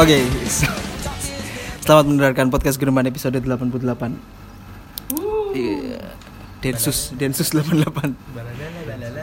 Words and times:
Oke. 0.00 0.16
Selamat 1.84 2.08
mendengarkan 2.08 2.48
podcast 2.48 2.80
Gereman 2.80 3.04
episode 3.04 3.36
88. 3.36 4.16
Iya. 5.52 6.00
Densus, 6.64 7.12
Densus 7.20 7.52
88. 7.52 8.16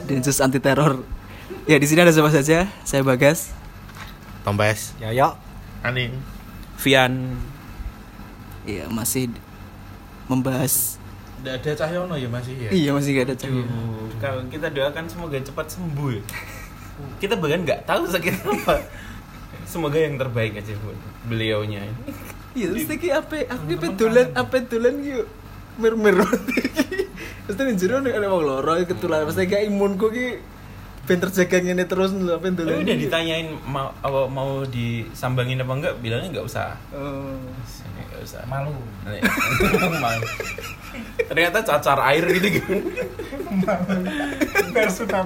Densus 0.05 0.37
anti 0.37 0.61
teror. 0.61 1.01
Ya, 1.65 1.81
di 1.81 1.89
sini 1.89 2.05
ada 2.05 2.13
siapa 2.13 2.29
saja? 2.29 2.69
Saya 2.85 3.01
Bagas. 3.01 3.57
Tombes. 4.45 4.93
Yoyo. 5.01 5.33
Aning. 5.81 6.13
Vian 6.77 7.41
Iya, 8.61 8.85
masih 8.93 9.33
membahas 10.29 11.01
Udah 11.41 11.57
ada 11.57 11.73
Cahyono 11.73 12.13
ya 12.21 12.29
masih 12.29 12.53
ya. 12.53 12.69
Iya, 12.69 12.93
masih 12.93 13.17
gak 13.17 13.33
ada 13.33 13.35
cahaya. 13.41 13.65
kalau 14.21 14.45
kita 14.45 14.69
doakan 14.69 15.09
semoga 15.09 15.41
cepat 15.41 15.73
sembuh 15.73 16.21
ya. 16.21 16.23
kita 17.17 17.33
bahkan 17.33 17.65
nggak 17.65 17.81
tahu 17.89 18.05
sakit 18.05 18.45
apa 18.45 19.06
semoga 19.67 19.99
yang 19.99 20.15
terbaik 20.15 20.55
aja 20.55 20.73
buat 20.79 20.95
beliaunya 21.25 21.83
Iya, 22.55 22.73
terus 22.73 22.89
iki 22.89 23.13
apa? 23.13 23.45
Aku 23.45 23.63
ki 23.67 23.75
pedolan, 23.77 24.33
apa 24.33 24.57
dolan 24.63 24.97
ki 24.97 25.09
yo 25.11 25.21
mer-mer. 25.77 26.17
Terus 27.45 27.55
ning 27.55 27.77
jero 27.77 28.01
nek 28.01 28.11
ana 28.11 28.27
wong 28.27 28.43
loro 28.43 28.73
ketularan, 28.81 29.23
pasti 29.23 29.45
gak 29.45 29.61
imunku 29.61 30.09
ki 30.09 30.41
ben 31.05 31.21
terjaga 31.21 31.61
ngene 31.61 31.85
terus 31.85 32.11
lho 32.11 32.33
apa 32.33 32.43
Tapi 32.45 32.57
dolan. 32.57 32.83
udah 32.83 32.97
ditanyain 32.97 33.47
mau 33.63 33.93
apa, 33.95 34.27
mau 34.27 34.65
disambangin 34.65 35.61
apa 35.61 35.71
enggak 35.71 35.93
bilangnya 36.01 36.27
nggak 36.33 36.45
usah 36.45 36.75
Oh. 36.91 37.31
nggak 38.11 38.21
usah 38.25 38.43
Malu. 38.43 38.75
Malu. 40.03 40.27
ternyata 41.23 41.63
cacar 41.63 41.95
air 42.03 42.27
gitu 42.27 42.59
gitu 42.59 42.73
Biar 44.73 44.89
sudah 44.91 45.23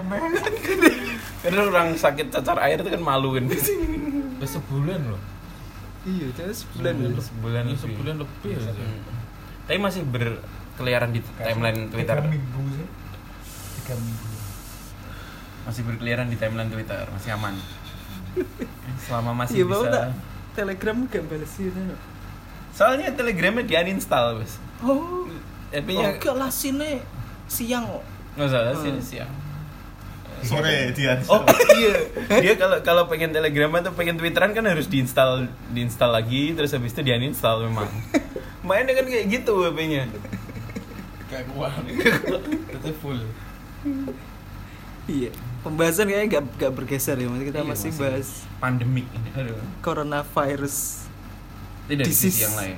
karena 1.41 1.61
orang 1.65 1.97
sakit 1.97 2.29
cacar 2.29 2.61
air 2.61 2.77
itu 2.77 2.89
kan 2.91 3.01
malu 3.01 3.33
kan 3.33 3.49
Udah 4.41 4.49
sebulan 4.51 5.01
loh. 5.05 5.21
Iya, 6.01 6.33
jadi 6.33 6.49
sebulan 6.49 6.91
Hmm, 6.91 7.03
dulu. 7.05 7.21
sebulan 7.21 7.61
Ini 7.61 7.69
lebih. 7.69 7.83
sebulan 7.85 8.15
lebih 8.17 8.51
ya. 8.51 8.71
Hmm. 8.73 9.01
tapi 9.61 9.77
masih 9.79 10.01
berkeliaran 10.03 11.09
di 11.09 11.21
timeline 11.37 11.81
Twitter 11.87 12.17
Tiga 12.17 12.27
minggu 12.27 12.61
sih. 12.73 12.87
Tiga 13.77 13.93
minggu. 13.95 14.27
masih 15.61 15.81
berkeliaran 15.85 16.25
di 16.25 16.35
timeline 16.35 16.67
Twitter 16.67 17.05
masih 17.07 17.29
aman 17.31 17.53
selama 19.05 19.31
masih 19.37 19.61
Iya, 19.61 19.65
bisa 19.67 19.87
tak 19.87 20.05
Telegram 20.51 20.97
gak 21.05 21.23
balas 21.23 21.51
sih 21.51 21.69
soalnya 22.71 23.13
telegramnya 23.13 23.61
di 23.61 23.73
uninstall 23.77 24.41
bos 24.41 24.57
Oh. 24.81 25.29
tapi-nya 25.69 26.09
Oh, 26.09 26.17
gak 26.17 26.35
lah 26.35 26.49
sini 26.49 26.97
siang 27.45 27.85
kok. 27.85 28.03
nggak 28.33 28.49
salah 28.49 28.73
sih 28.73 28.89
Hmm. 28.89 29.05
siang 29.05 29.31
Sore 30.43 30.91
dia. 30.91 31.13
oh 31.25 31.41
iya 31.73 31.93
dia 32.37 32.53
kalau 32.55 32.77
kalau 32.81 33.03
pengen 33.05 33.29
telegram 33.29 33.71
atau 33.75 33.91
pengen 33.91 34.15
twitteran 34.15 34.51
kan 34.51 34.63
harus 34.63 34.85
diinstal 34.85 35.45
diinstal 35.69 36.09
lagi 36.09 36.51
terus 36.51 36.71
habis 36.71 36.91
itu 36.91 37.01
di 37.01 37.11
uninstall 37.11 37.63
memang 37.63 37.87
main 38.67 38.83
dengan 38.83 39.05
kayak 39.05 39.25
gitu 39.27 39.53
HP-nya 39.63 40.05
Kayak 41.25 41.47
kuat. 41.47 41.71
Itu 42.67 42.91
full. 42.99 43.23
Iya. 45.07 45.31
Pembahasan 45.61 46.05
kayaknya 46.05 46.27
gak, 46.27 46.43
gak 46.59 46.73
bergeser 46.73 47.15
ya, 47.15 47.27
Mas. 47.27 47.39
kita 47.41 47.61
Iya, 47.61 47.69
masih, 47.69 47.89
masih. 47.89 48.01
bahas 48.01 48.27
pandemik 48.57 49.07
ini 49.09 49.29
aduh 49.31 49.55
coronavirus. 49.79 51.07
tidak 51.85 52.05
Disease. 52.05 52.35
sisi 52.35 52.43
yang 52.43 52.55
lain 52.55 52.75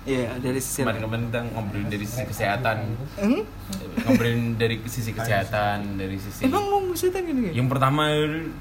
Iya, 0.00 0.38
dari 0.38 0.56
sisi 0.56 0.80
kemarin-kemarin 0.80 1.24
kita 1.26 1.40
ngobrolin 1.48 1.88
dari 1.88 2.02
sisi 2.02 2.24
kesehatan 2.24 2.76
Hmm? 3.14 3.42
ngobrolin 4.00 4.40
dari 4.54 4.76
sisi 4.84 5.10
kesehatan 5.10 5.78
dari 5.94 6.16
sisi 6.16 6.42
Emang 6.42 6.64
mau 6.64 6.80
kesehatan 6.86 7.22
gini 7.24 7.40
kan? 7.44 7.52
yang 7.54 7.66
pertama 7.66 8.02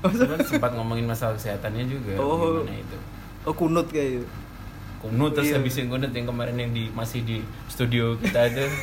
kan 0.01 0.39
sempat 0.43 0.71
ngomongin 0.73 1.05
masalah 1.05 1.33
kesehatannya 1.33 1.85
juga 1.85 2.13
Oh. 2.17 2.59
gimana 2.59 2.75
itu 2.75 2.97
Oh, 3.43 3.53
kunut 3.53 3.87
kayak 3.87 4.19
gitu. 4.19 4.27
kunut 4.99 5.31
terus 5.31 5.47
Iya. 5.47 5.55
habis 5.55 5.73
yang 5.73 5.87
kunut 5.87 6.11
yang 6.11 6.25
kemarin 6.25 6.55
yang 6.57 6.71
di 6.71 6.89
masih 6.89 7.21
di 7.21 7.37
studio 7.67 8.17
kita 8.17 8.39
ada 8.45 8.65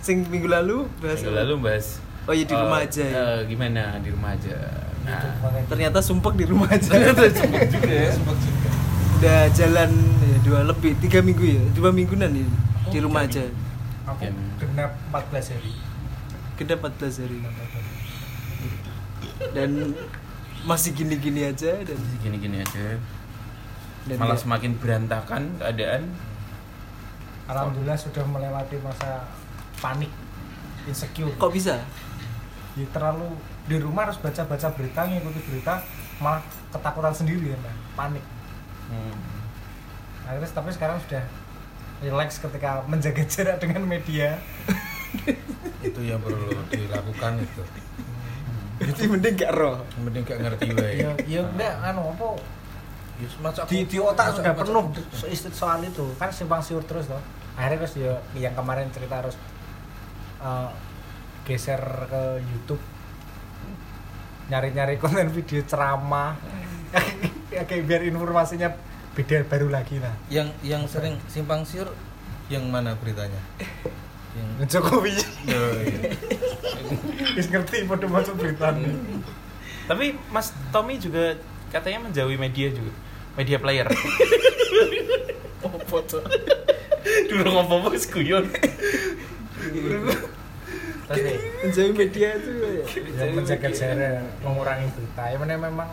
Sing 0.00 0.22
minggu 0.24 0.46
lalu 0.46 0.86
bahas 0.96 1.18
minggu 1.18 1.34
lalu 1.34 1.54
bahas 1.60 1.86
Oh 2.22 2.32
iya 2.32 2.42
di 2.42 2.52
eh, 2.52 2.58
rumah 2.58 2.78
aja 2.80 3.02
ya. 3.02 3.10
eh, 3.34 3.38
gimana 3.46 3.98
di 3.98 4.08
rumah 4.08 4.30
aja 4.32 4.54
nah 5.02 5.22
Ternyata 5.66 5.98
sumpah 5.98 6.30
di 6.32 6.44
rumah 6.44 6.66
aja. 6.68 6.86
ternyata 6.88 7.26
cepet 7.28 7.66
juga 7.68 7.94
ya 7.96 8.10
Udah 9.16 9.40
jalan 9.48 9.90
ya, 10.20 10.25
dua 10.46 10.62
lebih 10.62 10.94
tiga 10.98 11.18
minggu 11.20 11.42
ya, 11.42 11.62
dua 11.74 11.90
mingguan 11.90 12.30
ini 12.30 12.46
di 12.86 12.98
rumah 13.02 13.26
aja. 13.26 13.42
Aku 14.06 14.22
Oke. 14.22 14.30
genap 14.62 14.94
14 15.10 15.50
hari. 15.50 15.72
Gede 16.54 16.74
14 16.78 17.18
hari. 17.18 17.38
Dan 19.50 19.92
masih 20.62 20.90
gini-gini 20.92 21.44
aja 21.44 21.74
dan, 21.78 21.98
gini-gini 22.18 22.58
aja 22.58 22.98
dan 24.04 24.16
malah 24.16 24.34
ya- 24.34 24.42
semakin 24.42 24.70
berantakan 24.76 25.42
keadaan 25.56 26.02
Alhamdulillah 27.46 27.94
sudah 27.94 28.22
melewati 28.24 28.74
masa 28.80 29.22
panik, 29.76 30.10
insecure. 30.84 31.30
kok 31.32 31.52
bisa? 31.52 31.78
Ya, 32.74 32.86
terlalu 32.90 33.38
di 33.64 33.78
rumah 33.78 34.02
harus 34.04 34.18
baca-baca 34.18 34.66
berita, 34.74 35.06
ngikuti 35.06 35.40
berita, 35.44 35.78
malah 36.18 36.42
ketakutan 36.70 37.14
sendiri 37.14 37.54
ya, 37.54 37.58
panik. 37.94 38.22
hmm, 38.86 39.14
Akhirnya 40.26 40.50
tapi 40.50 40.70
sekarang 40.74 40.98
sudah 41.06 41.22
relax 42.02 42.42
ketika 42.42 42.82
menjaga 42.90 43.24
jarak 43.24 43.56
dengan 43.62 43.86
media. 43.86 44.36
Itu 45.80 46.02
yang 46.02 46.20
perlu 46.20 46.52
dilakukan 46.68 47.40
itu. 47.40 47.62
Jadi 48.92 49.02
mending 49.08 49.34
gak 49.40 49.52
roh. 49.56 49.80
Penting 49.96 50.22
gak 50.26 50.38
ngerti 50.44 50.68
wae. 50.76 51.00
Ya, 51.00 51.10
ya 51.24 51.40
enggak 51.46 51.74
anu 51.80 52.12
apa 52.12 52.36
Ya 53.16 53.28
semacam 53.32 53.64
di, 53.64 53.78
di 53.88 53.96
otak 53.96 54.36
sudah 54.36 54.52
penuh 54.52 54.84
so- 55.08 55.32
soal 55.56 55.80
itu 55.80 56.04
kan 56.20 56.28
simpang 56.28 56.60
siur 56.60 56.84
terus 56.84 57.08
loh 57.08 57.24
akhirnya 57.56 57.80
terus 57.80 57.94
ya 57.96 58.12
yang 58.36 58.52
kemarin 58.52 58.92
cerita 58.92 59.24
harus 59.24 59.40
eh, 60.44 60.70
geser 61.48 61.80
ke 62.12 62.22
YouTube 62.44 62.82
nyari-nyari 64.52 65.00
konten 65.00 65.32
video 65.32 65.64
ceramah 65.64 66.36
ya 67.56 67.64
kayak 67.64 67.88
biar 67.88 68.04
informasinya 68.04 68.68
beda 69.16 69.48
baru 69.48 69.72
lagi 69.72 69.96
nah 69.96 70.12
Yang 70.28 70.48
yang 70.60 70.84
sering 70.84 71.16
simpang 71.26 71.64
siur 71.64 71.88
yang 72.52 72.68
mana 72.68 72.94
beritanya? 73.00 73.40
Yang 74.36 74.78
Jokowi. 74.78 75.16
Oh, 75.50 75.72
iya. 75.82 75.98
wis 77.36 77.48
ngerti 77.48 77.88
pada 77.88 78.06
masuk 78.06 78.36
berita 78.38 78.70
nih. 78.76 78.92
Tapi 79.88 80.14
Mas 80.28 80.52
Tommy 80.70 81.00
juga 81.00 81.34
katanya 81.72 82.06
menjauhi 82.06 82.36
media 82.36 82.68
juga. 82.70 82.92
Media 83.40 83.56
player. 83.58 83.88
Oh, 85.64 85.80
foto. 85.88 86.20
dulu 87.26 87.48
ngomong 87.58 87.90
apa 87.90 87.98
guyon. 88.06 88.46
Tapi 91.06 91.30
Menjauhi 91.62 91.92
media 91.94 92.28
itu 92.34 92.50
ya. 92.54 92.84
yang 93.24 93.38
menjaga 93.38 93.68
jarak 93.70 94.22
mengurangi 94.42 94.86
berita. 94.94 95.22
Ya 95.30 95.36
memang 95.58 95.88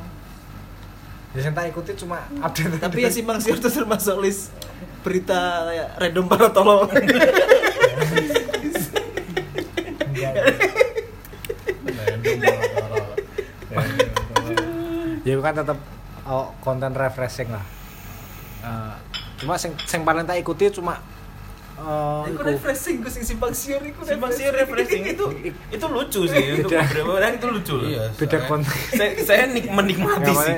ya 1.33 1.39
yang 1.41 1.53
tak 1.53 1.65
ikuti 1.67 1.91
cuma 1.97 2.21
update 2.39 2.77
Tapi 2.77 2.97
ya 3.01 3.09
simpang 3.09 3.41
siur 3.41 3.57
itu 3.57 3.65
termasuk 3.67 4.21
list 4.21 4.53
berita 5.01 5.65
kayak 5.67 5.89
random 5.99 6.25
para 6.29 6.47
tolong. 6.49 6.87
Ya 15.23 15.39
kan 15.39 15.53
tetap 15.55 15.77
oh, 16.27 16.51
konten 16.59 16.91
refreshing 16.91 17.47
lah. 17.47 17.63
Eh, 18.63 18.93
cuma 19.39 19.55
sing 19.55 19.71
sing 19.87 20.03
paling 20.03 20.23
tak 20.23 20.39
ikuti 20.39 20.67
cuma 20.71 20.99
eh, 21.75 22.21
Iku 22.31 22.39
iku. 22.39 22.43
refreshing 22.47 23.03
gue 23.03 23.11
sing 23.11 23.23
simpang 23.23 23.51
siur 23.51 23.83
iku 23.83 24.03
simpang 24.03 24.31
siur 24.31 24.51
refreshing. 24.51 25.03
itu 25.15 25.25
itu 25.67 25.85
lucu 25.87 26.21
sih 26.27 26.43
untuk 26.59 26.71
Beda. 26.71 26.87
beberapa 26.87 27.11
orang 27.17 27.31
itu 27.35 27.47
lucu 27.49 27.73
loh 27.75 27.87
Iya. 27.87 28.03
beda 28.15 28.37
konten. 28.47 28.71
saya 28.95 29.11
saya 29.19 29.43
nik 29.51 29.67
menikmati 29.67 30.31
sih 30.31 30.55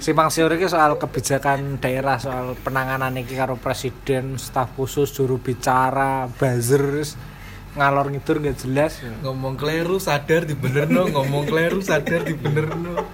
simpang 0.00 0.28
siur 0.28 0.52
iki 0.52 0.68
soal 0.68 0.96
kebijakan 1.00 1.80
daerah 1.80 2.20
soal 2.20 2.56
penanganan 2.60 3.16
iki 3.20 3.36
karo 3.36 3.56
presiden 3.56 4.36
staf 4.36 4.72
khusus 4.76 5.12
juru 5.12 5.40
bicara 5.40 6.28
buzzer 6.28 7.04
ngalor 7.78 8.10
ngidur 8.10 8.42
nggak 8.42 8.56
jelas. 8.66 8.98
Ngomong 9.22 9.54
keliru 9.54 10.02
sadar 10.02 10.42
dibenerno, 10.42 11.06
ngomong 11.06 11.46
keliru 11.46 11.78
sadar 11.78 12.26
dibenerno. 12.26 13.06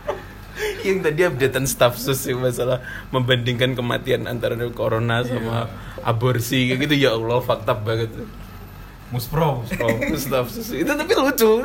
yang 0.80 1.04
tadi 1.04 1.20
updatean 1.28 1.68
staff 1.68 2.00
sus 2.00 2.24
sih 2.24 2.32
masalah 2.32 2.80
membandingkan 3.12 3.76
kematian 3.76 4.24
antara 4.24 4.56
corona 4.72 5.20
sama 5.20 5.68
aborsi 6.00 6.72
kayak 6.72 6.88
gitu. 6.88 6.94
Ya 6.96 7.12
Allah 7.12 7.44
fakta 7.44 7.76
banget. 7.76 8.08
Muspro 9.12 9.60
muspro. 9.60 9.86
Staff 10.16 10.48
sus 10.48 10.72
itu 10.72 10.88
tapi 10.88 11.12
lucu. 11.12 11.60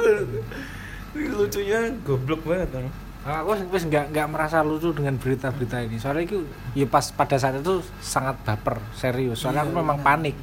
Lucunya 1.15 1.79
goblok 2.03 2.43
banget 2.43 2.67
Bang. 2.75 2.87
Aku 3.21 3.53
wis 3.69 3.85
nggak 3.85 4.09
nggak 4.09 4.27
merasa 4.33 4.65
lucu 4.65 4.89
dengan 4.93 5.17
berita-berita 5.17 5.77
ini. 5.85 6.01
Soalnya 6.01 6.25
itu 6.25 6.39
ya 6.73 6.89
pas 6.89 7.13
pada 7.13 7.37
saat 7.37 7.61
itu 7.61 7.85
sangat 8.01 8.37
baper 8.41 8.81
serius. 8.97 9.41
Soalnya 9.41 9.65
aku 9.67 9.77
memang 9.77 10.01
panik. 10.01 10.33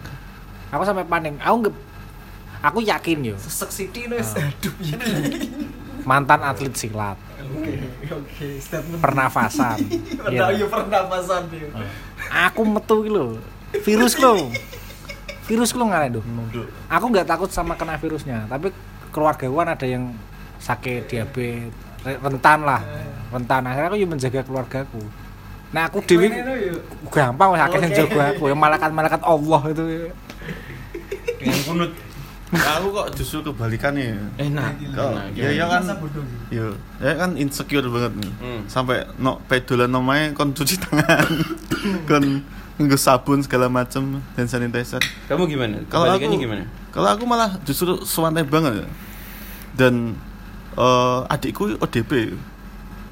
Aku 0.70 0.82
sampai 0.86 1.02
panik. 1.02 1.34
Aku 1.42 1.66
nggak 1.66 1.74
aku 2.62 2.78
yakin 2.86 3.34
yo. 3.34 3.36
Sesek 3.38 3.70
Siti 3.74 4.06
aduh 4.06 4.74
iya. 4.78 4.98
mantan 6.06 6.40
atlet 6.46 6.74
silat. 6.74 7.18
Oke, 7.48 7.80
oke, 8.12 8.48
statement. 8.60 9.00
pernafasan. 9.00 9.78
Iya. 10.28 10.52
yo 10.54 10.66
pernapasan 10.68 11.48
yo. 11.50 11.66
aku 12.30 12.62
metu 12.62 13.02
lho. 13.08 13.40
Virus 13.84 14.16
lo 14.16 14.48
virus 15.48 15.72
lo 15.72 15.88
nggak 15.88 16.12
itu 16.12 16.20
aku 16.92 17.04
nggak 17.08 17.24
takut 17.24 17.48
sama 17.48 17.72
kena 17.72 17.96
virusnya 17.96 18.44
tapi 18.52 18.68
keluarga 19.08 19.48
kan 19.48 19.68
ada 19.72 19.86
yang 19.88 20.12
sakit 20.60 21.08
diabetes 21.08 21.87
rentan 22.16 22.64
lah 22.64 22.80
rentan 23.28 23.62
akhirnya 23.68 23.88
aku 23.92 23.98
juga 24.00 24.10
menjaga 24.16 24.40
keluargaku 24.46 25.02
nah 25.68 25.84
aku 25.84 26.00
dewi 26.00 26.32
yo? 26.32 26.80
gampang 27.12 27.52
yang 27.52 27.68
Oke. 27.68 27.92
jaga 27.92 28.22
aku 28.32 28.44
yang 28.48 28.56
malaikat 28.56 28.88
malaikat 28.88 29.20
Allah 29.20 29.60
itu 29.68 29.84
Yang 31.38 31.60
kunut. 31.70 31.92
aku 32.50 32.86
kok 32.90 33.06
justru 33.14 33.38
kebalikannya 33.44 34.16
Enak. 34.40 34.72
Kok, 34.96 35.10
Enak, 35.12 35.26
ya 35.36 35.52
ya 35.52 35.66
kan 35.68 35.84
gitu. 35.84 36.20
Yo, 36.48 36.66
ya 36.98 37.12
kan 37.14 37.36
insecure 37.36 37.84
banget 37.86 38.12
nih. 38.24 38.32
Hmm. 38.40 38.60
Sampai 38.66 39.04
no 39.20 39.38
pedolan 39.46 39.92
namanya 39.92 40.32
kon 40.32 40.56
cuci 40.56 40.80
tangan. 40.80 41.28
kon 42.10 42.42
nggo 42.80 42.96
sabun 42.96 43.44
segala 43.44 43.68
macem 43.68 44.24
dan 44.34 44.46
sanitizer. 44.48 44.98
Kamu 45.28 45.44
gimana? 45.44 45.84
Kalau 45.92 46.08
aku 46.08 46.18
Kebalikannya 46.24 46.38
gimana? 46.40 46.64
Kalau 46.90 47.08
aku 47.12 47.24
malah 47.28 47.50
justru 47.68 48.00
sewantai 48.02 48.48
banget. 48.48 48.88
Dan 49.76 50.16
eh, 50.78 51.20
adikku 51.28 51.74
ODP. 51.76 52.38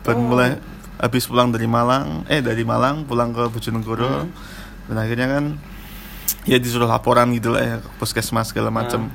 Baru 0.01 0.17
Oh. 0.17 0.27
mulai 0.29 0.55
habis 0.97 1.27
pulang 1.27 1.51
dari 1.51 1.67
Malang, 1.67 2.23
eh 2.27 2.39
dari 2.39 2.63
Malang 2.63 3.05
pulang 3.05 3.31
ke 3.31 3.43
Bojonegoro. 3.47 4.07
Hmm. 4.23 4.31
Dan 4.87 4.97
akhirnya 4.97 5.27
kan 5.29 5.45
ya 6.45 6.57
disuruh 6.57 6.87
laporan 6.87 7.31
gitu 7.33 7.51
lah 7.51 7.61
ya 7.61 7.77
ke 7.79 7.89
puskesmas 7.99 8.49
segala 8.49 8.71
macam. 8.71 9.11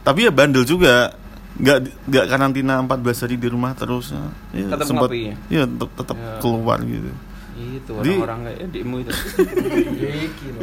Tapi 0.00 0.24
ya 0.24 0.30
bandel 0.30 0.62
juga. 0.62 1.10
Nggak 1.52 1.78
nggak 2.08 2.26
karantina 2.26 2.80
14 2.80 2.96
hari 3.20 3.36
di 3.36 3.44
rumah 3.44 3.76
terus. 3.76 4.08
Ya, 4.54 4.72
Tetap 4.72 4.88
sempat- 4.88 5.12
ngopi 5.12 5.28
ya? 5.28 5.34
Iya, 5.52 5.62
tetap 5.68 5.90
tetap 5.92 6.16
Ya. 6.16 6.40
keluar 6.40 6.80
gitu. 6.80 7.12
Itu 7.52 7.92
orang-orang 7.92 8.38
kayak 8.42 8.58
adikmu 8.64 8.96
itu. 8.98 9.12
Iki 9.12 10.46
lho. 10.56 10.60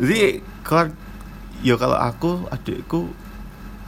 Jadi 0.00 0.18
kalau 0.64 0.88
ya 1.60 1.74
kalau 1.76 1.98
aku 1.98 2.30
adikku 2.48 3.12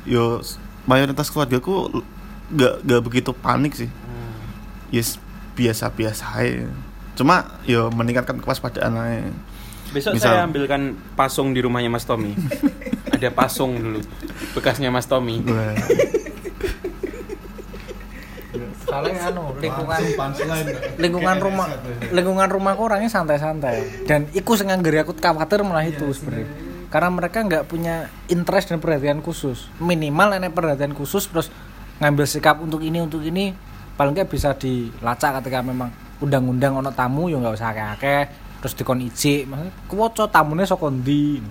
yo 0.05 0.44
mayoritas 0.85 1.32
keluargaku 1.32 2.05
nggak 2.50 2.74
nggak 2.82 3.00
begitu 3.04 3.30
panik 3.30 3.76
sih. 3.76 3.90
Hmm. 3.90 4.34
Yes 4.90 5.20
biasa-biasa 5.52 6.24
aja. 6.40 6.68
Cuma 7.14 7.60
yo 7.68 7.92
meningkatkan 7.92 8.40
kewaspadaan 8.40 8.96
aja. 8.96 9.30
Besok 9.92 10.16
Misal- 10.16 10.32
saya 10.32 10.48
ambilkan 10.48 10.96
pasung 11.12 11.52
di 11.52 11.60
rumahnya 11.60 11.92
Mas 11.92 12.08
Tommy. 12.08 12.32
Ada 13.14 13.28
pasung 13.28 13.76
dulu 13.76 14.00
bekasnya 14.56 14.88
Mas 14.88 15.04
Tommy. 15.04 15.44
Soalnya 18.88 19.20
anu 19.32 19.52
lingkungan 19.60 20.00
lingkungan 21.00 21.36
rumah 21.40 21.68
lingkungan 22.12 22.48
rumahku 22.48 22.82
orangnya 22.88 23.08
santai-santai 23.12 24.04
dan 24.08 24.28
iku 24.32 24.56
sing 24.56 24.68
nganggeri 24.68 25.04
aku 25.04 25.16
khawatir 25.16 25.64
malah 25.64 25.84
itu 25.88 26.04
sebenarnya 26.12 26.48
karena 26.92 27.08
mereka 27.08 27.40
nggak 27.40 27.64
punya 27.72 28.12
interest 28.28 28.68
dan 28.68 28.76
perhatian 28.84 29.24
khusus 29.24 29.72
minimal 29.80 30.36
enek 30.36 30.52
perhatian 30.52 30.92
khusus 30.92 31.24
terus 31.24 31.48
ngambil 32.02 32.26
sikap 32.26 32.58
untuk 32.58 32.82
ini 32.82 32.99
untuk 32.99 33.22
ini 33.22 33.54
paling 33.94 34.10
nggak 34.19 34.26
bisa 34.26 34.58
dilacak 34.58 35.38
ketika 35.38 35.62
memang 35.62 35.87
undang-undang 36.19 36.82
ono 36.82 36.90
tamu 36.90 37.31
ya 37.31 37.38
nggak 37.38 37.54
usah 37.54 37.70
akeh-akeh 37.70 38.22
terus 38.58 38.75
dikon 38.75 39.02
iji 39.02 39.46
maksudnya 39.46 39.75
kuwoco 39.87 40.26
tamunya 40.31 40.66
sok 40.66 40.90
ndi? 40.90 41.43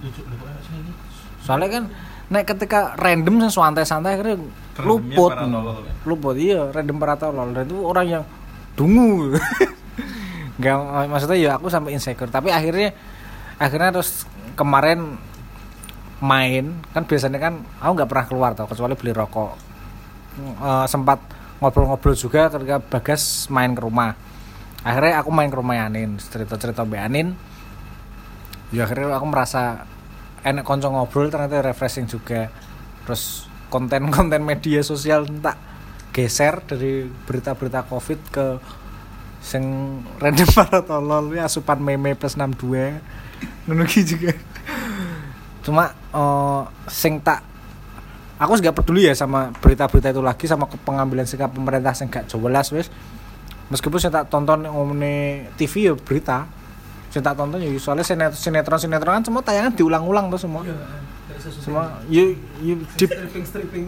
Soalnya 1.44 1.68
kan 1.68 1.84
nek 2.32 2.48
ketika 2.48 2.96
random 2.96 3.44
sing 3.44 3.52
santai-santai 3.52 4.16
akhirnya 4.16 4.40
luput. 4.80 5.32
tolol. 5.36 5.84
luput 6.08 6.36
iya 6.40 6.72
random 6.72 6.98
tolol. 7.20 7.52
Dan 7.52 7.68
itu 7.68 7.78
orang 7.84 8.06
yang 8.08 8.24
dungu. 8.80 9.36
Nggak 10.64 10.76
maksudnya 11.12 11.36
ya 11.36 11.52
aku 11.60 11.68
sampai 11.68 12.00
insecure. 12.00 12.32
Tapi 12.32 12.48
akhirnya 12.56 12.96
akhirnya 13.60 14.00
terus 14.00 14.24
kemarin 14.56 15.20
main. 16.24 16.80
Kan 16.96 17.04
biasanya 17.04 17.44
kan 17.44 17.60
aku 17.84 17.92
nggak 18.00 18.08
pernah 18.08 18.26
keluar 18.32 18.52
tau 18.56 18.72
kecuali 18.72 18.96
beli 18.96 19.12
rokok 19.12 19.71
Eh, 20.40 20.86
sempat 20.88 21.20
ngobrol-ngobrol 21.60 22.16
juga 22.16 22.48
ketika 22.48 22.80
bagas 22.80 23.52
main 23.52 23.76
ke 23.76 23.84
rumah. 23.84 24.16
Akhirnya 24.82 25.20
aku 25.20 25.30
main 25.30 25.52
ke 25.52 25.58
rumah 25.60 25.78
Anin 25.78 26.18
cerita-cerita 26.18 26.88
Mbak 26.88 27.02
Anin 27.04 27.28
ya 28.72 28.88
akhirnya 28.88 29.20
aku 29.20 29.28
merasa 29.28 29.84
enak 30.48 30.64
konco 30.64 30.88
ngobrol 30.88 31.28
ternyata 31.28 31.60
refreshing 31.60 32.08
juga. 32.08 32.48
Terus 33.04 33.46
konten-konten 33.68 34.40
media 34.42 34.80
sosial 34.82 35.28
tak 35.44 35.60
geser 36.16 36.64
dari 36.64 37.12
berita-berita 37.28 37.86
covid 37.92 38.20
ke 38.32 38.46
sing 39.44 39.64
random 40.18 40.48
para 40.58 40.80
tolol 40.82 41.28
ya 41.36 41.52
asupan 41.52 41.84
meme 41.84 42.16
plus 42.16 42.40
62 42.40 43.68
ngono 43.68 43.84
juga. 43.84 44.32
Cuma 45.62 45.92
eh, 45.92 46.62
sing 46.88 47.20
tak 47.20 47.51
aku 48.42 48.58
nggak 48.58 48.74
peduli 48.74 49.06
ya 49.06 49.14
sama 49.14 49.54
berita-berita 49.62 50.10
itu 50.10 50.22
lagi 50.26 50.46
sama 50.50 50.66
pengambilan 50.66 51.30
sikap 51.30 51.54
pemerintah 51.54 51.94
sing 51.94 52.10
gak 52.10 52.26
jelas 52.26 52.74
wis. 52.74 52.90
Meskipun 53.70 54.02
saya 54.02 54.26
tak 54.26 54.34
tonton 54.34 54.66
ngomongin 54.66 55.54
TV 55.56 55.88
ya 55.88 55.94
berita. 55.94 56.50
Saya 57.14 57.22
tak 57.22 57.38
tonton 57.38 57.62
ya 57.62 57.70
soalnya 57.78 58.02
sinet- 58.02 58.36
sinetron 58.36 58.82
sinetron 58.82 59.22
kan 59.22 59.24
semua 59.24 59.46
tayangan 59.46 59.78
diulang-ulang 59.78 60.34
tuh 60.34 60.42
semua. 60.42 60.66
Semua 61.42 62.02
you, 62.06 62.38
you 62.62 62.82
di, 62.98 63.06
stripping 63.06 63.46
stripping. 63.46 63.86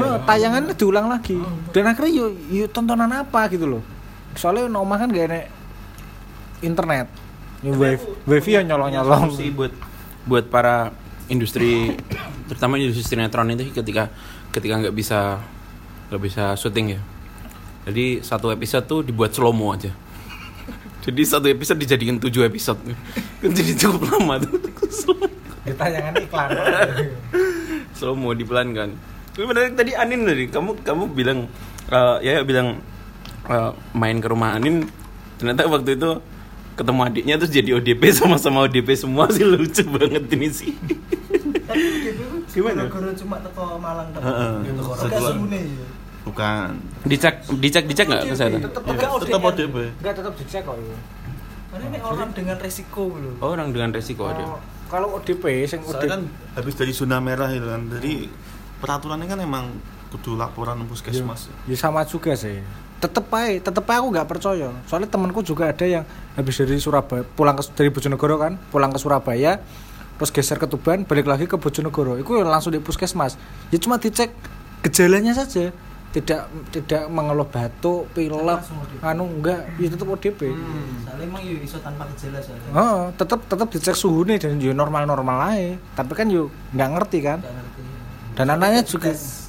Oh, 0.00 0.16
tayangannya 0.24 0.72
diulang 0.72 1.12
lagi. 1.12 1.36
Dan 1.76 1.92
akhirnya 1.92 2.12
yuk, 2.12 2.30
yuk 2.48 2.68
tontonan 2.72 3.12
apa 3.12 3.52
gitu 3.52 3.68
loh. 3.68 3.82
Soalnya 4.32 4.66
nomah 4.66 4.96
kan 4.96 5.12
gak 5.12 5.28
enek 5.28 5.44
internet. 6.64 7.06
Wifi, 7.62 8.26
wifi 8.26 8.58
ya 8.58 8.66
nyolong 8.66 8.90
nyolong 8.90 9.30
Solusi 9.30 9.54
buat 9.54 9.70
buat 10.26 10.50
para 10.50 10.90
industri 11.30 11.94
terutama 12.50 12.80
industri 12.80 13.04
sinetron 13.04 13.50
itu 13.54 13.70
ketika 13.70 14.10
ketika 14.50 14.74
nggak 14.82 14.94
bisa 14.94 15.42
nggak 16.10 16.22
bisa 16.22 16.44
syuting 16.58 16.98
ya. 16.98 17.00
Jadi 17.82 18.22
satu 18.22 18.54
episode 18.54 18.84
tuh 18.86 19.00
dibuat 19.02 19.34
slow 19.34 19.50
mo 19.50 19.74
aja. 19.74 19.90
Jadi 21.02 21.22
satu 21.26 21.50
episode 21.50 21.82
dijadikan 21.82 22.18
tujuh 22.22 22.46
episode. 22.46 22.78
Kan 23.42 23.50
jadi 23.50 23.74
cukup 23.74 24.06
lama 24.06 24.38
tuh. 24.38 24.54
Di 25.66 25.74
tayangan 25.74 26.14
iklan. 26.18 26.50
Slow 27.98 28.14
mo 28.14 28.30
dipelankan 28.34 29.12
tapi 29.32 29.48
menarik 29.48 29.72
tadi 29.72 29.92
Anin 29.96 30.28
tadi 30.28 30.44
kamu 30.44 30.84
kamu 30.84 31.04
bilang 31.16 31.48
eh, 31.88 32.16
ya 32.20 32.44
bilang 32.44 32.84
eh, 33.48 33.70
main 33.96 34.20
ke 34.20 34.28
rumah 34.28 34.60
Anin. 34.60 34.84
Ternyata 35.40 35.66
waktu 35.72 35.96
itu 35.96 36.20
ketemu 36.82 37.00
adiknya 37.02 37.34
terus 37.36 37.50
jadi 37.50 37.70
ODP 37.72 38.02
sama-sama 38.18 38.58
ODP 38.62 38.88
semua 38.92 39.24
sih 39.28 39.42
lucu 39.42 39.82
banget 39.88 40.24
ini 40.28 40.48
sih 40.48 40.72
Gimana? 42.52 42.84
Guru 42.84 43.08
cuma 43.16 43.40
teko 43.40 43.80
Malang 43.80 44.12
teko. 44.12 44.28
Heeh. 44.28 44.52
Teko 44.68 44.92
Setelah- 44.92 45.08
Roga 45.08 45.32
Sumune 45.32 45.60
ya. 45.62 45.86
bukan. 46.22 46.68
dicek 47.02 47.34
dicek 47.50 47.84
dicek 47.86 48.06
nggak 48.06 48.22
kesehatan 48.28 48.60
Tetep 48.60 48.82
Ya, 48.82 48.90
enggak 48.92 49.10
tetap 49.18 49.40
ODP. 49.40 49.48
ODP. 49.48 49.76
Enggak 49.96 50.14
tetap 50.14 50.34
dicek 50.36 50.62
kok 50.62 50.76
itu. 50.76 50.94
Karena 51.72 51.84
ini 51.88 51.98
orang 51.98 52.30
dengan 52.30 52.56
resiko 52.58 53.02
lho. 53.08 53.32
oh, 53.40 53.48
orang 53.48 53.68
dengan 53.72 53.90
resiko 53.90 54.22
ada 54.28 54.44
Oh, 54.44 54.60
kalau 54.86 55.16
ODP 55.16 55.44
sing 55.64 55.80
ODP 55.80 55.88
Soalnya 55.88 56.12
kan 56.12 56.22
habis 56.52 56.74
dari 56.76 56.92
zona 56.92 57.16
merah 57.18 57.48
itu 57.48 57.64
kan. 57.64 57.82
Jadi 57.90 58.12
peraturannya 58.78 59.26
kan 59.26 59.40
emang 59.40 59.64
kudu 60.12 60.36
laporan 60.36 60.76
puskesmas. 60.84 61.48
ya 61.64 61.76
sama 61.80 62.04
juga 62.04 62.36
sih. 62.36 62.60
Tetep 63.00 63.26
aja 63.32 63.72
tetep 63.72 63.84
aja 63.88 63.98
aku 64.04 64.08
nggak 64.12 64.28
percaya. 64.28 64.68
Soalnya 64.84 65.08
temanku 65.08 65.40
juga 65.40 65.72
ada 65.72 65.88
yang 65.88 66.04
habis 66.36 66.54
dari 66.60 66.76
Surabaya 66.76 67.24
pulang 67.24 67.56
ke 67.56 67.64
dari 67.72 67.88
Bojonegoro 67.88 68.36
kan 68.36 68.60
pulang 68.68 68.92
ke 68.92 69.00
Surabaya 69.00 69.58
terus 70.20 70.30
geser 70.30 70.54
ke 70.60 70.70
Tuban 70.70 71.02
balik 71.02 71.26
lagi 71.26 71.48
ke 71.48 71.56
Bojonegoro. 71.56 72.20
Itu 72.20 72.36
langsung 72.44 72.70
di 72.70 72.78
puskesmas 72.78 73.40
ya 73.72 73.80
cuma 73.80 73.96
dicek 73.96 74.30
gejalanya 74.84 75.32
saja. 75.32 75.72
Tidak 76.12 76.68
tidak 76.68 77.08
mengeluh 77.08 77.48
batuk 77.48 78.04
pilek 78.12 78.60
anu 79.00 79.24
enggak. 79.32 79.64
Ya 79.80 79.88
tetep 79.88 80.04
ODP 80.04 80.52
Soalnya 80.52 81.24
emang 81.24 81.40
yo 81.40 81.56
iso 81.56 81.80
tanpa 81.80 82.04
gejala 82.12 82.36
soalnya. 82.44 82.70
Oh, 82.76 83.00
tetep 83.16 83.40
tetep 83.48 83.68
dicek 83.72 83.96
suhu 83.96 84.20
nih 84.28 84.36
dan 84.36 84.60
yo 84.60 84.76
normal 84.76 85.08
normal 85.08 85.56
aja 85.56 85.80
tapi 85.96 86.12
kan 86.12 86.28
yo 86.28 86.52
nggak 86.76 86.88
ngerti 87.00 87.18
kan. 87.24 87.40
Nggak 87.40 87.56
ngerti. 87.56 87.80
dan 88.36 88.46
anaknya 88.48 88.80
juga 88.84 89.10
Tes. 89.12 89.41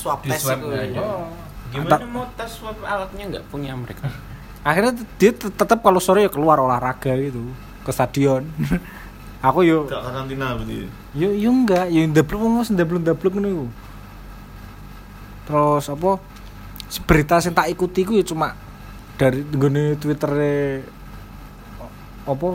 Swab 0.00 0.20
test 0.24 0.42
swab 0.42 0.58
itu. 0.58 0.68
aja. 0.72 0.98
Oh. 0.98 1.28
gimana 1.70 2.02
mau 2.04 2.24
tes 2.32 2.50
swab 2.50 2.76
alatnya 2.80 3.24
nggak 3.30 3.44
punya 3.46 3.76
mereka 3.76 4.08
akhirnya 4.68 4.92
dia 5.16 5.30
tet- 5.30 5.52
tetap 5.52 5.80
kalau 5.80 6.00
sore 6.00 6.24
ya 6.24 6.30
keluar 6.30 6.56
olahraga 6.58 7.12
gitu 7.14 7.44
ke 7.80 7.90
stadion 7.90 8.48
aku 9.46 9.60
yo 9.62 9.84
Gak 9.84 10.00
karantina 10.02 10.52
berarti. 10.52 10.88
yo 11.12 11.28
yo 11.30 11.48
enggak 11.48 11.88
yo 11.88 12.00
ndablek 12.04 12.36
wong 12.36 12.60
wis 12.60 12.68
ndablek 12.68 13.00
ndablek 13.00 13.32
ngono 13.32 13.48
iku 13.48 13.66
terus 15.44 15.86
apa 15.86 16.10
si 16.86 16.98
berita 17.00 17.38
sing 17.38 17.52
tak 17.52 17.68
ikuti 17.68 18.02
ku 18.02 18.12
ya 18.14 18.22
cuma 18.22 18.52
dari 19.16 19.40
nggone 19.42 19.96
Twitter 19.96 20.30
apa 22.22 22.48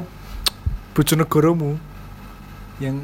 Bojonegoromu 0.94 1.76
yang 2.80 3.04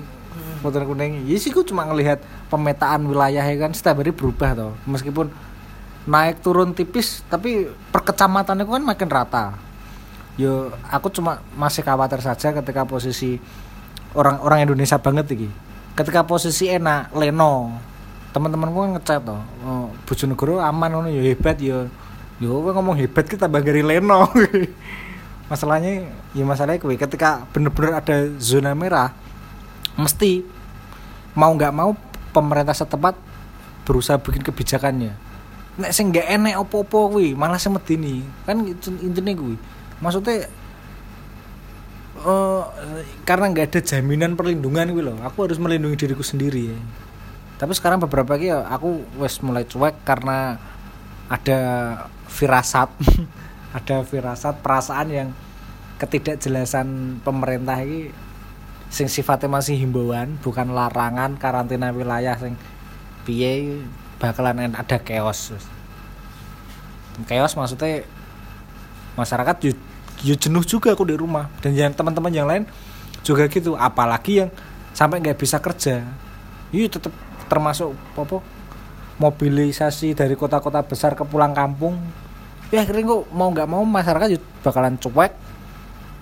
foto 0.62 0.80
kuning 0.80 1.26
ya 1.26 1.36
sih 1.36 1.50
ku 1.50 1.60
cuma 1.62 1.84
ngelihat 1.84 2.22
pemetaan 2.52 3.08
wilayah 3.08 3.48
ya 3.48 3.56
kan 3.56 3.72
setiap 3.72 4.04
hari 4.04 4.12
berubah 4.12 4.52
toh. 4.52 4.72
Meskipun 4.84 5.32
naik 6.04 6.44
turun 6.44 6.76
tipis 6.76 7.24
tapi 7.32 7.72
per 7.90 8.04
kecamatan 8.04 8.60
itu 8.60 8.72
kan 8.76 8.84
makin 8.84 9.08
rata. 9.08 9.46
Yo 10.36 10.76
aku 10.92 11.08
cuma 11.08 11.40
masih 11.56 11.80
khawatir 11.80 12.20
saja 12.20 12.52
ketika 12.52 12.84
posisi 12.84 13.40
orang-orang 14.12 14.68
Indonesia 14.68 15.00
banget 15.00 15.32
iki. 15.32 15.50
Ketika 15.96 16.28
posisi 16.28 16.68
enak 16.68 17.16
Leno 17.16 17.80
teman-temanku 18.32 18.80
kan 18.80 18.92
ngechat 18.96 19.28
toh 19.28 19.44
oh, 19.68 19.92
Bojonegoro 20.08 20.64
aman 20.64 20.92
ngono 20.92 21.08
yo 21.08 21.24
hebat 21.24 21.56
yo. 21.64 21.88
Yo 22.44 22.60
ngomong 22.60 23.00
hebat 23.00 23.24
kita 23.32 23.48
tambah 23.48 23.64
dari 23.64 23.80
Leno. 23.80 24.28
Masalahnya 25.52 26.08
ya 26.32 26.44
masalahnya 26.48 26.80
kue 26.80 26.96
ketika 26.96 27.44
bener-bener 27.52 28.00
ada 28.00 28.24
zona 28.40 28.72
merah 28.72 29.12
mesti 30.00 30.48
mau 31.36 31.52
nggak 31.52 31.76
mau 31.76 31.92
pemerintah 32.32 32.76
setempat 32.76 33.16
berusaha 33.84 34.18
bikin 34.20 34.42
kebijakannya. 34.42 35.14
Nek 35.80 35.92
sing 35.96 36.12
nggak 36.12 36.28
enek 36.28 36.56
opo-opo 36.60 37.16
kuwi 37.16 37.36
malah 37.36 37.60
semedini 37.60 38.24
kan 38.48 38.64
itu 38.66 38.92
intinya 39.04 39.36
kuwi. 39.36 39.56
Maksudnya 40.02 40.48
eh 42.22 42.64
karena 43.26 43.50
nggak 43.50 43.68
ada 43.72 43.80
jaminan 43.82 44.38
perlindungan 44.38 44.92
kuwi 44.94 45.04
loh 45.04 45.18
aku 45.26 45.48
harus 45.48 45.60
melindungi 45.60 46.08
diriku 46.08 46.24
sendiri. 46.24 46.76
Ya. 46.76 46.80
tapi 47.62 47.78
sekarang 47.78 48.02
beberapa 48.02 48.42
kali 48.42 48.50
ya 48.50 48.66
aku 48.66 49.06
wes 49.22 49.38
mulai 49.46 49.70
cuek 49.70 50.02
karena 50.02 50.58
ada 51.30 51.60
firasat. 52.28 52.90
Ada 53.72 54.04
firasat 54.04 54.60
perasaan 54.60 55.08
yang 55.08 55.30
ketidakjelasan 55.96 57.24
pemerintah 57.24 57.80
ini 57.80 58.12
sing 58.92 59.08
sifatnya 59.08 59.48
masih 59.48 59.80
himbauan 59.80 60.36
bukan 60.44 60.76
larangan 60.76 61.40
karantina 61.40 61.96
wilayah 61.96 62.36
sing 62.36 62.60
piye 63.24 63.82
bakalan 64.20 64.76
ada 64.76 65.00
chaos 65.00 65.56
chaos 67.26 67.56
maksudnya 67.56 68.04
masyarakat 69.16 69.56
yo, 70.24 70.36
jenuh 70.38 70.64
juga 70.64 70.94
aku 70.94 71.04
di 71.04 71.16
rumah. 71.18 71.52
Dan 71.60 71.76
yang 71.76 71.94
teman-teman 71.94 72.32
yang 72.32 72.48
lain 72.48 72.64
juga 73.22 73.46
gitu 73.46 73.78
apalagi 73.78 74.46
yang 74.46 74.50
sampai 74.96 75.20
nggak 75.22 75.38
bisa 75.38 75.60
kerja. 75.60 76.06
Iya 76.72 76.88
tetap 76.88 77.14
termasuk 77.52 77.94
apa 78.16 78.40
mobilisasi 79.20 80.18
dari 80.18 80.34
kota-kota 80.40 80.82
besar 80.82 81.14
ke 81.14 81.24
pulang 81.28 81.52
kampung. 81.52 82.00
Ya 82.72 82.88
akhirnya 82.88 83.20
kok 83.20 83.24
mau 83.36 83.52
nggak 83.52 83.68
mau 83.68 83.84
masyarakat 83.84 84.40
bakalan 84.64 84.96
cuek. 84.98 85.34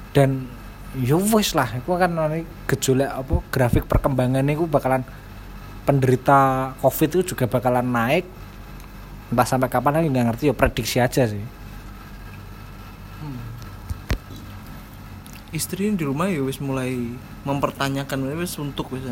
Dan 0.10 0.50
yo 0.98 1.22
wis 1.22 1.54
lah 1.54 1.70
itu 1.70 1.86
kan 1.86 2.10
nanti 2.10 2.42
gejolak 2.66 3.14
apa 3.14 3.36
grafik 3.54 3.86
perkembangan 3.86 4.42
itu 4.50 4.66
bakalan 4.66 5.06
penderita 5.86 6.74
covid 6.82 7.10
itu 7.14 7.34
juga 7.36 7.46
bakalan 7.46 7.86
naik. 7.86 8.26
Entah 9.30 9.46
sampai 9.46 9.70
kapan 9.70 10.02
lagi 10.02 10.10
nggak 10.10 10.26
ngerti 10.34 10.44
ya 10.50 10.56
prediksi 10.58 10.98
aja 10.98 11.30
sih. 11.30 11.46
Istri 15.50 15.98
di 15.98 16.06
rumah 16.06 16.30
ya 16.30 16.42
wis 16.46 16.62
mulai 16.62 16.94
mempertanyakan 17.46 18.38
wis 18.38 18.58
untuk 18.58 18.90
wis. 18.94 19.06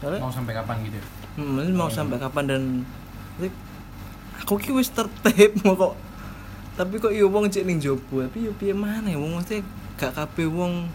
Soalnya 0.00 0.20
mau 0.20 0.32
sampai 0.32 0.52
kapan 0.56 0.84
gitu 0.88 1.00
Hmm, 1.38 1.54
ini 1.62 1.70
mau 1.70 1.86
sampai 1.86 2.18
kapan 2.18 2.44
dan 2.50 2.62
aku 4.42 4.58
ki 4.58 4.74
wis 4.74 4.90
tertib 4.90 5.54
mau 5.64 5.78
kok. 5.80 5.94
Tapi 6.76 6.94
kok 6.98 7.12
yo 7.14 7.30
wong 7.32 7.46
cek 7.46 7.64
ning 7.64 7.78
jobo 7.78 8.22
tapi 8.26 8.46
yo 8.46 8.52
piye 8.54 8.74
mana 8.74 9.10
ya 9.10 9.18
wong 9.18 9.38
mesti 9.38 9.62
gak 9.98 10.14
kabeh 10.14 10.46
wong. 10.46 10.86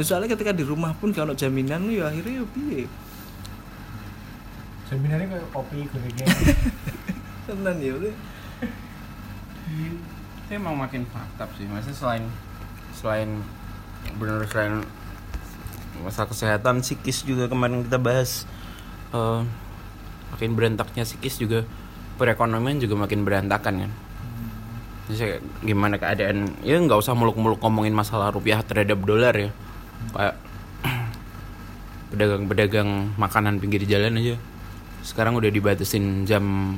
Soalnya 0.00 0.32
ketika 0.32 0.54
di 0.54 0.64
rumah 0.64 0.94
pun 0.96 1.12
kalau 1.12 1.36
jaminan 1.36 1.90
yo 1.90 2.06
akhirnya 2.06 2.40
yo 2.40 2.46
piye? 2.54 2.86
Sebenarnya 4.88 5.26
kayak 5.28 5.48
kopi 5.52 5.84
gorengnya. 5.90 6.26
Tenan 7.50 7.76
ya 7.82 7.92
udah 7.98 8.14
itu 10.50 10.50
emang 10.58 10.74
makin 10.74 11.06
fakta 11.06 11.46
sih. 11.54 11.66
Maksudnya 11.70 11.96
selain 11.96 12.24
selain 12.90 13.30
benar 14.18 14.42
selain 14.50 14.82
masalah 16.02 16.28
kesehatan 16.32 16.82
psikis 16.82 17.22
juga 17.22 17.46
kemarin 17.46 17.86
kita 17.86 18.00
bahas 18.00 18.48
eh, 19.14 19.40
makin 20.34 20.58
berantaknya 20.58 21.06
psikis 21.06 21.38
juga 21.38 21.62
perekonomian 22.18 22.82
juga 22.82 22.98
makin 22.98 23.22
berantakan 23.22 23.86
kan. 23.86 23.92
Jadi 23.92 24.09
kayak 25.16 25.40
gimana 25.64 25.96
keadaan 25.98 26.54
ya 26.62 26.78
nggak 26.78 27.00
usah 27.00 27.16
muluk-muluk 27.16 27.58
ngomongin 27.62 27.94
masalah 27.94 28.30
rupiah 28.30 28.62
terhadap 28.62 29.00
dolar 29.02 29.34
ya. 29.34 29.50
Kayak 30.14 30.36
pedagang-pedagang 32.14 33.14
makanan 33.16 33.58
pinggir 33.58 33.82
jalan 33.86 34.18
aja. 34.18 34.36
Sekarang 35.00 35.38
udah 35.38 35.48
dibatasin 35.48 36.28
jam 36.28 36.76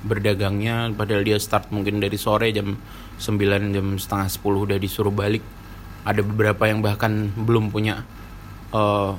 berdagangnya 0.00 0.88
padahal 0.96 1.22
dia 1.22 1.36
start 1.36 1.68
mungkin 1.68 2.00
dari 2.00 2.16
sore 2.16 2.48
jam 2.56 2.80
9 3.20 3.76
jam 3.76 3.86
setengah 4.00 4.28
10 4.32 4.66
udah 4.66 4.78
disuruh 4.80 5.12
balik. 5.12 5.44
Ada 6.02 6.24
beberapa 6.24 6.64
yang 6.64 6.80
bahkan 6.80 7.28
belum 7.36 7.68
punya 7.68 8.02
eh, 8.72 9.12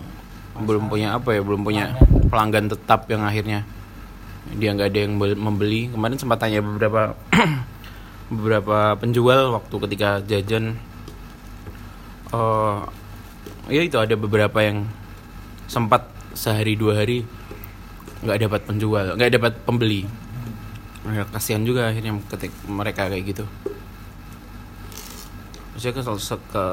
belum 0.58 0.92
punya 0.92 1.16
apa 1.16 1.38
ya 1.38 1.42
belum 1.46 1.62
punya 1.64 1.96
pelanggan 2.28 2.68
tetap 2.68 3.08
yang 3.08 3.24
akhirnya 3.24 3.64
dia 4.58 4.74
nggak 4.74 4.90
ada 4.90 5.00
yang 5.06 5.14
bel- 5.22 5.38
membeli. 5.40 5.88
Kemarin 5.94 6.18
sempat 6.18 6.42
tanya 6.42 6.60
beberapa 6.66 7.14
beberapa 8.32 8.96
penjual 8.96 9.52
waktu 9.52 9.76
ketika 9.88 10.24
jajan. 10.24 10.80
Eh 12.32 12.80
ya 13.70 13.82
itu 13.84 14.00
ada 14.00 14.16
beberapa 14.16 14.64
yang 14.64 14.88
sempat 15.68 16.08
sehari 16.32 16.80
dua 16.80 17.04
hari 17.04 17.28
nggak 18.24 18.40
dapat 18.48 18.62
penjual 18.64 19.06
nggak 19.20 19.32
dapat 19.36 19.54
pembeli. 19.68 20.08
Ya, 21.02 21.26
kasihan 21.26 21.66
juga 21.66 21.90
akhirnya 21.90 22.14
ketik 22.30 22.54
mereka 22.70 23.10
kayak 23.10 23.26
gitu. 23.26 23.46
Maksudnya 25.74 25.98
ke, 25.98 26.14
ke 26.54 26.66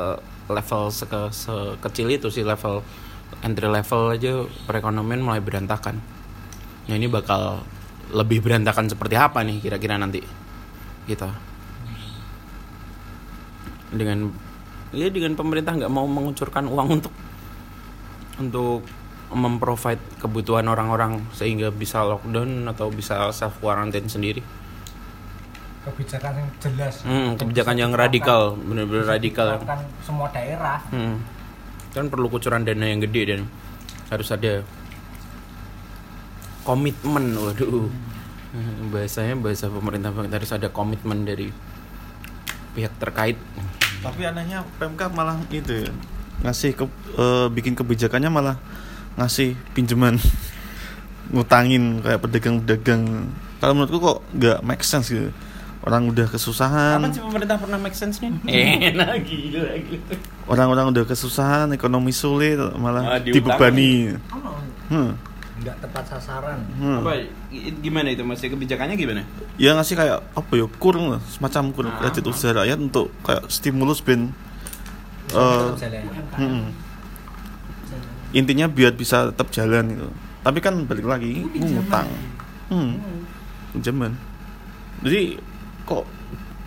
level 0.53 0.83
seke, 0.93 1.23
sekecil 1.33 2.13
itu 2.13 2.29
sih 2.29 2.45
level 2.45 2.85
entry 3.41 3.69
level 3.69 4.13
aja 4.13 4.45
perekonomian 4.69 5.25
mulai 5.25 5.41
berantakan. 5.41 5.97
Nah 6.89 6.95
ini 6.97 7.09
bakal 7.09 7.65
lebih 8.13 8.45
berantakan 8.45 8.89
seperti 8.89 9.17
apa 9.17 9.41
nih 9.45 9.61
kira-kira 9.65 9.97
nanti 9.97 10.21
gitu. 11.09 11.29
Dengan 13.89 14.29
ya 14.93 15.09
dengan 15.09 15.33
pemerintah 15.33 15.77
nggak 15.77 15.93
mau 15.93 16.05
mengucurkan 16.05 16.69
uang 16.69 16.89
untuk 17.01 17.13
untuk 18.39 18.81
memprovide 19.29 20.01
kebutuhan 20.21 20.65
orang-orang 20.73 21.21
sehingga 21.37 21.69
bisa 21.69 22.01
lockdown 22.01 22.65
atau 22.73 22.89
bisa 22.89 23.29
self 23.33 23.61
quarantine 23.61 24.09
sendiri. 24.09 24.41
Kebijakan 25.85 26.33
yang 26.37 26.51
jelas. 26.61 26.95
Hmm, 27.05 27.37
kebijakan 27.37 27.77
yang 27.77 27.93
radikal 27.93 28.57
bener-bener 28.57 29.05
radikal. 29.05 29.61
semua 30.05 30.29
daerah. 30.33 30.81
Hmm. 30.93 31.21
kan 31.89 32.05
perlu 32.13 32.29
kucuran 32.29 32.63
dana 32.63 32.85
yang 32.85 33.01
gede 33.01 33.23
dan 33.33 33.41
harus 34.13 34.29
ada 34.29 34.61
komitmen 36.63 37.33
waduh. 37.37 37.89
Hmm, 37.89 38.18
bahasanya 38.89 39.37
bahasa 39.37 39.69
pemerintah 39.69 40.09
banget 40.09 40.33
harus 40.35 40.51
ada 40.51 40.69
komitmen 40.69 41.23
dari 41.23 41.53
pihak 42.73 42.97
terkait 42.97 43.37
Tapi 43.99 44.25
anehnya 44.25 44.63
PMK 44.79 45.11
malah 45.11 45.35
itu 45.51 45.85
ya, 45.85 45.91
ngasih 46.41 46.71
ke, 46.73 46.85
eh, 47.15 47.47
bikin 47.51 47.75
kebijakannya 47.75 48.31
malah 48.31 48.57
ngasih 49.15 49.59
pinjaman 49.75 50.17
ngutangin 51.35 52.01
kayak 52.01 52.23
pedagang-pedagang. 52.23 53.27
Kalau 53.59 53.73
menurutku 53.75 53.99
kok 53.99 54.19
nggak 54.33 54.59
make 54.63 54.81
sense 54.81 55.11
gitu. 55.11 55.29
Orang 55.79 56.11
udah 56.11 56.27
kesusahan, 56.27 56.99
Kapan 56.99 57.11
sih 57.11 57.23
pemerintah 57.23 57.57
pernah 57.57 57.79
make 57.79 57.95
sense 57.95 58.19
nih? 58.19 58.31
Enak 58.91 59.25
gila 59.25 59.73
gila. 59.79 60.15
orang-orang 60.47 60.91
udah 60.91 61.05
kesusahan, 61.05 61.71
ekonomi 61.71 62.11
sulit 62.11 62.57
Ah, 62.57 62.75
malah 62.75 63.03
diutangin. 63.19 63.35
dibebani. 63.35 63.93
Hmm. 64.89 65.13
Nggak 65.59 65.77
tepat 65.83 66.05
sasaran 66.07 66.61
hmm. 66.79 67.03
Apa 67.03 67.27
gimana 67.83 68.15
itu 68.15 68.23
Mas? 68.23 68.39
Kebijakannya 68.39 68.95
gimana? 68.95 69.23
Ya 69.59 69.75
ngasih 69.75 69.99
kayak 69.99 70.19
apa 70.23 70.53
ya 70.55 70.67
kurang 70.79 71.11
lah, 71.11 71.21
semacam 71.27 71.75
kurang 71.75 71.93
Ah. 71.99 72.07
kredit 72.07 72.25
usaha 72.31 72.55
rakyat 72.55 72.79
untuk 72.79 73.11
kayak 73.27 73.51
stimulus 73.51 73.99
ben 73.99 74.31
eh, 75.35 75.67
hmm. 76.39 76.65
intinya 78.33 78.71
biar 78.71 78.95
bisa 78.95 79.29
tetap 79.35 79.51
jalan 79.51 79.93
gitu. 79.93 80.09
Tapi 80.47 80.59
kan 80.63 80.87
balik 80.87 81.05
lagi 81.05 81.43
ngutang. 81.43 82.09
Hmm. 82.71 82.97
Pinjaman. 83.75 84.15
Jadi 85.05 85.37
kok 85.85 86.05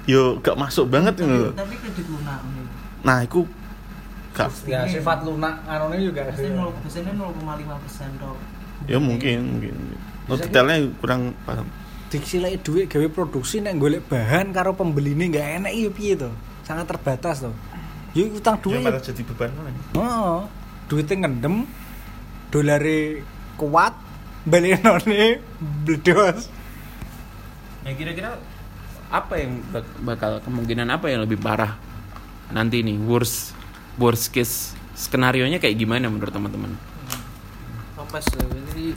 yo 0.10 0.42
gak 0.42 0.58
masuk 0.58 0.90
banget 0.90 1.14
gitu. 1.22 1.54
tapi 1.54 1.78
kredit 1.78 2.10
lunak 2.10 2.42
Nah, 3.02 3.26
itu 3.26 3.46
gak 4.34 4.50
ya 4.66 4.86
sifat 4.88 5.28
lunak 5.28 5.62
anunya 5.68 6.10
juga 6.10 6.22
pasti 6.32 6.48
0 6.50 6.72
persennya 6.82 7.14
0,5 7.20 7.84
persen 7.84 8.10
dong 8.18 8.40
ya 8.92 9.00
mungkin 9.00 9.38
mungkin. 9.50 9.76
No, 10.26 10.36
detailnya 10.36 10.78
kurang 10.98 11.34
paham. 11.42 11.68
disilai 12.08 12.60
duit 12.60 12.86
gawe 12.86 13.08
produksi 13.08 13.58
nek 13.58 13.76
golek 13.78 14.04
bahan 14.06 14.52
karo 14.52 14.76
pembeli 14.76 15.12
ini 15.14 15.32
nggak 15.32 15.48
enak 15.58 15.72
iya 15.72 15.88
piye 15.88 16.14
to 16.14 16.28
sangat 16.62 16.84
terbatas 16.86 17.40
to 17.40 17.56
yuk 18.12 18.36
utang 18.36 18.60
Ya, 18.60 18.62
duit 18.62 18.84
malah 18.84 19.00
jadi 19.00 19.22
beban 19.24 19.50
malah. 19.54 19.72
oh 19.96 20.40
duitnya 20.86 21.24
ngendem 21.24 21.64
dolare 22.48 23.24
kuat 23.56 23.96
baliknone 24.44 25.40
bledos 25.82 26.52
Nah 27.82 27.96
kira-kira 27.96 28.36
apa 29.08 29.34
yang 29.36 29.64
bak- 29.66 29.96
bakal 30.04 30.44
kemungkinan 30.44 30.92
apa 30.92 31.08
yang 31.08 31.24
lebih 31.24 31.40
parah 31.40 31.80
nanti 32.50 32.84
nih 32.84 33.00
worst 33.00 33.56
worst 33.96 34.30
case 34.30 34.76
skenario 34.94 35.48
nya 35.48 35.58
kayak 35.58 35.76
gimana 35.76 36.06
menurut 36.06 36.30
teman-teman? 36.30 36.76
Topes 38.12 38.28
ini 38.36 38.92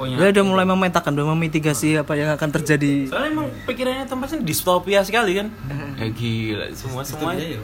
Pokoknya 0.00 0.16
dia 0.16 0.32
udah 0.32 0.44
mulai 0.48 0.64
memetakan, 0.64 1.12
udah 1.12 1.28
memitigasi 1.36 2.00
apa 2.00 2.16
yang 2.16 2.32
akan 2.32 2.48
terjadi. 2.50 3.04
Soalnya 3.04 3.36
emang 3.36 3.52
pikirannya 3.68 4.08
tempatnya 4.08 4.40
distopia 4.40 5.04
sekali 5.04 5.36
kan. 5.36 5.52
ya 6.00 6.08
gila, 6.08 6.66
semua 6.72 7.04
semua 7.04 7.36
ya. 7.36 7.60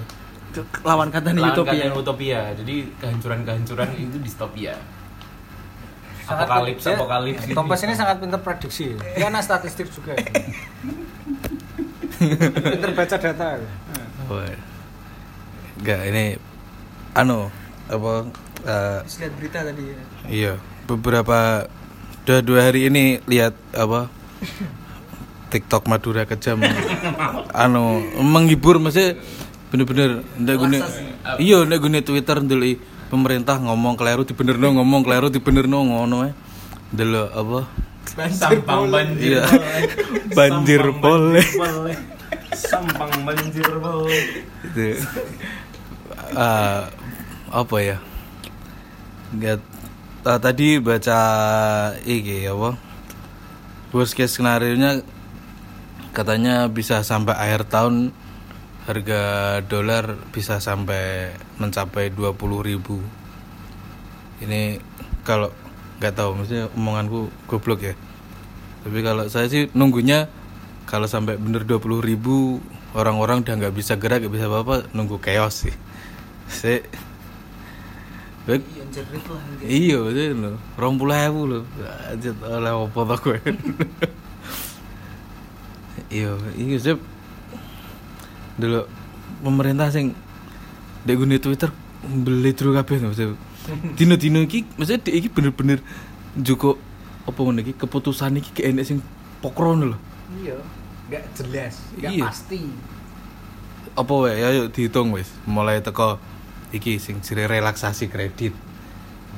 Lawan 0.84 1.08
kata 1.08 1.32
nih 1.32 1.40
Lawan 1.40 1.56
utopia. 1.56 1.80
kata 1.80 1.96
utopia. 1.96 2.40
Jadi 2.52 2.92
kehancuran-kehancuran 3.00 3.88
itu 4.04 4.20
distopia. 4.20 4.76
Sangat- 6.20 6.44
Apokalips, 6.44 6.84
dia- 6.84 6.92
apokalips. 6.92 7.42
gitu. 7.42 7.56
Tompas 7.56 7.80
ini 7.80 7.94
sangat 7.96 8.16
pintar 8.20 8.40
prediksi. 8.44 8.92
Dia 9.16 9.32
anak 9.32 9.40
statistik 9.40 9.88
juga. 9.88 10.12
pintar 12.68 12.90
baca 12.92 13.16
data. 13.16 13.48
Wah. 14.28 14.52
Enggak, 15.76 16.00
ini 16.04 16.24
anu 17.12 17.48
apa 17.88 18.28
eh, 18.66 18.98
Habis 19.00 19.16
lihat 19.22 19.32
berita 19.38 19.58
tadi 19.62 19.82
ya. 19.86 19.96
iya, 20.26 20.52
beberapa 20.90 21.70
udah 22.26 22.38
dua 22.42 22.60
hari 22.66 22.90
ini 22.90 23.22
lihat 23.30 23.54
apa 23.70 24.10
TikTok 25.54 25.86
Madura 25.86 26.26
kejam 26.26 26.58
anu 27.54 28.02
menghibur 28.18 28.82
maksudnya 28.82 29.14
bener-bener 29.70 30.26
ndak 30.34 30.56
gune 30.58 30.78
iya 31.38 31.62
ndak 31.62 31.78
gune 31.86 32.02
Twitter 32.02 32.42
ndeli 32.42 32.82
pemerintah 33.06 33.62
ngomong 33.62 33.94
keliru 33.94 34.26
dibenerno 34.26 34.74
ngomong 34.74 35.06
keliru 35.06 35.30
dibenerno 35.30 35.86
ngono 35.86 36.26
ae 36.26 36.32
delok 36.90 37.30
apa 37.30 37.60
Sampang 38.16 38.88
banjir. 38.88 39.36
Iya. 39.36 39.44
Banjir 40.38 40.88
boleh. 41.04 41.44
Sampang 42.56 43.12
banjir 43.28 43.68
boleh. 43.76 44.24
itu 44.72 44.96
eh, 46.32 46.80
apa 47.52 47.76
ya 47.84 48.00
Nggak, 49.34 49.58
eh, 50.22 50.38
tadi 50.38 50.68
baca 50.78 51.20
iki 52.06 52.46
apa? 52.46 52.78
Worst 53.90 54.14
case 54.14 54.38
skenario 54.38 54.78
nya 54.78 55.02
katanya 56.14 56.70
bisa 56.70 57.02
sampai 57.02 57.34
akhir 57.34 57.66
tahun 57.66 58.14
harga 58.86 59.22
dolar 59.66 60.14
bisa 60.30 60.62
sampai 60.62 61.34
mencapai 61.58 62.14
20.000 62.14 62.62
ribu. 62.62 63.02
Ini 64.38 64.78
kalau 65.26 65.50
nggak 65.98 66.14
tahu 66.14 66.30
maksudnya 66.38 66.70
omonganku 66.78 67.26
goblok 67.50 67.82
ya. 67.82 67.94
Tapi 68.86 68.98
kalau 69.02 69.26
saya 69.26 69.50
sih 69.50 69.66
nunggunya 69.74 70.30
kalau 70.86 71.10
sampai 71.10 71.34
bener 71.34 71.66
20.000 71.66 71.98
ribu 71.98 72.62
orang-orang 72.94 73.42
udah 73.42 73.54
nggak 73.58 73.74
bisa 73.74 73.98
gerak 73.98 74.22
nggak 74.22 74.34
bisa 74.38 74.46
apa-apa 74.46 74.86
nunggu 74.94 75.18
chaos 75.18 75.66
sih. 75.66 75.74
Sih 76.46 76.78
Baik, 78.46 78.62
Iya 79.66 79.98
rong 80.78 80.94
puluh 81.02 81.18
ribu 81.18 81.40
lo 81.50 81.58
aja 81.82 82.30
oleh 82.46 82.70
apa 82.70 83.00
tak 83.02 83.18
gue 83.26 83.38
iya 86.14 86.30
iya 86.54 86.76
sih 86.78 86.94
dulu 88.54 88.86
pemerintah 89.42 89.90
sing 89.90 90.14
dek 91.02 91.18
gune 91.18 91.42
twitter 91.42 91.74
beli 92.06 92.54
terus 92.54 92.70
kabeh 92.70 93.02
maksudnya 93.02 93.34
dino 93.98 94.14
dino 94.14 94.38
iki 94.46 94.62
maksudnya 94.78 95.02
dek 95.02 95.14
iki 95.18 95.28
bener-bener 95.28 95.82
joko 96.38 96.78
apa 97.26 97.38
ngono 97.42 97.60
iki 97.66 97.74
keputusan 97.74 98.38
iki 98.38 98.54
kayak 98.54 98.78
enek 98.78 98.86
sing 98.86 98.98
pokron 99.42 99.82
lho. 99.92 99.98
Iya, 100.38 100.56
nggak 101.10 101.24
jelas, 101.34 101.74
nggak 101.98 102.12
Iya. 102.14 102.24
pasti. 102.30 102.60
apa 103.96 104.12
wae? 104.12 104.38
Ayo 104.44 104.68
dihitung 104.68 105.10
wis. 105.16 105.32
Mulai 105.48 105.80
teko 105.80 106.20
iki 106.74 106.98
sing 106.98 107.22
ciri 107.22 107.46
relaksasi 107.46 108.10
kredit 108.10 108.54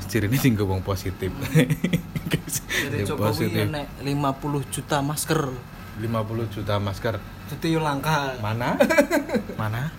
ciri 0.09 0.31
ini 0.31 0.39
tinggal 0.39 0.71
wong 0.71 0.81
positif 0.81 1.33
Ya, 2.79 3.05
Jokowi 3.05 3.53
ya 3.53 3.67
nek 3.69 3.87
50 4.01 4.73
juta 4.73 5.03
masker. 5.03 5.51
50 5.99 6.55
juta 6.55 6.75
masker 6.79 7.19
Itu 7.51 7.67
yo 7.67 7.81
langka. 7.83 8.39
mana 8.39 8.79
mana 9.61 9.91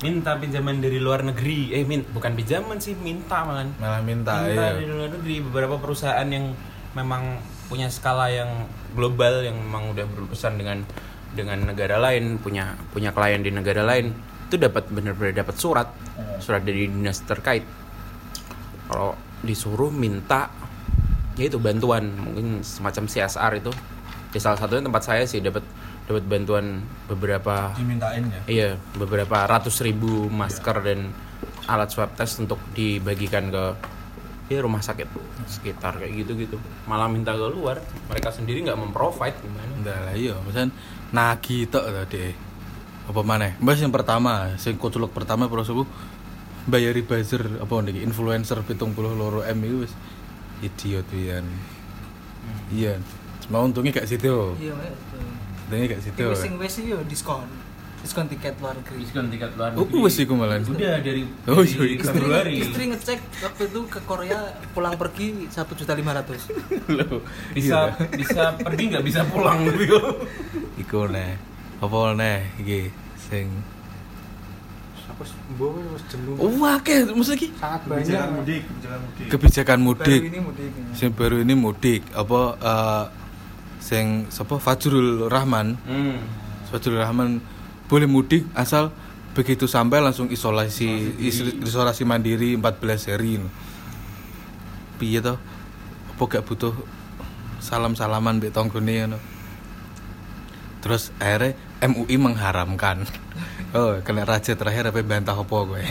Minta 0.00 0.36
pinjaman 0.36 0.84
dari 0.84 1.00
luar 1.00 1.24
negeri. 1.24 1.72
Eh, 1.72 1.86
min, 1.86 2.04
bukan 2.12 2.36
pinjaman 2.36 2.76
sih, 2.76 2.92
minta 2.92 3.40
malah. 3.46 3.64
malah 3.80 4.04
minta, 4.04 4.44
minta 4.44 4.52
iya. 4.52 4.76
dari 4.76 4.84
luar 4.84 5.10
negeri 5.16 5.40
beberapa 5.40 5.80
perusahaan 5.80 6.28
yang 6.28 6.52
memang 6.92 7.40
punya 7.72 7.88
skala 7.88 8.28
yang 8.28 8.68
global 8.92 9.40
yang 9.40 9.56
memang 9.56 9.96
udah 9.96 10.04
berurusan 10.04 10.60
dengan 10.60 10.84
dengan 11.32 11.66
negara 11.66 11.96
lain 11.98 12.38
punya 12.38 12.78
punya 12.92 13.10
klien 13.10 13.42
di 13.42 13.50
negara 13.50 13.82
lain 13.82 14.12
itu 14.48 14.56
dapat 14.60 14.86
benar-benar 14.92 15.44
dapat 15.44 15.56
surat 15.56 15.88
surat 16.38 16.62
dari 16.62 16.86
dinas 16.86 17.24
terkait. 17.24 17.64
Kalau 18.86 19.16
disuruh 19.44 19.92
minta 19.92 20.52
ya 21.34 21.50
itu 21.50 21.58
bantuan 21.58 22.14
mungkin 22.14 22.60
semacam 22.62 23.04
CSR 23.08 23.52
itu. 23.58 23.72
Ya 24.34 24.40
salah 24.42 24.58
satunya 24.58 24.82
tempat 24.82 25.02
saya 25.06 25.24
sih 25.24 25.38
dapat 25.38 25.62
dapat 26.04 26.24
bantuan 26.28 26.84
beberapa 27.08 27.72
Dimintain 27.78 28.28
ya. 28.28 28.40
Iya, 28.44 28.70
beberapa 28.98 29.48
ratus 29.48 29.80
ribu 29.80 30.28
masker 30.28 30.84
dan 30.84 31.14
alat 31.64 31.88
swab 31.88 32.12
test 32.12 32.44
untuk 32.44 32.60
dibagikan 32.76 33.48
ke 33.48 33.64
ya 34.52 34.60
rumah 34.60 34.84
sakit 34.84 35.08
sekitar 35.48 35.96
kayak 35.96 36.12
gitu-gitu. 36.24 36.60
Malah 36.84 37.08
minta 37.08 37.32
keluar, 37.32 37.80
mereka 38.12 38.28
sendiri 38.28 38.60
nggak 38.60 38.76
memprovide 38.76 39.38
gimana? 39.40 39.72
Nggak 39.80 39.98
lah 40.04 40.14
iya. 40.14 40.34
Misalnya 40.44 40.70
nagi 41.14 41.64
tok 41.64 41.84
tadi 41.88 42.53
apa 43.04 43.20
mana 43.20 43.52
mbak 43.60 43.76
yang 43.76 43.92
pertama 43.92 44.56
sing 44.56 44.80
kuculuk 44.80 45.12
pertama 45.12 45.44
prosoku 45.46 45.84
bayari 46.64 47.04
buzzer 47.04 47.60
apa 47.60 47.74
nih 47.84 48.00
influencer 48.00 48.64
pitung 48.64 48.96
puluh 48.96 49.12
loro 49.12 49.44
m 49.44 49.58
itu 49.60 49.84
wis 49.84 49.92
idiot 50.64 51.04
wian 51.12 51.44
iya 52.72 52.96
cuma 53.44 53.60
untungnya 53.60 53.92
gak 53.92 54.08
situ 54.08 54.56
Iya, 54.56 54.72
untungnya 55.68 55.86
gak 55.92 56.02
situ 56.04 56.24
sing 56.32 56.56
wis 56.56 56.80
yo 56.80 57.04
diskon. 57.04 57.44
Diskon 58.04 58.28
tiket 58.28 58.52
luar 58.60 58.76
negeri. 58.76 59.00
Diskon 59.00 59.32
tiket 59.32 59.56
luar 59.56 59.72
oh 59.80 59.88
wis 60.04 60.20
iku 60.20 60.36
malah 60.36 60.60
Udah 60.60 61.00
dari, 61.00 61.24
Oh, 61.48 61.64
iya. 61.64 61.96
Februari. 62.04 62.60
Istri 62.60 62.92
ngecek 62.92 63.16
waktu 63.40 63.62
itu 63.64 63.80
ke 63.88 64.00
Korea 64.04 64.44
pulang 64.76 64.92
pergi 65.00 65.48
satu 65.48 65.72
juta 65.72 65.96
lima 65.96 66.12
ratus. 66.12 66.52
Loh, 66.92 67.24
Bisa 67.56 67.96
iya. 67.96 68.04
bisa 68.12 68.42
pergi 68.60 68.92
nggak 68.92 69.04
bisa 69.08 69.24
pulang 69.24 69.64
gitu. 69.72 70.20
iku 70.76 71.08
neh 71.08 71.53
apa 71.84 71.98
neh 72.14 72.38
iki 72.56 72.80
sing 73.20 73.46
Aku 75.06 75.22
mbok 75.54 75.78
wis 75.94 76.02
jenuh. 76.10 76.34
wah 76.58 76.74
ke 76.80 77.06
maksudnya 77.06 77.38
iki 77.38 77.48
Sangat 77.54 77.80
Kebijakan 77.84 77.94
banyak. 78.18 78.34
mudik, 78.34 78.62
kebijakan 78.66 78.98
mudik. 78.98 79.26
kebijakan 79.30 79.78
mudik. 79.78 80.18
Baru 80.18 80.26
ini 80.26 80.40
mudik. 80.40 80.70
sing 80.92 81.08
baru 81.12 81.36
ini 81.38 81.54
mudik. 81.54 82.02
Apa 82.12 82.40
eh, 82.58 83.04
sing 83.78 84.06
sapa? 84.26 84.58
Fajrul 84.58 85.28
Rahman. 85.28 85.78
Hmm. 85.80 86.18
Fajrul 86.66 86.98
Rahman 86.98 87.38
boleh 87.86 88.08
mudik 88.08 88.42
asal 88.54 88.90
begitu 89.32 89.66
sampai 89.66 90.00
langsung 90.00 90.26
isolasi 90.28 90.90
is- 91.20 91.58
isolasi 91.60 92.02
mandiri 92.02 92.58
14 92.58 93.06
hari. 93.06 93.38
Piye 94.96 95.18
toh 95.20 95.38
apa 96.10 96.22
gak 96.28 96.42
butuh 96.44 96.74
salam-salaman 97.58 98.38
mbek 98.38 98.50
tanggone 98.50 98.94
ngono 99.04 99.18
terus 100.84 101.08
akhirnya 101.16 101.56
MUI 101.80 102.16
mengharamkan. 102.20 103.04
Oh 103.74 103.98
kena 104.06 104.22
raja 104.22 104.54
terakhir 104.54 104.86
apa 104.86 105.02
bantah 105.02 105.34
apa 105.34 105.56
gue 105.66 105.82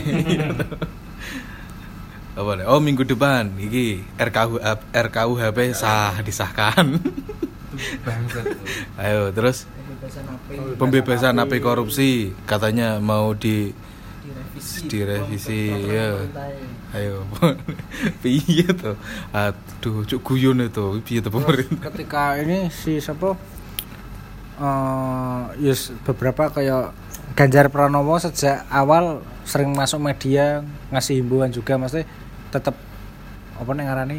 apa 2.40 2.50
nih? 2.56 2.64
oh 2.64 2.80
minggu 2.80 3.04
depan. 3.04 3.52
Iki 3.60 4.16
RKU 4.16 4.56
RKUHP 4.88 5.58
sah 5.76 6.16
disahkan. 6.24 6.96
Bangsat. 8.08 8.56
ayo 9.04 9.28
terus? 9.36 9.68
Pembebasan 9.68 10.24
apa? 10.32 10.48
pembebasan 10.80 11.32
napi 11.36 11.60
korupsi. 11.60 12.32
Katanya 12.48 13.04
mau 13.04 13.36
di 13.36 13.68
Direvisi. 14.24 14.88
direvisi 14.88 15.62
ya 15.84 16.24
ayo. 16.96 17.28
Piye 18.24 18.64
tuh 18.80 18.96
aduh 19.28 20.08
cuk 20.08 20.24
guyon 20.24 20.64
itu. 20.64 21.04
Piye 21.04 21.20
tuh 21.20 21.36
pemerintah? 21.36 21.92
Ketika 21.92 22.40
ini 22.40 22.72
si 22.72 22.96
siapa 22.96 23.36
eh 24.54 25.42
yes, 25.60 25.90
beberapa 26.06 26.50
kayak 26.50 26.94
Ganjar 27.34 27.66
Pranowo 27.66 28.14
sejak 28.22 28.62
awal 28.70 29.18
sering 29.42 29.74
masuk 29.74 29.98
media 29.98 30.62
ngasih 30.94 31.18
himbauan 31.18 31.50
juga 31.50 31.74
maksudnya 31.74 32.06
tetap 32.54 32.78
apa 33.58 33.70
nih 33.74 33.84
ngarani 33.84 34.18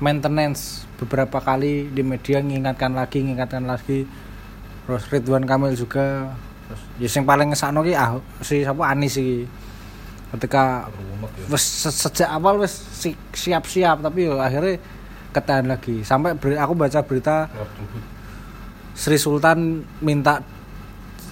maintenance. 0.00 0.88
Beberapa 0.96 1.44
kali 1.44 1.92
di 1.92 2.00
media 2.00 2.40
ngingatkan 2.40 2.96
lagi 2.96 3.20
ngingatkan 3.20 3.68
lagi. 3.68 4.08
Terus 4.88 5.04
Ridwan 5.12 5.44
Kamil 5.44 5.76
juga. 5.76 6.32
Terus 6.66 6.80
ya 6.96 7.08
yang 7.20 7.28
paling 7.28 7.52
ngesakno 7.52 7.84
ki 7.84 7.92
ah 7.92 8.16
si 8.40 8.64
siapa? 8.64 8.82
Anis 8.88 9.20
iki. 9.20 9.44
Ketika 10.32 10.88
wes 11.52 11.60
se- 11.60 11.92
sejak 11.92 12.32
awal 12.32 12.56
wes 12.64 12.72
si- 12.72 13.20
siap-siap 13.36 14.00
tapi 14.00 14.32
yo 14.32 14.40
akhirnya 14.40 14.80
ketahan 15.36 15.68
lagi. 15.68 16.00
Sampai 16.00 16.32
aku 16.56 16.72
baca 16.72 17.04
berita 17.04 17.52
Sri 18.96 19.20
Sultan 19.20 19.84
minta 20.00 20.40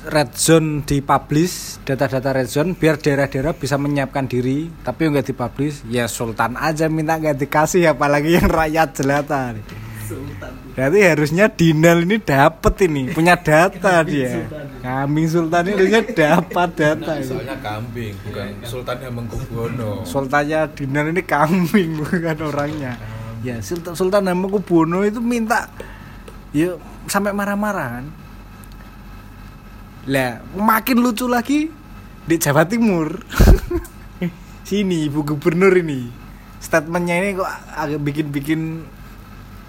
red 0.05 0.37
zone 0.37 0.85
dipublish 0.85 1.81
data-data 1.81 2.37
red 2.37 2.49
zone 2.53 2.77
biar 2.77 3.01
daerah-daerah 3.01 3.57
bisa 3.57 3.81
menyiapkan 3.81 4.29
diri 4.29 4.69
tapi 4.85 5.09
nggak 5.09 5.33
dipublish 5.33 5.81
ya 5.89 6.05
Sultan 6.05 6.61
aja 6.61 6.93
minta 6.93 7.17
nggak 7.17 7.41
dikasih 7.41 7.89
apalagi 7.97 8.37
yang 8.37 8.53
rakyat 8.53 8.89
jelata 9.01 9.57
Berarti 10.77 11.01
harusnya 11.01 11.49
Dinal 11.49 12.05
ini 12.05 12.21
dapat 12.21 12.75
ini 12.85 13.09
punya 13.15 13.41
data 13.41 14.05
dia. 14.05 14.45
Kambing 14.85 15.27
Sultan 15.33 15.65
ini 15.65 15.73
harusnya 15.81 16.03
dapat 16.13 16.69
data 16.77 17.13
ini. 17.17 17.25
Soalnya 17.25 17.57
kambing, 17.65 18.15
bukan 18.29 18.49
Sultan 18.69 18.97
Hamengkubuwono. 19.01 20.05
Sultannya 20.05 20.61
Dinar 20.77 21.09
ini 21.09 21.23
kambing 21.25 21.97
bukan 22.05 22.37
orangnya. 22.45 23.01
Ya 23.41 23.57
Sultan 23.65 23.97
Sultan 23.97 24.29
Hamengkubuwono 24.29 25.09
itu 25.09 25.25
minta 25.25 25.73
ya 26.53 26.77
sampai 27.09 27.33
marah-marah 27.33 27.89
kan. 28.01 28.07
Lah 30.09 30.45
makin 30.57 31.01
lucu 31.01 31.25
lagi 31.29 31.73
di 32.25 32.37
Jawa 32.37 32.65
Timur. 32.69 33.21
Sini 34.69 35.09
ibu 35.09 35.21
gubernur 35.21 35.77
ini 35.77 36.25
statementnya 36.65 37.21
ini 37.21 37.37
kok 37.37 37.51
agak 37.77 38.01
bikin-bikin 38.01 38.89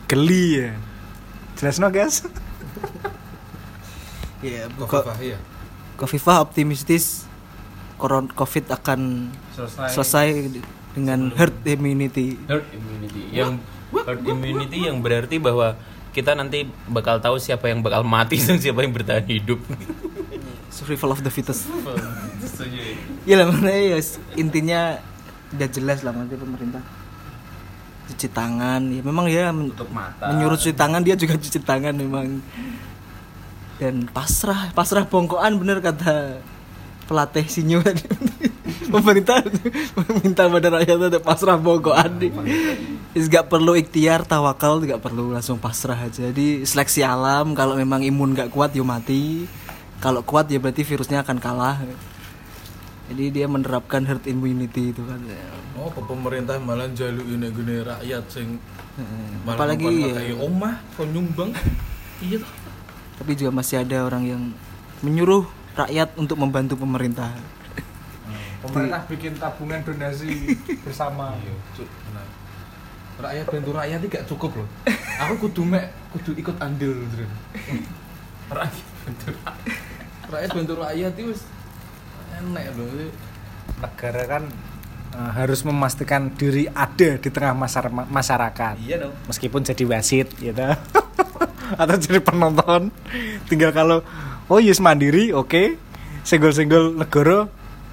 geli 0.08 0.64
ya. 0.64 0.72
Jelas 1.60 1.80
no 1.84 1.92
guys? 1.92 2.24
ya 4.40 4.72
Fafah, 4.80 5.20
iya. 5.20 5.36
Kofifa 6.00 6.40
optimistis 6.40 7.28
koron 7.96 8.28
covid 8.32 8.68
akan 8.72 9.32
selesai 9.92 10.52
dengan 10.92 11.32
herd 11.32 11.56
immunity 11.64 12.36
herd 12.44 12.68
immunity 12.76 13.24
yang 13.32 13.56
herd 13.92 14.20
immunity 14.28 14.84
yang 14.84 15.00
berarti 15.00 15.40
bahwa 15.40 15.80
kita 16.16 16.32
nanti 16.32 16.64
bakal 16.88 17.20
tahu 17.20 17.36
siapa 17.36 17.68
yang 17.68 17.84
bakal 17.84 18.08
mati 18.08 18.40
dan 18.48 18.56
siapa 18.56 18.80
yang 18.88 18.96
bertahan 18.96 19.28
hidup. 19.28 19.60
Survival 20.72 21.12
of 21.12 21.20
the 21.28 21.32
fittest. 21.32 21.68
Itu 21.68 22.48
saja. 22.48 22.80
ya 23.28 23.36
lah 23.36 23.52
makanya 23.52 23.96
ya 23.96 24.00
intinya 24.40 24.80
udah 25.52 25.68
jelas 25.68 26.00
lah 26.08 26.16
nanti 26.16 26.40
pemerintah. 26.40 26.80
Cuci 28.08 28.32
tangan 28.32 28.80
ya 28.96 29.02
memang 29.04 29.26
ya 29.28 29.52
men- 29.52 29.76
tutup 29.76 29.92
mata. 29.92 30.32
menyuruh 30.32 30.56
cuci 30.56 30.72
tangan 30.72 31.04
dia 31.04 31.20
juga 31.20 31.36
cuci 31.44 31.60
tangan 31.60 31.92
memang. 31.92 32.40
Dan 33.76 34.08
pasrah 34.08 34.72
pasrah 34.72 35.04
bongkoan 35.04 35.60
bener 35.60 35.84
kata 35.84 36.40
pelatih 37.12 37.44
sinyo. 37.44 37.84
tadi 37.84 38.08
pemerintah 38.94 39.42
minta 40.22 40.48
pada 40.48 40.68
rakyat 40.80 40.98
untuk 40.98 41.24
pasrah 41.24 41.58
bongkoan 41.60 42.12
nih 42.20 42.32
Is 43.16 43.32
gak 43.32 43.48
perlu 43.48 43.80
ikhtiar 43.80 44.28
tawakal 44.28 44.84
gak 44.84 45.00
perlu 45.00 45.32
langsung 45.32 45.56
pasrah 45.56 45.96
aja. 45.96 46.28
Jadi 46.28 46.68
seleksi 46.68 47.00
alam 47.00 47.56
kalau 47.56 47.80
memang 47.80 48.04
imun 48.04 48.36
gak 48.36 48.52
kuat 48.52 48.76
ya 48.76 48.84
mati. 48.84 49.48
Kalau 50.04 50.20
kuat 50.28 50.52
ya 50.52 50.60
berarti 50.60 50.84
virusnya 50.84 51.24
akan 51.24 51.40
kalah. 51.40 51.80
Jadi 53.08 53.24
dia 53.32 53.48
menerapkan 53.48 54.04
herd 54.04 54.28
immunity 54.28 54.92
itu 54.92 55.00
kan. 55.08 55.24
Oh, 55.80 55.88
ke 55.88 56.04
pemerintah 56.04 56.60
malah 56.60 56.92
jaluk 56.92 57.24
ini 57.24 57.48
gini 57.56 57.88
rakyat 57.88 58.24
sing 58.28 58.60
malah 59.48 59.64
apalagi 59.64 59.88
ya, 59.88 60.12
kayak 60.12 60.38
omah 60.44 60.76
kon 61.00 61.08
nyumbang. 61.16 61.56
Iya 62.20 62.44
tapi 63.20 63.32
juga 63.36 63.52
masih 63.56 63.84
ada 63.84 64.04
orang 64.04 64.24
yang 64.28 64.42
menyuruh 65.04 65.48
rakyat 65.76 66.16
untuk 66.20 66.40
membantu 66.40 66.80
pemerintah 66.80 67.32
Pemerintah 68.68 69.02
bikin 69.06 69.34
tabungan 69.36 69.80
donasi 69.82 70.56
bersama. 70.82 71.34
Iya, 71.42 71.54
cuk. 71.76 71.90
Nah. 72.12 72.26
Rakyat 73.16 73.46
bantu 73.48 73.72
rakyat 73.72 74.00
ini 74.04 74.08
gak 74.12 74.26
cukup 74.28 74.52
loh. 74.60 74.68
Aku 75.24 75.48
kudu 75.48 75.64
mek 75.64 75.88
kudu 76.12 76.36
ikut 76.36 76.56
andil 76.60 76.92
gitu. 76.92 77.24
Rakyat 78.56 78.76
bantu 79.04 79.28
rakyat. 79.32 79.78
Rakyat 80.26 80.50
bantu 80.52 80.74
rakyat 80.76 81.14
itu 81.16 81.34
enak 82.36 82.66
loh. 82.76 82.88
Negara 83.80 84.22
kan 84.28 84.44
eh, 85.16 85.32
harus 85.32 85.64
memastikan 85.64 86.28
diri 86.36 86.68
ada 86.68 87.16
di 87.16 87.30
tengah 87.32 87.56
masyar- 87.56 87.92
masyarakat. 87.92 88.76
iya 88.84 89.00
dong 89.00 89.16
Meskipun 89.32 89.64
jadi 89.64 89.84
wasit 89.88 90.28
gitu. 90.36 90.60
Atau 91.82 91.96
jadi 91.98 92.20
penonton. 92.20 92.92
Tinggal 93.48 93.72
kalau 93.72 94.04
oh 94.46 94.60
yes 94.60 94.84
mandiri, 94.84 95.32
oke. 95.32 95.80
Senggol-senggol 96.26 96.98
negara 96.98 97.48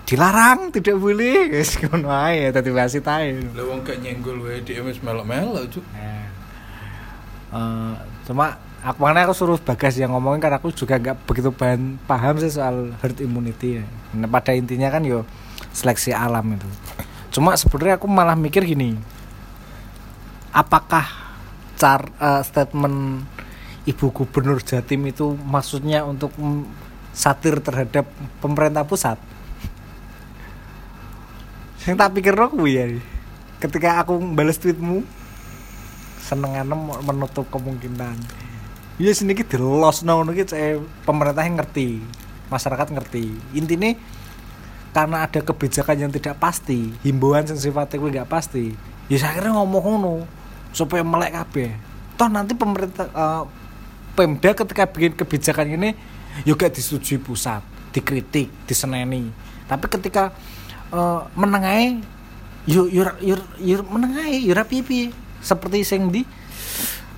dilarang, 0.07 0.75
tidak 0.75 0.97
boleh. 0.99 1.49
Wis 1.59 1.79
ngono 1.79 2.11
ae 2.11 2.51
dadi 2.51 2.71
wasit 2.75 3.07
ae. 3.07 3.41
Lah 3.55 3.65
wong 3.67 3.87
gak 3.87 3.99
nyenggol 4.03 4.43
wae 4.43 4.61
DM 4.63 4.91
wis 4.91 5.01
melok-melok 5.01 5.69
cuk. 5.71 5.85
Eh, 7.53 7.95
cuma 8.25 8.57
aku 8.83 8.99
mana 9.05 9.29
aku 9.29 9.35
suruh 9.37 9.61
bagas 9.61 9.95
yang 10.01 10.17
ngomongin 10.17 10.41
kan 10.41 10.57
aku 10.57 10.73
juga 10.73 10.97
nggak 10.99 11.29
begitu 11.29 11.53
bahan, 11.55 12.01
paham 12.09 12.41
sih 12.41 12.51
soal 12.51 12.97
herd 12.99 13.19
immunity 13.21 13.79
ya. 13.81 13.85
Nah, 14.17 14.29
pada 14.29 14.57
intinya 14.57 14.89
kan 14.89 15.05
yo 15.05 15.29
seleksi 15.71 16.11
alam 16.17 16.57
itu. 16.57 16.69
Cuma 17.33 17.57
sebenarnya 17.57 17.97
aku 17.97 18.09
malah 18.09 18.37
mikir 18.37 18.65
gini, 18.65 18.97
apakah 20.53 21.05
car 21.77 22.09
eh, 22.21 22.43
statement 22.45 23.27
ibu 23.83 24.07
gubernur 24.15 24.63
Jatim 24.63 25.03
itu 25.11 25.35
maksudnya 25.35 26.07
untuk 26.07 26.31
satir 27.13 27.61
terhadap 27.61 28.09
pemerintah 28.41 28.87
pusat? 28.87 29.32
Yang 31.83 31.97
tak 31.99 32.11
pikir 32.15 32.35
ya. 32.71 32.85
Ketika 33.59 34.03
aku 34.03 34.19
balas 34.35 34.59
tweetmu, 34.59 35.03
senengannya 36.23 36.75
mau 36.75 36.99
menutup 37.03 37.47
kemungkinan. 37.51 38.19
Iya 39.03 39.13
sini 39.17 39.35
kita 39.35 39.59
los 39.59 40.07
no 40.07 40.23
kita 40.31 40.79
pemerintah 41.03 41.43
yang 41.43 41.59
ngerti 41.59 41.99
masyarakat 42.53 42.93
ngerti. 42.95 43.35
Intinya 43.57 43.91
karena 44.93 45.25
ada 45.27 45.41
kebijakan 45.41 45.97
yang 46.07 46.13
tidak 46.13 46.37
pasti 46.37 46.93
himbauan 47.01 47.49
yang 47.49 47.57
sifatnya 47.57 47.97
gue 47.97 48.11
nggak 48.13 48.29
pasti 48.29 48.77
ya 49.09 49.17
akhirnya 49.25 49.57
ngomong 49.57 49.83
ngono 49.83 50.15
supaya 50.71 51.01
melek 51.01 51.33
kabeh. 51.33 51.73
Toh 52.21 52.29
nanti 52.29 52.53
pemerintah 52.53 53.09
eh, 53.09 53.43
pemda 54.13 54.51
ketika 54.53 54.85
bikin 54.87 55.13
kebijakan 55.17 55.67
ini 55.81 55.91
juga 56.45 56.69
disetujui 56.69 57.19
pusat 57.19 57.65
dikritik 57.91 58.53
diseneni. 58.69 59.33
Tapi 59.67 59.87
ketika 59.89 60.33
eh, 60.93 61.21
menengahi 61.35 62.05
yo 62.69 62.87
yo 62.87 63.09
yo 63.19 63.37
yo 63.59 63.83
menengahi 63.83 64.47
yo 64.47 64.53
rapi 64.55 64.85
piye 64.85 65.11
seperti 65.43 65.83
sing 65.83 66.13
di 66.13 66.23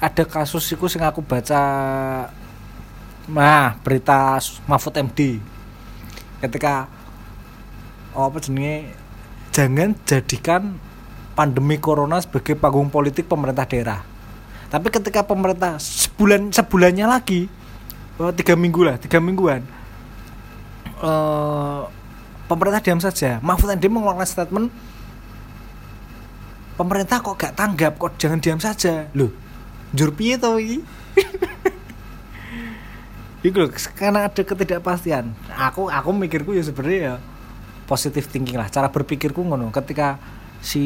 ada 0.00 0.24
kasus 0.24 0.64
iku 0.72 0.88
sing 0.88 1.04
aku 1.04 1.20
baca 1.20 1.60
nah 3.24 3.76
berita 3.84 4.40
Mahfud 4.68 4.96
MD 5.00 5.40
ketika 6.44 6.88
oh, 8.14 8.30
apa 8.30 8.38
jenenge? 8.40 8.94
Jangan 9.54 9.94
jadikan 10.02 10.62
pandemi 11.34 11.78
corona 11.78 12.18
sebagai 12.18 12.58
panggung 12.58 12.90
politik 12.90 13.30
pemerintah 13.30 13.66
daerah. 13.66 14.00
Tapi 14.70 14.90
ketika 14.90 15.22
pemerintah 15.22 15.78
sebulan 15.78 16.50
sebulannya 16.50 17.06
lagi 17.06 17.46
eh, 18.18 18.32
tiga 18.34 18.58
minggu 18.58 18.80
lah 18.82 18.96
tiga 18.98 19.22
mingguan 19.22 19.62
eh 21.04 21.80
pemerintah 22.46 22.80
diam 22.80 23.00
saja 23.00 23.40
Mahfud 23.40 23.72
MD 23.72 23.88
mengeluarkan 23.88 24.28
statement 24.28 24.66
pemerintah 26.74 27.22
kok 27.22 27.36
gak 27.38 27.54
tanggap 27.54 27.96
kok 27.96 28.16
jangan 28.18 28.40
diam 28.42 28.60
saja 28.60 29.08
loh 29.14 29.30
jur 29.94 30.10
piye 30.10 30.34
to 30.36 30.58
iki 30.58 30.78
Iku 33.44 33.60
lho, 33.60 33.68
karena 33.92 34.24
ada 34.24 34.40
ketidakpastian. 34.40 35.28
Aku 35.52 35.92
aku 35.92 36.16
mikirku 36.16 36.56
ya 36.56 36.64
sebenarnya 36.64 37.00
ya 37.04 37.14
positif 37.84 38.24
thinking 38.32 38.56
lah. 38.56 38.72
Cara 38.72 38.88
berpikirku 38.88 39.44
ngono. 39.44 39.68
Ketika 39.68 40.16
si 40.64 40.84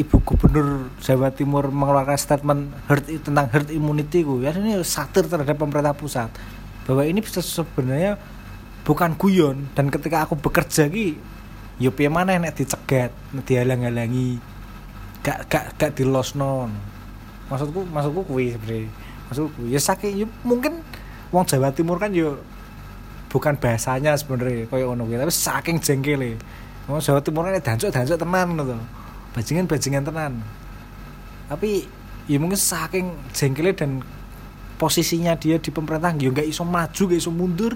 ibu 0.00 0.16
gubernur 0.24 0.88
Jawa 1.04 1.28
Timur 1.36 1.68
mengeluarkan 1.68 2.16
statement 2.16 2.72
herd 2.88 3.04
tentang 3.20 3.52
herd 3.52 3.68
immunity 3.68 4.24
ku 4.24 4.40
ya 4.40 4.56
ini 4.56 4.80
satir 4.80 5.28
terhadap 5.28 5.52
pemerintah 5.52 5.92
pusat 5.92 6.32
bahwa 6.88 7.04
ini 7.04 7.20
bisa 7.20 7.44
sebenarnya 7.44 8.16
bukan 8.86 9.18
guyon. 9.18 9.66
Dan 9.74 9.90
ketika 9.90 10.22
aku 10.22 10.38
bekerja 10.38 10.86
ki 10.86 11.18
ya 11.82 11.90
piye 11.90 12.06
maneh 12.06 12.38
nek 12.38 12.54
dicegat 12.54 13.10
nek 13.34 13.42
dihalang-halangi. 13.42 14.38
Gak 15.26 15.50
gak 15.50 15.64
gak 15.74 15.90
dilosno. 15.98 16.70
Maksudku 17.50 17.82
maksudku 17.90 18.22
kuwi 18.30 18.54
sebenarnya. 18.54 18.86
Maksudku 19.26 19.60
ya 19.66 19.82
saking 19.82 20.12
ya 20.22 20.26
mungkin 20.46 20.78
wong 21.34 21.42
Jawa 21.42 21.74
Timur 21.74 21.98
kan 21.98 22.14
yo 22.14 22.38
bukan 23.26 23.58
bahasanya 23.58 24.14
sebenarnya 24.14 24.70
koyo 24.70 24.94
kuwi. 24.94 25.18
Tapi 25.18 25.34
saking 25.34 25.76
jengkele. 25.82 26.38
Wong 26.86 27.02
Jawa 27.02 27.18
Timur 27.18 27.50
kan 27.50 27.58
dancuk-dancuk 27.58 28.16
tenan 28.22 28.46
ngono 28.54 28.62
to. 28.70 28.78
Bajingan-bajingan 29.34 30.06
tenan. 30.06 30.38
Tapi 31.50 31.90
ya 32.30 32.38
mungkin 32.38 32.58
saking 32.58 33.10
jengkele 33.34 33.74
dan 33.74 34.02
posisinya 34.78 35.34
dia 35.34 35.58
di 35.58 35.70
pemerintah 35.74 36.14
yo 36.20 36.30
nggak 36.30 36.46
iso 36.46 36.62
maju 36.62 37.02
gak 37.08 37.18
iso 37.18 37.32
mundur 37.32 37.74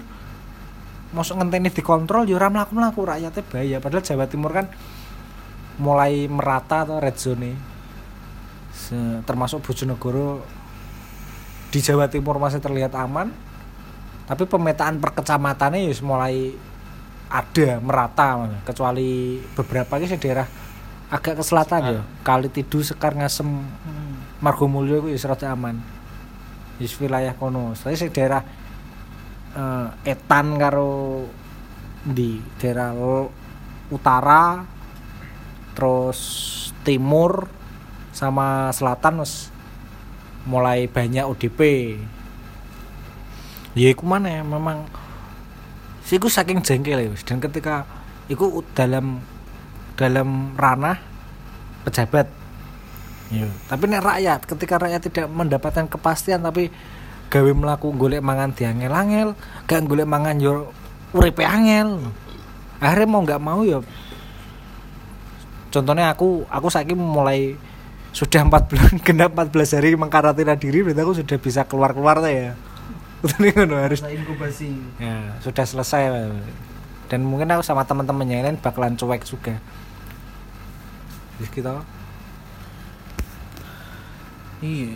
masuk 1.11 1.39
ngenteni 1.39 1.67
dikontrol 1.67 2.23
yo 2.23 2.39
ora 2.39 2.47
mlaku-mlaku 2.47 3.03
rakyatnya 3.03 3.43
bahaya. 3.51 3.77
Padahal 3.83 4.03
Jawa 4.03 4.25
Timur 4.31 4.51
kan 4.55 4.71
mulai 5.79 6.27
merata 6.31 6.83
atau 6.83 6.99
red 6.99 7.15
zone 7.15 7.55
Se- 8.71 9.23
termasuk 9.25 9.63
Bojonegoro 9.65 10.43
di 11.71 11.79
Jawa 11.79 12.07
Timur 12.07 12.39
masih 12.39 12.63
terlihat 12.63 12.95
aman. 12.95 13.31
Tapi 14.27 14.47
pemetaan 14.47 15.03
per 15.03 15.11
kecamatannya 15.11 15.91
ya 15.91 15.93
mulai 16.03 16.55
ada 17.27 17.69
merata. 17.83 18.47
Kecuali 18.63 19.39
beberapa 19.55 19.99
ini 19.99 20.15
daerah 20.15 20.47
agak 21.11 21.39
ke 21.39 21.43
selatan 21.43 21.79
ya. 21.83 22.03
Kali 22.23 22.47
tidu 22.47 22.79
sekar 22.79 23.15
ngasem 23.19 23.47
Margomulyo 24.39 25.11
itu 25.11 25.19
ya 25.19 25.51
aman. 25.51 25.75
Di 26.79 26.87
wilayah 27.03 27.35
kono. 27.35 27.75
Saya 27.75 27.99
daerah 28.07 28.41
eh, 29.55 29.87
etan 30.11 30.59
karo 30.59 31.25
di 32.01 32.41
daerah 32.57 32.95
utara 33.93 34.65
terus 35.77 36.19
timur 36.81 37.45
sama 38.11 38.73
selatan 38.73 39.21
wis 39.21 39.53
mulai 40.49 40.89
banyak 40.89 41.23
ODP 41.23 41.59
ya 43.77 43.87
iku 43.93 44.03
mana 44.03 44.41
ya 44.41 44.43
memang 44.43 44.89
sih 46.03 46.19
iku 46.19 46.27
saking 46.27 46.59
jengkel 46.65 46.99
ya 46.99 47.13
dan 47.23 47.39
ketika 47.39 47.87
iku 48.27 48.65
dalam 48.75 49.23
dalam 49.95 50.57
ranah 50.57 50.97
pejabat. 51.87 52.27
Ya 53.31 53.47
tapi 53.71 53.87
nek 53.87 54.03
rakyat 54.03 54.39
ketika 54.43 54.75
rakyat 54.75 55.01
tidak 55.07 55.27
mendapatkan 55.31 55.87
kepastian 55.87 56.43
tapi 56.43 56.67
gawe 57.31 57.51
melaku 57.55 57.95
golek 57.95 58.19
mangan 58.19 58.51
diangel-angel 58.51 59.39
gak 59.63 59.87
golek 59.87 60.05
mangan 60.05 60.35
yo 60.37 60.75
uripe 61.15 61.47
angel. 61.47 62.11
Akhirnya 62.83 63.07
mau 63.07 63.21
nggak 63.23 63.41
mau 63.41 63.63
ya 63.63 63.79
contohnya 65.71 66.11
aku 66.11 66.43
aku 66.51 66.67
saiki 66.67 66.93
mulai 66.93 67.55
sudah 68.11 68.43
4 68.43 68.51
bulan 68.67 68.93
genap 69.07 69.31
14 69.31 69.79
hari 69.79 69.95
mengkarantina 69.95 70.59
diri 70.59 70.83
berarti 70.83 71.01
aku 71.01 71.13
sudah 71.23 71.37
bisa 71.39 71.63
keluar-keluar 71.63 72.19
ya. 72.27 72.59
Ngono, 73.39 73.77
harus 73.77 74.01
inkubasi. 74.01 74.73
Ya 74.99 75.39
sudah 75.39 75.63
selesai. 75.63 76.27
Dan 77.07 77.23
mungkin 77.23 77.47
aku 77.53 77.63
sama 77.63 77.85
teman-temannya 77.85 78.49
lain 78.49 78.57
bakalan 78.59 78.97
cuek 78.97 79.23
juga. 79.23 79.55
Terus 81.37 81.49
kita 81.53 81.81
iya 84.61 84.93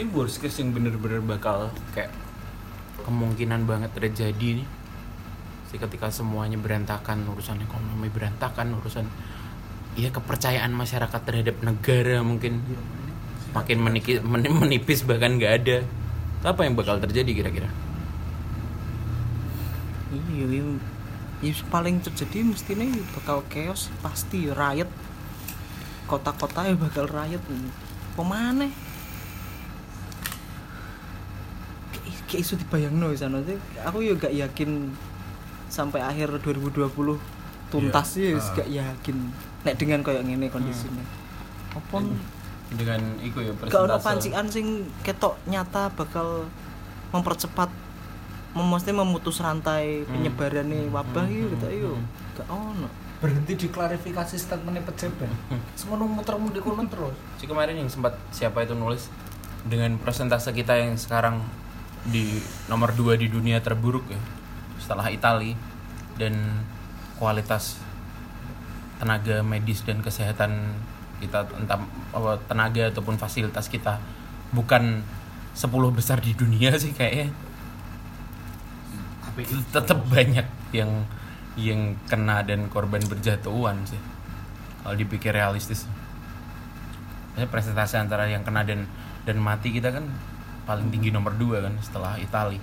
Ini 0.00 0.08
worst 0.16 0.40
case 0.40 0.64
yang 0.64 0.72
bener-bener 0.72 1.20
bakal 1.20 1.68
kayak 1.92 2.08
kemungkinan 3.04 3.68
banget 3.68 3.92
terjadi 3.92 4.64
nih. 4.64 4.68
Ketika 5.76 6.08
semuanya 6.08 6.56
berantakan, 6.56 7.28
urusan 7.28 7.60
ekonomi 7.60 8.08
berantakan, 8.08 8.80
urusan 8.80 9.04
ya 10.00 10.08
kepercayaan 10.08 10.72
masyarakat 10.72 11.20
terhadap 11.20 11.60
negara 11.60 12.24
mungkin 12.24 12.64
makin 13.52 13.78
meniki- 13.84 14.24
men- 14.24 14.48
menipis 14.64 15.04
bahkan 15.04 15.36
nggak 15.36 15.52
ada. 15.60 15.84
Apa 16.48 16.64
yang 16.64 16.80
bakal 16.80 16.96
terjadi 16.96 17.44
kira-kira? 17.44 17.68
iya 20.10 20.46
iya 20.48 20.64
ya 21.44 21.52
paling 21.70 22.02
terjadi 22.02 22.42
mestinya 22.42 22.82
ya 22.82 23.04
bakal 23.14 23.46
chaos 23.46 23.92
pasti 24.02 24.50
riot 24.50 24.90
kota-kota 26.10 26.66
ya 26.66 26.74
bakal 26.74 27.06
riot 27.06 27.44
pemana 28.18 28.66
kayak 32.30 32.38
kayak 32.38 32.42
isu 32.46 32.54
dibayang 32.56 32.94
no 32.94 33.10
sana 33.12 33.42
sih 33.42 33.58
aku 33.82 33.98
ya 34.00 34.14
gak 34.14 34.30
yakin 34.30 34.94
sampai 35.66 35.98
akhir 35.98 36.38
2020 36.38 36.86
tuntas 37.70 38.08
Iya. 38.14 38.38
ya 38.38 38.54
gak 38.54 38.68
yakin. 38.70 39.16
Nek 39.60 39.74
dengan 39.76 40.00
kayak 40.00 40.22
gini 40.24 40.46
kondisinya 40.46 41.04
apa? 41.70 42.02
Dengan 42.70 43.00
iku 43.18 43.42
ya 43.42 43.50
gak 43.52 43.70
ono 43.74 43.98
persentase. 43.98 44.06
pancian 44.06 44.46
sing 44.46 44.66
ketok 45.02 45.34
nyata 45.46 45.90
bakal 45.94 46.46
mempercepat 47.10 47.70
mesti 48.50 48.90
memutus 48.90 49.38
rantai 49.38 50.02
Hmm. 50.02 50.10
penyebaran 50.10 50.66
wabah 50.90 51.22
Hmm, 51.22 51.30
gitu 51.30 51.46
hmm, 51.46 51.54
kita 51.54 51.68
yuk 51.70 51.94
hmm. 51.94 52.06
gak 52.38 52.48
ono. 52.50 52.88
Berhenti 53.20 53.52
di 53.52 53.68
klarifikasi 53.68 54.34
statementnya 54.34 54.80
pejabat. 54.82 55.28
Semua 55.78 56.00
muter-muter 56.00 56.58
kono 56.58 56.82
terus. 56.88 57.14
Si 57.36 57.44
kemarin 57.44 57.76
yang 57.76 57.90
sempat 57.92 58.16
siapa 58.32 58.64
itu 58.64 58.74
nulis 58.74 59.06
dengan 59.62 59.94
persentase 60.00 60.50
kita 60.50 60.72
yang 60.74 60.96
sekarang 60.96 61.44
di 62.08 62.40
nomor 62.70 62.96
2 62.96 63.20
di 63.20 63.28
dunia 63.28 63.60
terburuk 63.60 64.08
ya 64.08 64.20
setelah 64.80 65.12
Itali 65.12 65.52
dan 66.16 66.64
kualitas 67.20 67.76
tenaga 69.00 69.40
medis 69.44 69.84
dan 69.84 70.00
kesehatan 70.04 70.76
kita 71.20 71.44
entah 71.56 71.80
apa, 72.16 72.40
tenaga 72.48 72.88
ataupun 72.88 73.20
fasilitas 73.20 73.68
kita 73.68 74.00
bukan 74.56 75.04
10 75.52 75.68
besar 75.92 76.20
di 76.24 76.32
dunia 76.32 76.76
sih 76.82 76.96
kayaknya. 76.96 77.32
Tapi 79.24 79.40
tetap 79.72 80.00
banyak 80.08 80.46
yang 80.72 81.04
yang 81.60 81.98
kena 82.08 82.40
dan 82.40 82.72
korban 82.72 83.04
berjatuhan 83.04 83.84
sih 83.84 84.00
kalau 84.80 84.96
dipikir 84.96 85.36
realistis. 85.36 85.84
Presentasi 87.36 87.96
antara 87.96 88.28
yang 88.28 88.44
kena 88.44 88.64
dan 88.64 88.84
dan 89.24 89.36
mati 89.40 89.72
kita 89.72 89.92
kan 89.92 90.08
paling 90.62 90.88
tinggi 90.88 91.08
nomor 91.08 91.34
dua 91.34 91.60
kan 91.60 91.74
setelah 91.78 92.16
Itali. 92.16 92.60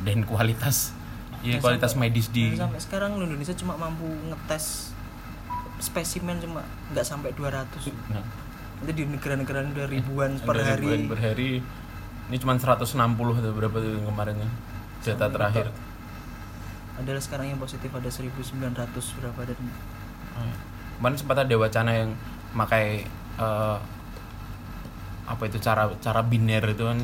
Dan 0.00 0.24
kualitas 0.24 0.96
ya 1.40 1.56
kualitas 1.56 1.92
sampai- 1.92 2.08
medis 2.08 2.28
di 2.28 2.52
sampai 2.52 2.76
sekarang 2.78 3.16
Indonesia 3.16 3.52
cuma 3.54 3.72
mampu 3.74 4.04
ngetes 4.26 4.92
spesimen 5.78 6.36
cuma 6.36 6.60
nggak 6.90 7.00
sampai 7.00 7.32
200 7.32 7.64
nah, 8.10 8.20
nanti 8.76 8.92
di 8.92 9.04
negara-negara 9.06 9.64
udah 9.66 9.88
ribuan 9.88 10.36
per 10.36 10.52
ada 10.54 10.64
hari. 10.70 10.84
ribuan 10.84 11.02
per 11.06 11.18
hari. 11.18 11.50
Ini 12.28 12.36
cuma 12.36 12.54
160 12.54 12.94
atau 13.34 13.50
berapa 13.50 13.72
tuh 13.74 13.90
yang 13.90 14.06
kemarin 14.06 14.36
ya? 14.36 14.48
Data 15.02 15.16
Sampai 15.18 15.32
terakhir. 15.32 15.66
adalah 16.94 17.18
sekarang 17.18 17.46
yang 17.48 17.58
positif 17.58 17.88
ada 17.88 18.06
1900 18.06 18.76
berapa 19.16 19.40
dan 19.42 19.56
Oh, 20.30 20.44
iya. 20.44 20.54
kemarin 20.94 21.16
sempat 21.16 21.36
ada 21.38 21.54
wacana 21.56 21.90
yang 21.94 22.10
pakai 22.52 23.08
eh, 23.34 23.76
apa 25.30 25.46
itu 25.46 25.62
cara 25.62 25.86
cara 26.02 26.20
biner 26.26 26.74
itu 26.74 26.82
kan 26.82 26.98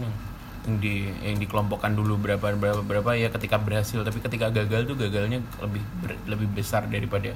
yang, 0.67 0.77
di 0.83 1.07
yang 1.23 1.39
dikelompokkan 1.39 1.95
dulu 1.95 2.19
berapa 2.19 2.59
berapa 2.59 2.83
berapa 2.83 3.15
ya 3.15 3.31
ketika 3.31 3.63
berhasil. 3.63 4.03
Tapi 4.03 4.19
ketika 4.19 4.51
gagal 4.51 4.91
tuh 4.91 4.99
gagalnya 4.99 5.39
lebih 5.63 5.83
ber- 6.03 6.23
lebih 6.27 6.49
besar 6.51 6.91
daripada 6.91 7.31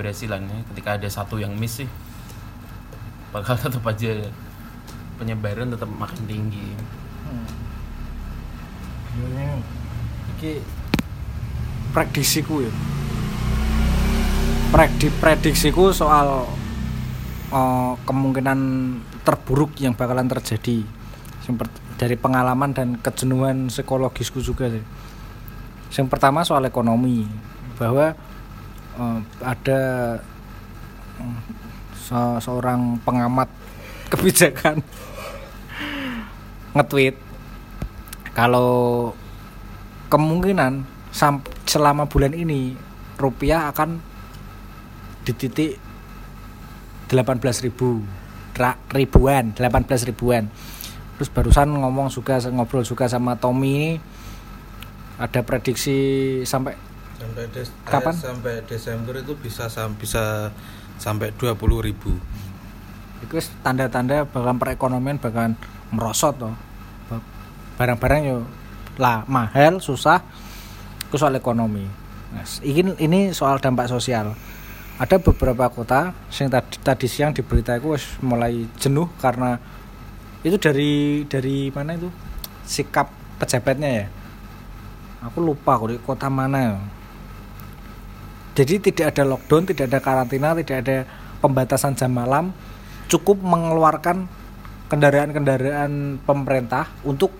berhasilannya 0.00 0.64
ketika 0.72 0.96
ada 0.96 1.08
satu 1.08 1.40
yang 1.40 1.52
miss 1.56 1.84
sih 1.84 1.88
bakal 3.32 3.56
tetap 3.60 3.84
aja 3.84 4.32
penyebaran 5.20 5.68
tetap 5.68 5.88
makin 5.92 6.24
tinggi. 6.24 6.68
Hmm. 7.28 7.48
iki 10.36 10.64
prediksiku 11.92 12.64
ya. 12.64 12.72
Predi 14.72 15.08
prediksiku 15.08 15.92
soal 15.92 16.44
eh, 17.52 17.92
kemungkinan 18.04 18.60
terburuk 19.26 19.74
yang 19.82 19.98
bakalan 19.98 20.30
terjadi 20.30 20.86
dari 21.98 22.14
pengalaman 22.14 22.70
dan 22.70 22.88
kejenuhan 23.02 23.66
psikologisku 23.66 24.38
juga 24.38 24.70
sih. 24.70 24.84
Yang 25.98 26.08
pertama 26.14 26.46
soal 26.46 26.62
ekonomi 26.62 27.26
bahwa 27.74 28.14
eh, 28.94 29.18
ada 29.42 29.82
eh, 31.18 31.38
se- 31.98 32.38
seorang 32.38 33.02
pengamat 33.02 33.50
kebijakan 34.14 34.78
nge-tweet 36.78 37.18
kalau 38.30 39.10
kemungkinan 40.06 40.86
selama 41.66 42.06
bulan 42.06 42.36
ini 42.36 42.76
rupiah 43.16 43.72
akan 43.72 43.98
di 45.24 45.32
titik 45.32 45.80
18.000 47.08 48.25
ra- 48.56 48.80
ribuan 48.90 49.52
18 49.52 50.08
ribuan. 50.08 50.48
Terus 51.16 51.28
barusan 51.28 51.72
ngomong 51.72 52.08
juga 52.08 52.40
ngobrol 52.48 52.82
juga 52.82 53.06
sama 53.06 53.36
Tommy 53.36 53.70
ini. 53.72 53.92
Ada 55.16 55.40
prediksi 55.40 55.96
sampai 56.44 56.76
sampai 57.16 57.44
des- 57.48 57.72
Kapan? 57.88 58.12
eh, 58.12 58.20
sampai 58.20 58.54
Desember 58.68 59.14
itu 59.16 59.32
bisa 59.32 59.72
sam- 59.72 59.96
bisa 59.96 60.52
sampai 61.00 61.32
20.000 61.32 61.80
ribu. 61.80 62.12
Itu 63.24 63.32
tanda-tanda 63.64 64.28
bahkan 64.28 64.60
perekonomian 64.60 65.16
bahkan 65.16 65.56
merosot 65.88 66.36
toh. 66.36 66.52
Ba- 67.08 67.24
barang-barang 67.80 68.20
yo 68.28 68.44
lah 69.00 69.24
mahal 69.24 69.80
susah 69.80 70.20
itu 71.08 71.16
soal 71.16 71.32
ekonomi. 71.32 71.88
Nah, 72.36 72.44
ini 72.60 72.92
ini 73.00 73.20
soal 73.32 73.56
dampak 73.56 73.88
sosial 73.88 74.36
ada 74.96 75.16
beberapa 75.20 75.68
kota 75.68 76.16
yang 76.40 76.48
tadi, 76.48 76.76
tadi 76.80 77.06
siang 77.06 77.36
di 77.36 77.44
berita 77.44 77.76
itu 77.76 77.92
wis 77.92 78.16
mulai 78.24 78.64
jenuh 78.80 79.12
karena 79.20 79.60
itu 80.40 80.56
dari 80.56 81.24
dari 81.28 81.68
mana 81.68 81.96
itu? 81.96 82.08
Sikap 82.64 83.12
pejabatnya 83.36 83.88
ya? 83.92 84.06
Aku 85.28 85.44
lupa 85.44 85.76
kok 85.76 85.90
di 85.92 85.98
kota 86.00 86.32
mana. 86.32 86.58
Ya 86.60 86.76
jadi 88.56 88.80
tidak 88.80 89.06
ada 89.12 89.22
lockdown 89.28 89.68
tidak 89.68 89.92
ada 89.92 90.00
karantina 90.00 90.56
tidak 90.56 90.76
ada 90.88 90.96
pembatasan 91.44 91.92
jam 91.92 92.16
malam 92.16 92.56
cukup 93.12 93.36
mengeluarkan 93.44 94.24
kendaraan-kendaraan 94.88 96.24
pemerintah 96.24 96.88
untuk 97.04 97.36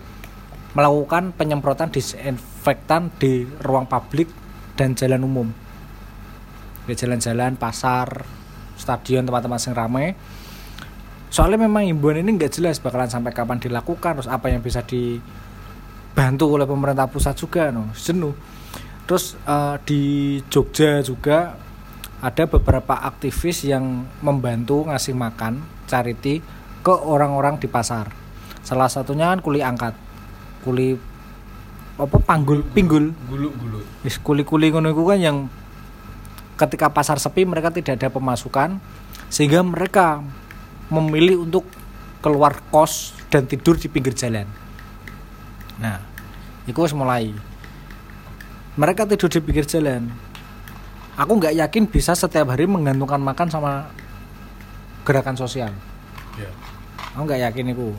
melakukan 0.77 1.33
penyemprotan 1.33 1.89
disinfektan 1.89 3.09
di 3.17 3.49
ruang 3.65 3.89
publik 3.89 4.29
dan 4.77 4.93
jalan 4.93 5.25
umum 5.25 5.47
jalan-jalan 6.95 7.59
pasar 7.59 8.23
stadion 8.77 9.25
tempat-tempat 9.25 9.59
yang 9.67 9.75
ramai 9.75 10.07
soalnya 11.27 11.59
memang 11.67 11.83
himbauan 11.83 12.23
ini 12.23 12.39
nggak 12.39 12.53
jelas 12.55 12.79
bakalan 12.79 13.11
sampai 13.11 13.35
kapan 13.35 13.59
dilakukan 13.59 14.21
terus 14.21 14.31
apa 14.31 14.47
yang 14.47 14.63
bisa 14.63 14.79
dibantu 14.85 16.55
oleh 16.55 16.63
pemerintah 16.63 17.11
pusat 17.11 17.35
juga 17.35 17.69
no 17.69 17.91
jenuh. 17.93 18.31
Terus 19.07 19.39
eh, 19.47 19.75
di 19.87 20.01
Jogja 20.51 20.99
juga 21.03 21.55
ada 22.19 22.43
beberapa 22.49 22.97
aktivis 22.97 23.67
yang 23.67 24.07
membantu 24.25 24.87
ngasih 24.87 25.13
makan 25.13 25.63
charity 25.85 26.41
ke 26.81 26.93
orang-orang 26.95 27.59
di 27.59 27.67
pasar. 27.69 28.09
Salah 28.63 28.89
satunya 28.91 29.31
kan 29.31 29.39
kuli 29.39 29.63
angkat 29.63 29.95
kuli 30.63 30.97
apa 31.97 32.17
panggul 32.23 32.63
pinggul. 32.71 33.11
Gulu 33.27 33.49
gulu. 33.55 33.79
Wis 34.03 34.19
kuli-kuli 34.19 34.71
ngono 34.71 34.91
kan 34.95 35.19
yang 35.19 35.37
ketika 36.57 36.89
pasar 36.89 37.21
sepi 37.21 37.45
mereka 37.45 37.69
tidak 37.69 38.01
ada 38.01 38.09
pemasukan 38.09 38.81
sehingga 39.29 39.61
mereka 39.61 40.25
memilih 40.89 41.45
untuk 41.45 41.69
keluar 42.19 42.57
kos 42.73 43.13
dan 43.29 43.45
tidur 43.45 43.77
di 43.77 43.87
pinggir 43.87 44.17
jalan. 44.17 44.49
Nah, 45.77 46.01
itu 46.65 46.75
wis 46.81 46.97
mulai. 46.97 47.29
Mereka 48.73 49.05
tidur 49.05 49.29
di 49.29 49.39
pinggir 49.39 49.69
jalan. 49.69 50.09
Aku 51.17 51.37
nggak 51.37 51.53
yakin 51.57 51.89
bisa 51.89 52.13
setiap 52.13 52.53
hari 52.53 52.69
menggantungkan 52.69 53.21
makan 53.21 53.47
sama 53.49 53.71
gerakan 55.01 55.37
sosial. 55.37 55.73
Ya. 56.37 56.51
Aku 57.17 57.25
nggak 57.25 57.41
yakin 57.49 57.73
itu. 57.73 57.89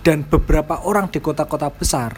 Dan 0.00 0.24
beberapa 0.24 0.80
orang 0.80 1.12
di 1.12 1.20
kota-kota 1.20 1.68
besar 1.68 2.16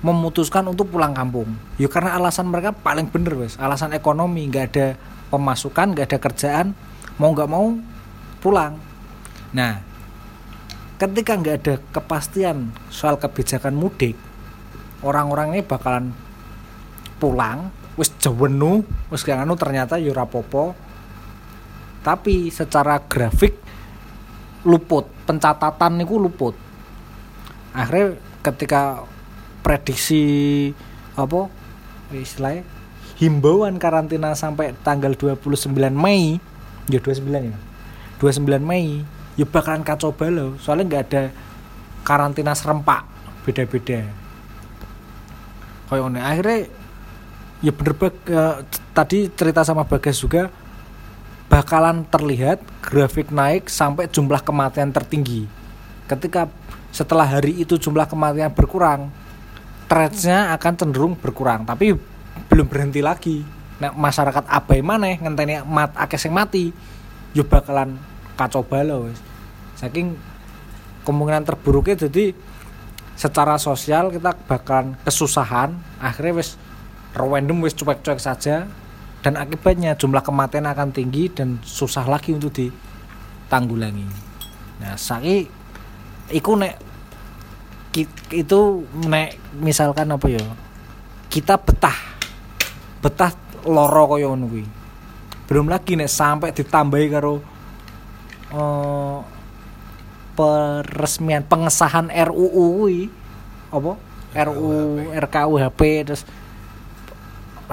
memutuskan 0.00 0.64
untuk 0.68 0.88
pulang 0.88 1.12
kampung. 1.12 1.52
Ya 1.76 1.88
karena 1.92 2.16
alasan 2.16 2.48
mereka 2.48 2.72
paling 2.72 3.08
bener 3.12 3.36
wes, 3.36 3.60
alasan 3.60 3.92
ekonomi, 3.92 4.48
nggak 4.48 4.66
ada 4.72 4.86
pemasukan, 5.28 5.92
nggak 5.92 6.06
ada 6.08 6.18
kerjaan, 6.18 6.66
mau 7.20 7.30
nggak 7.36 7.50
mau 7.50 7.76
pulang. 8.40 8.80
Nah, 9.52 9.84
ketika 10.96 11.36
nggak 11.36 11.56
ada 11.60 11.74
kepastian 11.92 12.72
soal 12.88 13.20
kebijakan 13.20 13.76
mudik, 13.76 14.16
orang-orang 15.04 15.56
ini 15.56 15.62
bakalan 15.64 16.16
pulang, 17.20 17.68
wis 18.00 18.08
jewenu, 18.16 18.80
wis 19.12 19.20
gak 19.20 19.44
anu 19.44 19.56
ternyata 19.60 20.00
ya 20.00 20.16
ora 20.16 20.24
apa-apa. 20.24 20.72
Tapi 22.00 22.48
secara 22.48 22.96
grafik 23.04 23.60
luput, 24.64 25.04
pencatatan 25.28 26.00
niku 26.00 26.16
luput. 26.16 26.56
Akhirnya 27.76 28.16
ketika 28.40 29.04
prediksi 29.60 30.72
apa 31.14 31.46
istilahnya 32.10 32.66
himbauan 33.20 33.76
karantina 33.76 34.32
sampai 34.32 34.72
tanggal 34.80 35.12
29 35.12 35.68
Mei. 35.92 36.40
Ya 36.88 36.98
29 36.98 37.52
ya. 37.52 37.58
29 38.18 38.64
Mei 38.64 39.04
ya 39.38 39.46
bakalan 39.46 39.84
kacau 39.86 40.12
balau 40.12 40.56
soalnya 40.60 40.84
nggak 40.88 41.04
ada 41.12 41.22
karantina 42.02 42.56
serempak 42.56 43.04
beda-beda. 43.44 44.08
Kayak 45.88 46.00
ngono. 46.06 46.18
Akhirnya 46.20 46.58
ya 47.60 47.72
bener 47.76 47.94
bag, 47.96 48.14
eh, 48.26 48.54
tadi 48.96 49.18
cerita 49.32 49.60
sama 49.62 49.84
Bagas 49.84 50.16
juga 50.16 50.48
bakalan 51.50 52.06
terlihat 52.06 52.62
grafik 52.80 53.28
naik 53.34 53.68
sampai 53.68 54.06
jumlah 54.08 54.40
kematian 54.40 54.94
tertinggi. 54.94 55.44
Ketika 56.06 56.46
setelah 56.90 57.26
hari 57.26 57.58
itu 57.62 57.78
jumlah 57.78 58.06
kematian 58.06 58.50
berkurang 58.50 59.10
trendnya 59.90 60.54
akan 60.54 60.72
cenderung 60.78 61.18
berkurang 61.18 61.66
tapi 61.66 61.98
belum 62.46 62.70
berhenti 62.70 63.02
lagi. 63.02 63.42
nah, 63.82 63.90
masyarakat 63.90 64.46
abai 64.46 64.86
mana 64.86 65.10
ngenteni 65.18 65.66
mat 65.66 65.90
akeh 65.98 66.20
sing 66.20 66.30
mati 66.30 66.70
yo 67.34 67.42
bakalan 67.42 67.98
kacau 68.38 68.62
balau 68.62 69.10
saking 69.74 70.14
kemungkinan 71.02 71.42
terburuknya 71.42 72.06
jadi 72.06 72.36
secara 73.18 73.58
sosial 73.58 74.14
kita 74.14 74.36
bakalan 74.46 74.94
kesusahan 75.02 75.74
akhirnya 75.98 76.38
wis 76.38 76.54
random 77.16 77.66
wis 77.66 77.74
cuek-cuek 77.74 78.20
saja 78.22 78.70
dan 79.20 79.36
akibatnya 79.36 79.96
jumlah 79.98 80.24
kematian 80.24 80.64
akan 80.64 80.94
tinggi 80.94 81.28
dan 81.28 81.60
susah 81.60 82.08
lagi 82.08 82.32
untuk 82.32 82.56
ditanggulangi. 82.56 84.08
Nah 84.80 84.96
saiki 84.96 85.44
iku 86.32 86.56
nek 86.56 86.89
itu 88.30 88.60
nek 89.06 89.34
misalkan 89.58 90.06
apa 90.10 90.26
ya 90.30 90.42
kita 91.30 91.58
betah. 91.58 91.98
Betah 93.00 93.32
loro 93.66 94.14
kaya 94.14 94.28
ngono 94.30 94.46
kuwi. 94.50 94.64
Belum 95.50 95.66
lagi 95.66 95.98
nek 95.98 96.10
sampai 96.10 96.54
ditambahi 96.54 97.06
karo 97.10 97.42
eh, 98.54 99.18
peresmian 100.38 101.42
pengesahan 101.46 102.10
RUU 102.10 102.64
kuwi. 102.82 103.00
Apa? 103.70 103.92
RUU 104.30 105.10
RKUHP 105.10 105.80
terus 106.06 106.22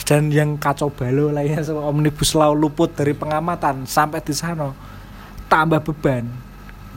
dan 0.06 0.30
yang 0.30 0.62
kacau 0.62 0.94
balau 0.94 1.34
lainnya 1.34 1.66
omnibus 1.74 2.38
law 2.38 2.54
luput 2.54 2.94
dari 2.94 3.18
pengamatan 3.18 3.90
sampai 3.90 4.22
di 4.22 4.30
sana 4.30 4.70
tambah 5.50 5.82
beban 5.82 6.30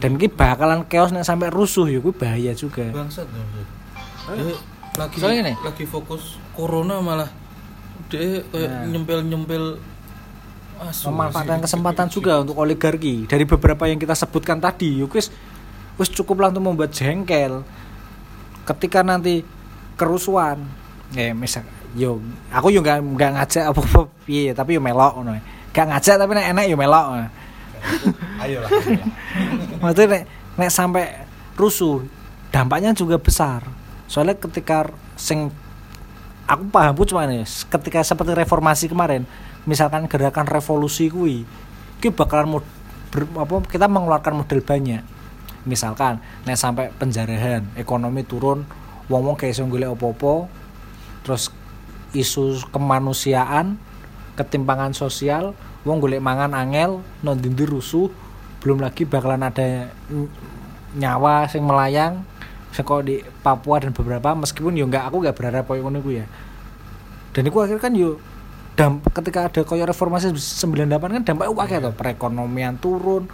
dan 0.00 0.16
ini 0.16 0.32
bakalan 0.32 0.88
chaos 0.88 1.12
nek 1.12 1.28
sampai 1.28 1.52
rusuh 1.52 1.84
ya 1.92 2.00
kuwi 2.00 2.16
bahaya 2.16 2.56
juga. 2.56 2.88
Bangsat. 2.88 3.28
Dia 3.28 4.56
lagi 4.96 5.16
Soalnya 5.20 5.52
lagi 5.60 5.84
fokus 5.84 6.40
corona 6.56 7.04
malah. 7.04 7.28
Dia 8.08 8.40
kayak 8.48 8.68
Nah. 8.72 8.84
nyempel-nyempel 8.96 9.76
asu, 10.80 11.12
memanfaatkan 11.12 11.60
kesempatan 11.60 12.08
asu. 12.08 12.16
juga 12.18 12.40
untuk 12.40 12.56
oligarki. 12.56 13.28
Dari 13.28 13.44
beberapa 13.44 13.84
yang 13.84 14.00
kita 14.00 14.16
sebutkan 14.16 14.56
tadi 14.56 15.04
yuk 15.04 15.12
wis 15.12 15.28
wis 16.00 16.08
cukup 16.08 16.40
lah 16.40 16.48
untuk 16.48 16.64
membuat 16.64 16.96
jengkel. 16.96 17.60
Ketika 18.64 19.04
nanti 19.04 19.44
kerusuhan 20.00 20.64
ya 21.12 21.36
misal 21.36 21.60
yo 21.92 22.22
aku 22.48 22.72
yo 22.72 22.80
nggak 22.80 23.04
nggak 23.04 23.30
ngajak 23.36 23.64
apa 23.68 23.80
apa 23.84 24.00
piye 24.24 24.56
tapi 24.56 24.80
yo 24.80 24.80
melok 24.80 25.20
ngono. 25.20 25.36
Gak 25.70 25.86
ngajak 25.86 26.16
tapi 26.18 26.32
nek 26.34 26.50
enak 26.56 26.64
yo 26.72 26.76
melok 26.80 27.06
Ayolah. 28.44 28.68
ayolah. 28.68 29.08
maksudnya 29.80 30.06
nek, 30.08 30.22
nek 30.56 30.70
sampai 30.72 31.04
rusuh 31.56 32.04
dampaknya 32.50 32.96
juga 32.96 33.16
besar 33.20 33.64
soalnya 34.10 34.34
ketika 34.36 34.90
sing 35.14 35.54
aku 36.50 36.66
paham 36.72 36.98
pun 36.98 37.06
cuma 37.06 37.28
ini 37.30 37.46
ketika 37.46 38.02
seperti 38.02 38.34
reformasi 38.34 38.90
kemarin 38.90 39.22
misalkan 39.68 40.10
gerakan 40.10 40.48
revolusi 40.48 41.12
kui 41.12 41.46
ki 42.00 42.08
bakalan 42.10 42.58
mod, 42.58 42.64
ber- 43.12 43.28
apa, 43.38 43.54
kita 43.68 43.86
mengeluarkan 43.86 44.42
modal 44.42 44.60
banyak 44.64 45.04
misalkan 45.68 46.18
nek 46.48 46.56
sampai 46.56 46.88
penjarahan 46.96 47.68
ekonomi 47.76 48.24
turun 48.24 48.64
wong 49.12 49.22
wong 49.30 49.36
kayak 49.36 49.60
golek 49.68 49.92
opo-opo 49.92 50.48
terus 51.22 51.52
isu 52.16 52.64
kemanusiaan 52.72 53.76
ketimpangan 54.34 54.96
sosial 54.96 55.52
wong 55.84 55.98
golek 55.98 56.20
mangan 56.20 56.52
angel 56.52 57.00
nondindi 57.24 57.64
rusuh 57.64 58.12
belum 58.60 58.84
lagi 58.84 59.08
bakalan 59.08 59.40
ada 59.40 59.88
ny- 60.12 60.32
nyawa 61.00 61.46
sing 61.48 61.64
melayang 61.64 62.26
kok 62.70 63.02
di 63.02 63.20
Papua 63.42 63.82
dan 63.82 63.90
beberapa 63.90 64.32
meskipun 64.32 64.78
yo 64.78 64.86
enggak 64.86 65.10
aku 65.10 65.20
enggak 65.20 65.36
berharap 65.36 65.64
koyo 65.66 65.82
ngono 65.84 66.00
ya. 66.06 66.24
Dan 67.34 67.42
itu 67.50 67.58
akhirnya 67.58 67.82
kan 67.82 67.92
yo 67.92 68.22
damp 68.78 69.04
ketika 69.10 69.50
ada 69.50 69.60
koyo 69.66 69.84
reformasi 69.84 70.32
98 70.32 70.86
kan 70.88 71.22
dampaknya 71.26 71.52
akeh 71.52 71.78
to 71.82 71.90
perekonomian 71.92 72.78
turun 72.80 73.26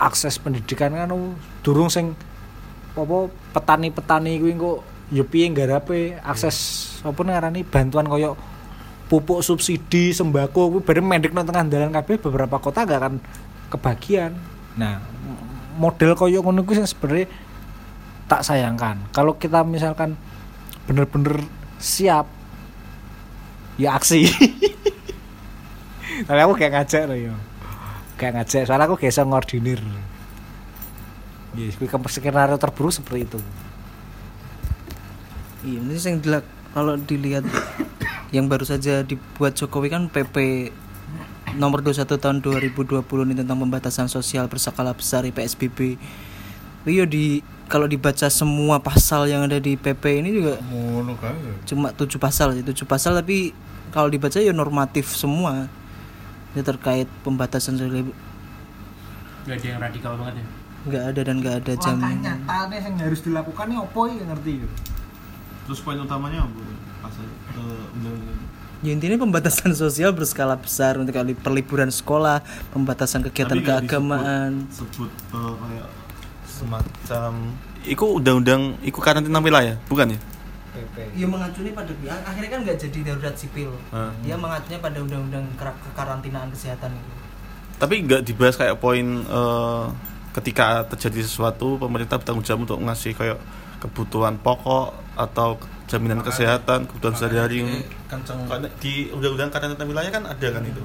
akses 0.00 0.40
pendidikan 0.40 0.90
kan 0.96 1.12
oh, 1.12 1.36
durung 1.62 1.92
sing 1.92 2.16
apa 2.96 3.30
petani-petani 3.54 4.40
kuwi 4.42 4.52
kok 4.58 4.78
yo 5.12 5.22
piye 5.28 5.46
nggarepe 5.52 6.18
akses 6.24 6.88
apa 7.04 7.20
ngarani 7.20 7.62
bantuan 7.62 8.08
koyo 8.08 8.34
pupuk 9.06 9.44
subsidi 9.44 10.14
sembako 10.14 10.78
kuwi 10.78 10.82
bareng 10.82 11.06
mendek 11.06 11.32
nang 11.34 11.46
tengah 11.46 11.64
dalan 11.68 11.92
kabeh 11.92 12.16
beberapa 12.20 12.56
kota 12.58 12.86
gak 12.86 13.00
akan 13.00 13.14
kebagian. 13.72 14.32
Nah 14.76 15.00
model 15.76 16.16
koyo 16.16 16.40
ngono 16.40 16.64
kuwi 16.64 16.84
sebenarnya 16.84 17.28
tak 18.28 18.44
sayangkan. 18.46 19.12
Kalau 19.12 19.36
kita 19.36 19.64
misalkan 19.66 20.16
bener-bener 20.88 21.44
siap 21.76 22.28
ya 23.76 23.96
aksi. 23.96 24.26
Tapi 26.28 26.40
aku 26.40 26.54
kayak 26.56 26.72
ngajak 26.76 27.02
loh 27.08 27.18
yo. 27.18 27.34
Kayak 28.20 28.42
ngajak 28.42 28.62
soalnya 28.68 28.86
aku 28.86 28.96
bisa 29.00 29.24
ngordinir. 29.24 29.80
Ya 31.52 31.68
kuwi 31.76 31.88
ke 31.88 31.96
skenario 32.08 32.56
terburuk 32.56 32.92
seperti 32.92 33.28
itu. 33.28 33.40
Iya, 35.62 35.78
ini 35.78 35.94
yang 35.94 36.42
kalau 36.74 36.98
dilihat 36.98 37.46
yang 38.32 38.48
baru 38.48 38.64
saja 38.64 39.04
dibuat 39.04 39.54
Jokowi 39.54 39.92
kan 39.92 40.08
PP 40.08 40.68
nomor 41.60 41.84
21 41.84 42.08
tahun 42.16 42.40
2020 42.40 43.04
ini 43.28 43.34
tentang 43.36 43.60
pembatasan 43.60 44.08
sosial 44.08 44.48
berskala 44.48 44.96
besar 44.96 45.28
PSBB. 45.28 46.00
Iya 46.88 47.04
di 47.04 47.44
kalau 47.68 47.88
dibaca 47.88 48.28
semua 48.32 48.80
pasal 48.80 49.28
yang 49.28 49.48
ada 49.48 49.56
di 49.56 49.76
PP 49.80 50.24
ini 50.24 50.28
juga 50.32 50.60
kae. 50.60 51.64
cuma 51.64 51.88
tujuh 51.94 52.20
pasal 52.20 52.52
sih 52.52 52.60
tujuh 52.60 52.84
pasal 52.84 53.16
tapi 53.16 53.56
kalau 53.88 54.12
dibaca 54.12 54.36
ya 54.36 54.52
normatif 54.52 55.08
semua 55.16 55.72
ini 56.52 56.60
terkait 56.60 57.08
pembatasan 57.24 57.80
sosial 57.80 58.12
Gak 59.48 59.56
ada 59.56 59.66
yang 59.66 59.80
radikal 59.80 60.12
banget 60.20 60.34
ya. 60.38 60.46
nggak 60.82 61.04
ada 61.14 61.20
dan 61.22 61.34
nggak 61.38 61.56
ada 61.62 61.72
langkah 61.72 61.84
jaminan 61.86 62.18
nyata 62.20 62.58
nih 62.66 62.78
yang 62.82 62.96
harus 62.98 63.20
dilakukan 63.22 63.66
nih 63.70 63.78
opo 63.78 64.00
ya 64.10 64.22
ngerti 64.26 64.52
gitu. 64.66 64.76
Terus 65.70 65.78
poin 65.80 65.98
utamanya 66.02 66.42
apa? 66.42 66.60
Ya 68.82 68.90
intinya 68.90 69.14
pembatasan 69.22 69.72
sosial 69.82 70.10
berskala 70.10 70.58
besar 70.58 70.98
untuk 70.98 71.14
kali 71.14 71.38
perliburan 71.38 71.88
sekolah 71.88 72.42
pembatasan 72.74 73.22
kegiatan 73.22 73.54
Tapi 73.54 73.66
keagamaan 73.66 74.66
disebut, 74.66 75.06
sebut 75.06 75.10
eh, 75.38 75.54
kayak 75.54 75.88
semacam 76.46 77.32
Iku 77.82 78.22
undang-undang, 78.22 78.78
iku 78.86 79.02
karantina 79.02 79.42
wilayah, 79.42 79.74
bukan 79.90 80.14
ya? 80.14 80.20
ya 81.12 81.26
mengacunya 81.28 81.72
pada 81.76 81.92
akhirnya 82.24 82.48
kan 82.48 82.60
nggak 82.64 82.78
jadi 82.80 82.98
darurat 83.12 83.34
sipil 83.36 83.70
Ah. 83.92 84.08
dia 84.24 84.36
mengacunya 84.40 84.80
pada 84.80 84.98
undang-undang 85.04 85.44
kekarantinaan 85.60 86.48
kesehatan 86.48 86.96
itu 86.96 87.12
Tapi 87.76 87.94
nggak 88.08 88.22
dibahas 88.24 88.56
kayak 88.56 88.80
poin 88.80 89.04
eh, 89.20 89.86
ketika 90.32 90.86
terjadi 90.96 91.28
sesuatu 91.28 91.76
pemerintah 91.76 92.16
bertanggung 92.16 92.46
jawab 92.46 92.64
untuk 92.64 92.80
ngasih 92.80 93.12
kayak 93.12 93.38
kebutuhan 93.84 94.40
pokok 94.40 94.96
atau 95.18 95.60
jaminan 95.92 96.24
kesehatan, 96.24 96.88
kebutuhan 96.88 97.12
sehari-hari. 97.12 97.84
Kenceng 98.08 98.48
di 98.80 99.12
undang-undang 99.12 99.52
karantina 99.52 99.84
wilayah 99.84 100.08
kan 100.08 100.24
ada 100.24 100.48
kan 100.48 100.62
itu. 100.64 100.82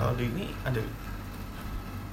Kalau 0.00 0.12
di 0.16 0.24
ini 0.32 0.44
ada. 0.64 0.80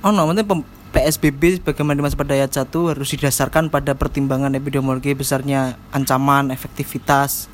Oh, 0.03 0.11
no, 0.11 0.27
maksudnya 0.27 0.43
pem- 0.43 0.67
PSBB 0.91 1.63
sebagaimana 1.63 2.03
dimaksud 2.03 2.19
pada 2.19 2.35
ayat 2.35 2.51
1 2.51 2.69
harus 2.91 3.07
didasarkan 3.15 3.71
pada 3.71 3.95
pertimbangan 3.95 4.51
epidemiologi 4.51 5.15
besarnya 5.15 5.79
ancaman, 5.95 6.51
efektivitas, 6.51 7.47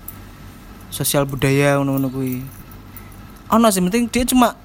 sosial 0.90 1.30
budaya 1.30 1.78
ngono-ngono 1.78 2.10
kuwi. 2.10 2.42
Oh, 3.54 3.62
no, 3.62 3.70
sih 3.70 3.86
penting 3.86 4.10
dia 4.10 4.26
cuma 4.26 4.58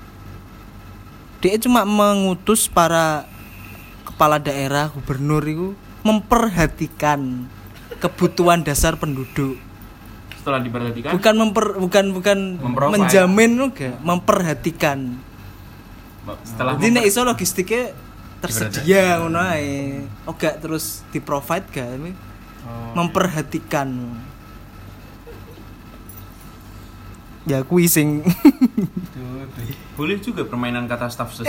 dia 1.44 1.60
cuma 1.60 1.84
mengutus 1.84 2.64
para 2.66 3.28
kepala 4.08 4.40
daerah, 4.40 4.88
gubernur 4.88 5.44
itu 5.44 5.68
memperhatikan 6.00 7.44
kebutuhan 8.00 8.64
dasar 8.64 8.96
penduduk. 8.96 9.60
Setelah 10.44 10.60
diperhatikan, 10.60 11.10
Bukan 11.10 11.34
memper 11.34 11.66
bukan 11.74 12.04
bukan 12.12 12.38
Memprovide. 12.60 12.92
menjamin 13.00 13.50
juga, 13.56 13.96
memperhatikan. 13.98 15.16
setelah 16.44 16.76
Jadi 16.76 16.92
memper- 16.94 17.04
iso 17.06 17.20
logistiknya 17.22 17.96
tersedia 18.38 19.16
ngono 19.18 19.40
ae. 19.40 20.04
Oh 20.22 20.32
gak 20.34 20.60
terus 20.60 21.00
di 21.08 21.16
provide 21.18 21.64
gak 21.66 21.88
tapi 21.90 22.12
memperhatikan. 22.92 23.88
Ya 27.44 27.60
kuwi 27.60 27.84
sing 27.86 28.24
boleh 29.94 30.16
juga 30.18 30.44
permainan 30.44 30.84
kata 30.84 31.08
staff 31.08 31.32
sus. 31.34 31.48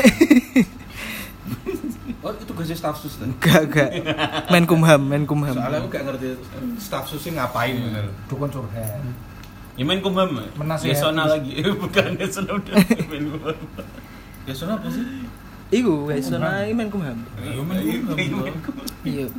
Oh, 2.25 2.33
itu 2.33 2.51
gak 2.57 2.65
sih 2.65 2.73
staff 2.73 2.97
sus 2.97 3.21
tadi? 3.21 3.29
gak 3.37 3.69
gak 3.69 3.89
Menkumham, 4.49 4.97
Menkumham. 4.97 5.53
Soalnya 5.53 5.77
aku 5.77 5.93
gak 5.93 6.09
ngerti 6.09 6.33
staff 6.81 7.05
sus 7.05 7.21
ini 7.29 7.37
ngapain 7.37 7.77
bener. 7.77 8.09
Dukun 8.25 8.49
curhat. 8.49 8.97
ya 9.77 9.83
main 9.85 10.01
kumham. 10.01 10.41
Menasihati. 10.57 11.05
Ya 11.05 11.11
lagi. 11.13 11.51
Bukan 11.85 12.17
ya 12.17 12.25
sona 12.25 12.57
udah 12.57 12.73
main 12.81 13.25
kumham. 13.29 13.57
Ya 14.49 14.53
apa 14.57 14.87
sih? 14.89 15.05
Iku 15.69 16.09
guys, 16.09 16.25
sono 16.25 16.49
ae 16.49 16.73
Menkumham. 16.73 17.21
Iya 17.45 17.61
main 17.61 18.57
Iya. 19.05 19.29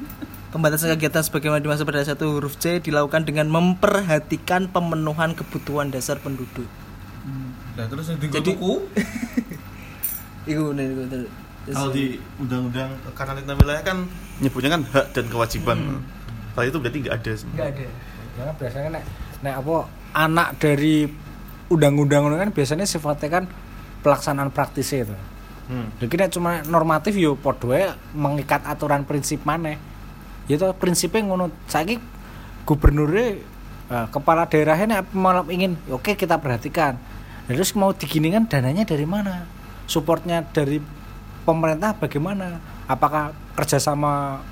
Pembatasan 0.54 0.94
kegiatan 0.94 1.26
sebagaimana 1.26 1.58
dimaksud 1.58 1.90
pada 1.90 2.06
satu 2.06 2.38
huruf 2.38 2.54
C 2.54 2.78
dilakukan 2.78 3.26
dengan 3.26 3.50
memperhatikan 3.50 4.70
pemenuhan 4.70 5.34
kebutuhan 5.34 5.90
dasar 5.90 6.22
penduduk. 6.22 6.70
Nah, 7.74 7.84
terus 7.90 8.14
yang 8.14 8.18
tinggal 8.22 8.46
Jadi-. 8.46 8.56
Iku 10.54 10.70
nih. 10.70 10.86
Kalau 11.66 11.90
di 11.90 12.22
undang-undang 12.38 12.94
karantina 13.18 13.58
wilayah 13.58 13.82
kan 13.82 14.06
nyebutnya 14.38 14.78
kan 14.78 14.82
hak 14.86 15.06
dan 15.10 15.26
kewajiban. 15.26 15.98
Kalau 16.54 16.66
itu 16.66 16.78
berarti 16.78 16.98
nggak 17.02 17.14
ada. 17.18 17.32
Enggak 17.34 17.68
ada. 17.74 17.86
Karena 18.36 18.52
biasanya 18.54 18.88
nek 18.94 19.04
nek 19.42 19.54
apa 19.58 19.76
anak 20.14 20.48
dari 20.62 20.96
undang-undang 21.66 22.30
kan 22.38 22.50
biasanya 22.54 22.86
sifatnya 22.86 23.28
kan 23.42 23.44
pelaksanaan 24.06 24.54
praktis 24.54 24.94
itu. 24.94 25.16
Hmm. 25.66 25.90
Jadi 25.98 26.14
nek 26.14 26.30
cuma 26.30 26.62
normatif 26.62 27.18
yo 27.18 27.34
padha 27.34 27.66
wae 27.66 27.86
mengikat 28.14 28.62
aturan 28.62 29.02
prinsip 29.02 29.42
mana. 29.42 29.74
Ya 30.46 30.54
itu 30.54 30.66
prinsipnya 30.78 31.26
ngono. 31.26 31.50
Saiki 31.66 31.98
gubernurnya 32.62 33.42
eh, 33.90 34.06
kepala 34.14 34.46
daerahnya 34.46 35.02
nek 35.02 35.10
malah 35.10 35.42
ingin 35.50 35.74
oke 35.90 36.14
kita 36.14 36.38
perhatikan. 36.38 36.94
Nah, 37.46 37.52
Terus 37.54 37.74
mau 37.74 37.90
diginikan 37.90 38.46
dananya 38.46 38.86
dari 38.86 39.06
mana? 39.06 39.46
Supportnya 39.86 40.46
dari 40.50 40.78
pemerintah 41.46 41.94
bagaimana? 41.94 42.58
Apakah 42.90 43.30
kerjasama 43.54 44.42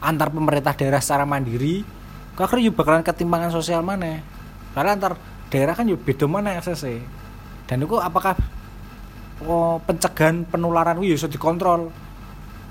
antar 0.00 0.32
pemerintah 0.32 0.72
daerah 0.72 1.04
secara 1.04 1.28
mandiri? 1.28 1.84
Kakak 2.32 2.64
yuk 2.64 2.80
bakalan 2.80 3.04
ketimpangan 3.04 3.52
sosial 3.52 3.84
mana? 3.84 4.24
Karena 4.72 4.96
antar 4.96 5.12
daerah 5.52 5.76
kan 5.76 5.84
yuk 5.84 6.00
beda 6.00 6.24
mana 6.24 6.56
FCC. 6.56 7.04
Dan 7.68 7.84
itu 7.84 8.00
apakah 8.00 8.32
oh, 9.44 9.76
pencegahan 9.84 10.48
penularan 10.48 10.96
itu 11.04 11.20
bisa 11.20 11.28
dikontrol? 11.28 11.92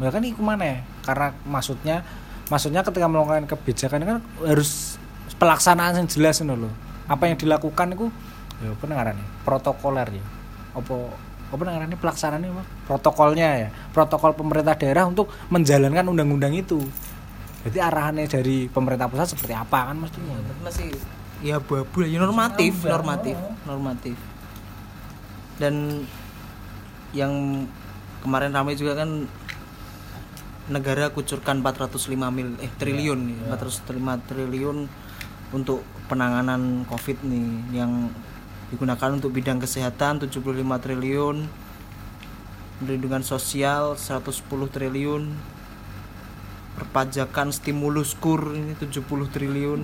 Ya 0.02 0.10
kan 0.10 0.26
itu 0.26 0.42
mana? 0.42 0.82
Karena 1.06 1.30
maksudnya 1.46 2.02
maksudnya 2.50 2.82
ketika 2.82 3.06
melakukan 3.06 3.46
kebijakan 3.46 4.02
kan 4.02 4.18
harus 4.42 4.98
pelaksanaan 5.38 6.02
yang 6.02 6.08
jelas 6.10 6.42
loh. 6.42 6.74
Apa 7.06 7.30
yang 7.30 7.38
dilakukan 7.38 7.94
itu 7.94 8.08
ya 8.64 8.74
apa? 8.74 9.14
Protokoler 9.46 10.08
ya. 10.10 10.26
Apa 10.74 11.27
apa 11.48 11.62
ngarannya 11.64 12.00
pelaksanaannya 12.00 12.50
apa? 12.52 12.64
Protokolnya 12.88 13.48
ya. 13.56 13.70
Protokol 13.96 14.36
pemerintah 14.36 14.76
daerah 14.76 15.08
untuk 15.08 15.32
menjalankan 15.48 16.12
undang-undang 16.12 16.52
itu. 16.52 16.84
Jadi 17.68 17.78
arahannya 17.80 18.28
dari 18.28 18.68
pemerintah 18.68 19.08
pusat 19.08 19.32
seperti 19.32 19.56
apa 19.56 19.92
kan 19.92 19.98
mestinya. 20.00 20.36
Tapi 20.40 20.62
masih 20.64 20.88
ya 21.44 21.60
abu-abu 21.62 22.04
lah, 22.04 22.10
ya 22.10 22.20
normatif, 22.24 22.74
normatif, 22.84 23.36
normatif. 23.64 24.18
Dan 25.58 26.06
yang 27.16 27.66
kemarin 28.22 28.52
ramai 28.52 28.76
juga 28.76 29.00
kan 29.00 29.26
negara 30.68 31.08
kucurkan 31.16 31.64
405 31.64 32.12
mil 32.36 32.60
eh 32.60 32.72
triliun 32.76 33.20
ya, 33.32 33.56
405 33.56 34.28
triliun 34.28 34.78
untuk 35.56 35.80
penanganan 36.12 36.84
Covid 36.92 37.24
nih 37.24 37.80
yang 37.80 38.12
digunakan 38.68 39.10
untuk 39.16 39.32
bidang 39.32 39.64
kesehatan 39.64 40.20
75 40.24 40.44
triliun. 40.84 41.48
Perlindungan 42.78 43.24
sosial 43.26 43.98
110 43.98 44.46
triliun. 44.70 45.24
Perpajakan 46.78 47.50
stimulus 47.50 48.14
kur 48.14 48.54
ini 48.54 48.78
70 48.78 49.34
triliun. 49.34 49.82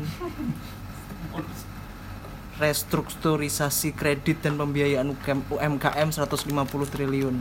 Restrukturisasi 2.62 3.98
kredit 3.98 4.46
dan 4.46 4.62
pembiayaan 4.62 5.18
UMKM 5.50 6.10
150 6.14 6.94
triliun. 6.94 7.36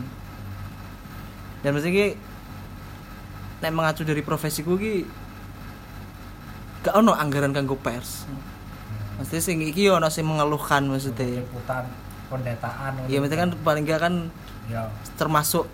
Dan 1.63 1.71
maksudnya 1.79 2.17
nek 3.63 3.71
mengacu 3.71 4.03
dari 4.03 4.27
profesiku 4.27 4.75
ki 4.75 5.07
gak 6.83 6.99
ono 6.99 7.15
anggaran 7.15 7.55
kanggo 7.55 7.79
pers 7.79 8.27
maksudnya 9.23 9.43
sing 9.43 9.63
iki 9.63 9.87
ono 9.87 10.11
sing 10.11 10.27
mengeluhkan 10.27 10.83
maksudnya. 10.91 11.47
Liputan 11.47 11.87
pendataan 12.27 13.07
ya 13.07 13.23
maksudnya 13.23 13.41
kan 13.47 13.51
paling 13.63 13.85
gak 13.87 14.01
kan 14.03 14.15
ya. 14.67 14.89
termasuk 15.21 15.69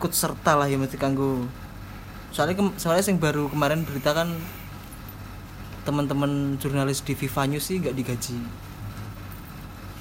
ikut 0.00 0.12
serta 0.14 0.58
lah 0.58 0.66
ya 0.66 0.74
mesti 0.74 0.98
kanggo. 0.98 1.46
Soalnya 2.34 2.74
soalnya 2.78 3.06
sing 3.06 3.22
baru 3.22 3.46
kemarin 3.46 3.86
berita 3.86 4.10
kan 4.10 4.34
teman-teman 5.86 6.58
jurnalis 6.58 7.00
di 7.06 7.14
Viva 7.14 7.46
News 7.46 7.62
sih 7.62 7.78
nggak 7.78 7.94
digaji. 7.94 8.38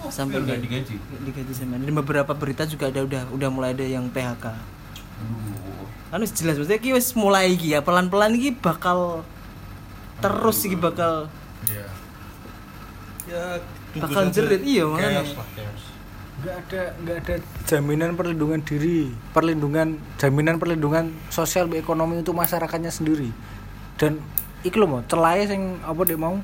Sampai 0.10 0.42
nggak 0.42 0.62
digaji. 0.66 0.96
nggak 0.98 1.22
digaji 1.30 1.54
sama 1.54 1.78
dan 1.78 1.94
beberapa 1.94 2.34
berita 2.34 2.66
juga 2.66 2.90
ada 2.90 3.06
udah 3.06 3.22
udah 3.34 3.50
mulai 3.54 3.78
ada 3.78 3.86
yang 3.86 4.10
PHK 4.10 4.78
kan 6.08 6.24
wis 6.24 6.32
jelas 6.32 6.56
maksudnya 6.56 6.80
ki 6.80 6.96
wis 6.96 7.12
mulai 7.20 7.52
iki 7.52 7.76
ya. 7.76 7.84
Pelan-pelan 7.84 8.38
iki 8.40 8.56
bakal 8.56 9.28
terus 10.22 10.58
iki 10.66 10.78
bakal. 10.78 11.30
Iya. 11.70 11.88
Ya, 13.28 13.44
bakal 14.02 14.32
jerit. 14.32 14.62
Iya 14.64 14.84
makanya. 14.88 15.24
Chaos. 15.24 15.84
nggak 16.38 16.54
ada 16.70 16.82
nggak 17.02 17.18
ada 17.26 17.36
jaminan 17.66 18.14
perlindungan 18.14 18.62
diri 18.62 19.10
perlindungan 19.34 19.98
jaminan 20.22 20.62
perlindungan 20.62 21.10
sosial 21.34 21.66
ekonomi 21.74 22.22
untuk 22.22 22.38
masyarakatnya 22.38 22.94
sendiri. 22.94 23.34
Dan 23.98 24.22
iki 24.62 24.78
loh 24.78 24.86
mau 24.86 25.02
celahnya 25.10 25.58
sing 25.58 25.82
apa 25.82 25.98
dia 26.06 26.14
mau? 26.14 26.38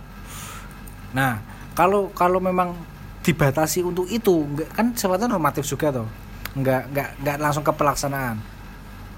Nah 1.13 1.45
kalau 1.77 2.09
kalau 2.17 2.41
memang 2.41 2.73
dibatasi 3.21 3.85
untuk 3.85 4.09
itu 4.09 4.33
nggak 4.33 4.73
kan 4.73 4.97
sifatnya 4.97 5.29
normatif 5.29 5.69
juga 5.69 5.93
toh. 5.93 6.09
Nggak 6.57 6.81
nggak 6.89 7.09
nggak 7.21 7.37
langsung 7.37 7.61
ke 7.61 7.73
pelaksanaan. 7.77 8.41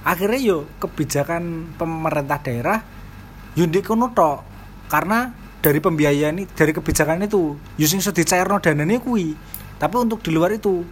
Akhirnya 0.04 0.40
yo 0.44 0.58
kebijakan 0.84 1.72
pemerintah 1.80 2.44
daerah 2.44 2.84
yundi 3.56 3.80
kono 3.82 4.12
tok 4.12 4.44
karena 4.92 5.32
dari 5.64 5.80
pembiayaan 5.82 6.38
ini 6.38 6.44
dari 6.52 6.76
kebijakan 6.76 7.26
itu 7.26 7.58
using 7.82 8.04
sudah 8.04 8.22
dicairno 8.22 8.62
dananya 8.62 9.02
kui 9.02 9.34
tapi 9.82 9.96
untuk 10.00 10.22
di 10.24 10.32
luar 10.32 10.56
itu 10.56 10.86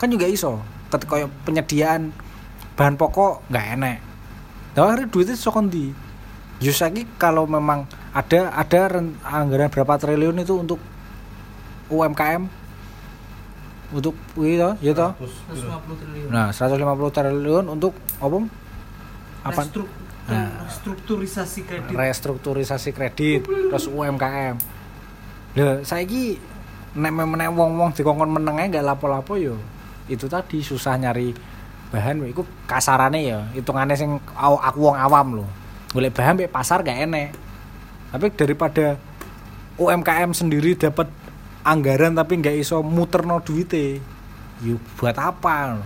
kan 0.00 0.08
juga 0.08 0.24
iso. 0.28 0.60
Ketika 0.90 1.28
penyediaan 1.46 2.10
bahan 2.74 2.96
pokok 2.98 3.46
nggak 3.52 3.66
enak 3.78 3.98
Nah, 4.70 4.86
akhirnya 4.86 5.10
duitnya 5.10 5.34
sokon 5.34 5.66
di 5.66 5.90
Yusaki 6.62 7.04
kalau 7.18 7.44
memang 7.44 7.90
ada 8.14 8.54
ada 8.54 9.02
anggaran 9.26 9.66
berapa 9.66 9.98
triliun 9.98 10.40
itu 10.40 10.54
untuk 10.60 10.78
UMKM 11.90 12.46
untuk 13.90 14.14
iya 14.38 14.78
ya 14.78 14.94
toh. 14.94 15.18
150 15.18 15.98
triliun. 15.98 16.28
nah 16.30 16.54
150 16.54 17.10
triliun 17.10 17.64
untuk 17.66 17.92
apa? 18.22 18.36
Apa 19.42 19.60
Restruk- 19.66 19.90
Nah. 20.30 20.62
restrukturisasi 20.62 21.60
kredit. 21.66 21.90
restrukturisasi 21.90 22.90
kredit 22.94 23.40
terus 23.50 23.90
UMKM 23.90 24.80
Lah 25.58 25.82
saiki 25.82 26.38
nek 26.94 27.10
nek 27.10 27.50
wong-wong 27.50 27.90
dikongkon 27.94 28.30
menenge 28.30 28.70
nggak 28.70 28.86
lapo-lapo 28.86 29.34
yo. 29.34 29.58
Itu 30.06 30.30
tadi 30.30 30.62
susah 30.62 30.94
nyari 30.98 31.34
bahan 31.90 32.22
iku 32.30 32.46
kasarane 32.70 33.26
ya 33.26 33.50
hitungane 33.50 33.98
sing 33.98 34.14
aku 34.38 34.78
wong 34.78 34.94
awam 34.94 35.42
lho. 35.42 35.46
Golek 35.90 36.14
bahan 36.14 36.38
mbek 36.38 36.54
pasar 36.54 36.86
gak 36.86 37.02
enek. 37.02 37.34
Tapi 38.14 38.26
daripada 38.34 38.94
UMKM 39.74 40.30
sendiri 40.30 40.78
dapat 40.78 41.10
anggaran 41.66 42.14
tapi 42.14 42.38
nggak 42.38 42.58
iso 42.62 42.82
muterno 42.82 43.42
duite 43.42 43.98
yuk 44.62 44.78
buat 44.98 45.18
apa 45.18 45.82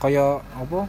kaya 0.00 0.40
apa? 0.56 0.88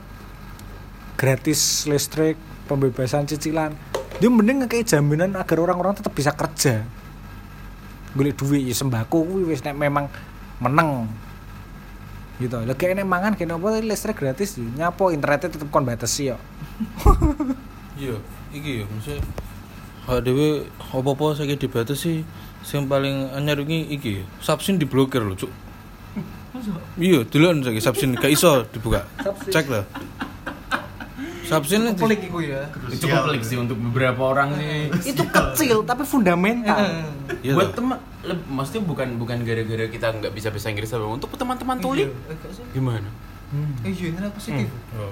Gratis 1.20 1.86
listrik 1.92 2.40
pembebasan 2.72 3.28
cicilan. 3.28 3.76
Dia 4.24 4.32
mending 4.32 4.64
ngekei 4.64 4.88
jaminan 4.88 5.36
agar 5.36 5.60
orang-orang 5.60 6.00
tetap 6.00 6.16
bisa 6.16 6.32
kerja. 6.32 6.88
Golek 8.16 8.40
duit 8.40 8.64
ya 8.64 8.76
sembako 8.76 9.28
kuwi 9.28 9.52
wis 9.52 9.60
nek 9.68 9.76
memang 9.76 10.08
meneng. 10.64 11.12
Gitu. 12.40 12.56
Lagi 12.64 12.80
kene 12.80 13.04
mangan 13.04 13.36
kene 13.36 13.60
apa 13.60 13.84
listrik 13.84 14.24
gratis 14.24 14.56
ya. 14.56 14.88
nyapo 14.88 15.12
internetnya 15.12 15.52
tetep 15.52 15.68
kon 15.68 15.84
batesi 15.84 16.32
yo. 16.32 16.40
Iya 18.02 18.18
iki 18.56 18.82
ya 18.82 18.86
maksudnya 18.90 19.22
hak 20.10 20.26
dhewe 20.26 20.66
apa-apa 20.90 21.38
saiki 21.38 21.60
dibatasi 21.60 22.26
sing 22.66 22.90
paling 22.90 23.30
anyar 23.36 23.62
iki 23.62 23.94
iki 23.94 24.14
subsin 24.42 24.82
diblokir 24.82 25.22
lho 25.22 25.38
cuk. 25.38 25.52
Iya 26.98 27.28
duluan 27.30 27.62
saiki 27.62 27.84
subsin 27.84 28.18
gak 28.18 28.32
iso 28.32 28.66
dibuka. 28.74 29.06
Cek 29.54 29.70
lah 29.70 29.86
subsin 31.52 31.82
di- 31.84 32.00
Pelik 32.00 32.22
iku 32.26 32.40
ya. 32.40 32.62
Cukup 32.96 33.20
pelik 33.28 33.44
sih 33.44 33.58
untuk 33.58 33.76
beberapa 33.76 34.22
orang 34.26 34.56
sih. 34.56 34.88
itu 35.06 35.24
kecil 35.26 35.84
tapi 35.84 36.04
fundamental 36.04 36.80
Iya 37.40 37.54
Buat 37.54 37.76
teman, 37.76 37.98
maksudnya 38.48 38.82
bukan 38.82 39.08
bukan 39.18 39.44
gara-gara 39.44 39.86
kita 39.88 40.08
nggak 40.14 40.32
bisa 40.32 40.48
bahasa 40.48 40.68
Inggris 40.70 40.88
tapi 40.88 41.04
untuk 41.04 41.28
teman-teman 41.34 41.78
tuli 41.78 42.08
Iya, 42.08 42.12
sih. 42.50 42.64
gimana? 42.72 43.10
Iya, 43.84 44.06
ini 44.10 44.30
positif. 44.32 44.68
Oh. 44.96 45.12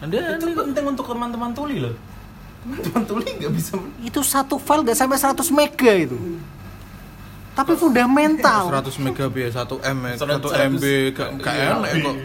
Anda 0.00 0.16
itu 0.32 0.48
penting 0.48 0.84
untuk 0.86 1.04
teman-teman 1.04 1.52
tuli 1.52 1.76
loh. 1.78 1.92
Teman-teman 2.60 3.02
tuli 3.04 3.28
nggak 3.36 3.52
bisa. 3.52 3.76
itu 4.00 4.20
satu 4.22 4.56
file 4.56 4.80
gak 4.82 4.96
sampai 4.96 5.16
100 5.16 5.36
mega 5.50 5.92
itu 5.92 6.16
tapi 7.50 7.74
fundamental 7.74 8.70
100 8.72 9.04
mega 9.04 9.26
ya 9.28 9.50
1 9.50 9.68
M 9.82 9.98
1 10.06 10.16
100 10.16 10.70
MB 10.70 10.84
enak 11.44 11.90
kok 11.98 12.16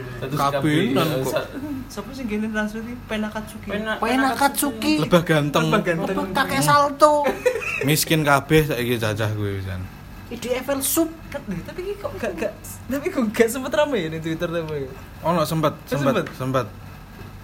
kok 1.26 1.44
Siapa 1.86 2.10
sih 2.12 2.26
gini 2.26 2.50
translate 2.50 2.84
ini? 2.84 2.96
Pena 3.06 3.28
Katsuki. 3.30 3.70
Pena 3.70 4.30
Katsuki 4.34 4.94
lebih 5.00 5.22
ganteng 5.24 5.70
Lebih 5.70 5.84
ganteng. 5.86 6.34
kakek 6.34 6.62
salto 6.62 7.24
miskin 7.88 8.24
kabeh 8.24 8.66
saiki 8.66 8.96
cacah 8.98 9.30
gue 9.32 9.60
pisan 9.60 9.82
ide 10.26 10.58
Eiffel 10.58 10.82
Sub 10.82 11.12
tapi 11.30 11.94
kok 11.96 12.10
gak 12.18 12.34
gak 12.34 12.54
tapi 12.90 13.08
kok 13.14 13.30
gak 13.30 13.46
sempet 13.46 13.70
rame 13.70 13.98
ya 14.00 14.10
di 14.10 14.20
Twitter 14.20 14.50
tapi. 14.50 14.90
ono 15.22 15.46
sempat 15.46 15.78
sempat 15.86 16.26
sempat? 16.26 16.26
sempat 16.34 16.68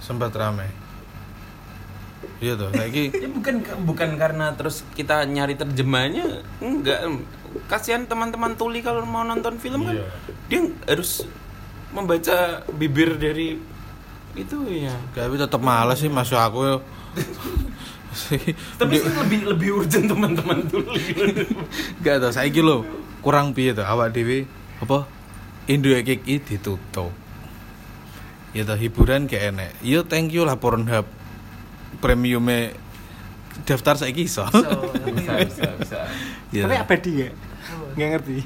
sempat 0.01 0.31
rame 0.33 0.65
iya 2.41 2.57
toh 2.57 2.73
saiki 2.73 3.13
Ya 3.21 3.29
bukan 3.29 3.55
bukan 3.85 4.09
karena 4.17 4.57
terus 4.57 4.81
kita 4.97 5.29
nyari 5.29 5.53
terjemahnya 5.53 6.41
enggak 6.57 7.05
kasihan 7.69 8.09
teman-teman 8.09 8.57
tuli 8.57 8.81
kalau 8.81 9.05
mau 9.05 9.21
nonton 9.21 9.61
film 9.61 9.85
kan 9.85 10.01
dia 10.49 10.61
harus 10.89 11.29
membaca 11.91 12.65
bibir 12.71 13.19
dari 13.19 13.59
itu 14.35 14.57
ya 14.69 14.95
tapi 15.15 15.35
tetep 15.35 15.61
males 15.61 15.99
sih 15.99 16.07
masuk 16.07 16.39
aku 16.39 16.79
tapi 18.79 18.93
sih 18.99 19.11
lebih 19.11 19.39
lebih 19.47 19.69
urgent 19.83 20.07
teman-teman 20.07 20.67
tuli 20.67 21.15
gak 22.03 22.23
tau 22.23 22.31
saiki 22.31 22.63
lho 22.63 22.83
kurang 23.19 23.51
piye 23.55 23.75
to 23.75 23.83
awak 23.83 24.11
dhewe 24.11 24.47
apa 24.81 25.21
Indo 25.69 25.93
iki 25.93 26.41
ditutup. 26.41 27.13
Ya 28.51 28.67
toh 28.67 28.75
hiburan 28.75 29.29
gak 29.29 29.55
enek. 29.55 29.71
Yo 29.85 30.03
thank 30.03 30.33
you 30.33 30.43
lah 30.43 30.57
Pornhub. 30.57 31.05
Premiume 32.01 32.73
daftar 33.63 33.95
saiki 33.95 34.25
iso. 34.25 34.43
Bisa 35.15 35.33
bisa 35.45 35.69
bisa. 35.77 35.99
Iya 36.51 36.67
tapi 36.67 36.75
apa 36.81 36.93
dia 36.99 37.29
nggak 37.95 38.09
ngerti. 38.17 38.37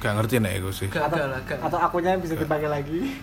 Gak 0.00 0.12
ngerti 0.16 0.34
nek 0.40 0.52
iku 0.58 0.70
sih. 0.72 0.88
Gak 0.88 1.12
gak 1.12 1.26
lah, 1.28 1.40
gak. 1.44 1.60
atau 1.60 1.78
akunnya 1.78 2.16
bisa 2.16 2.34
dipakai 2.34 2.66
lagi 2.66 3.20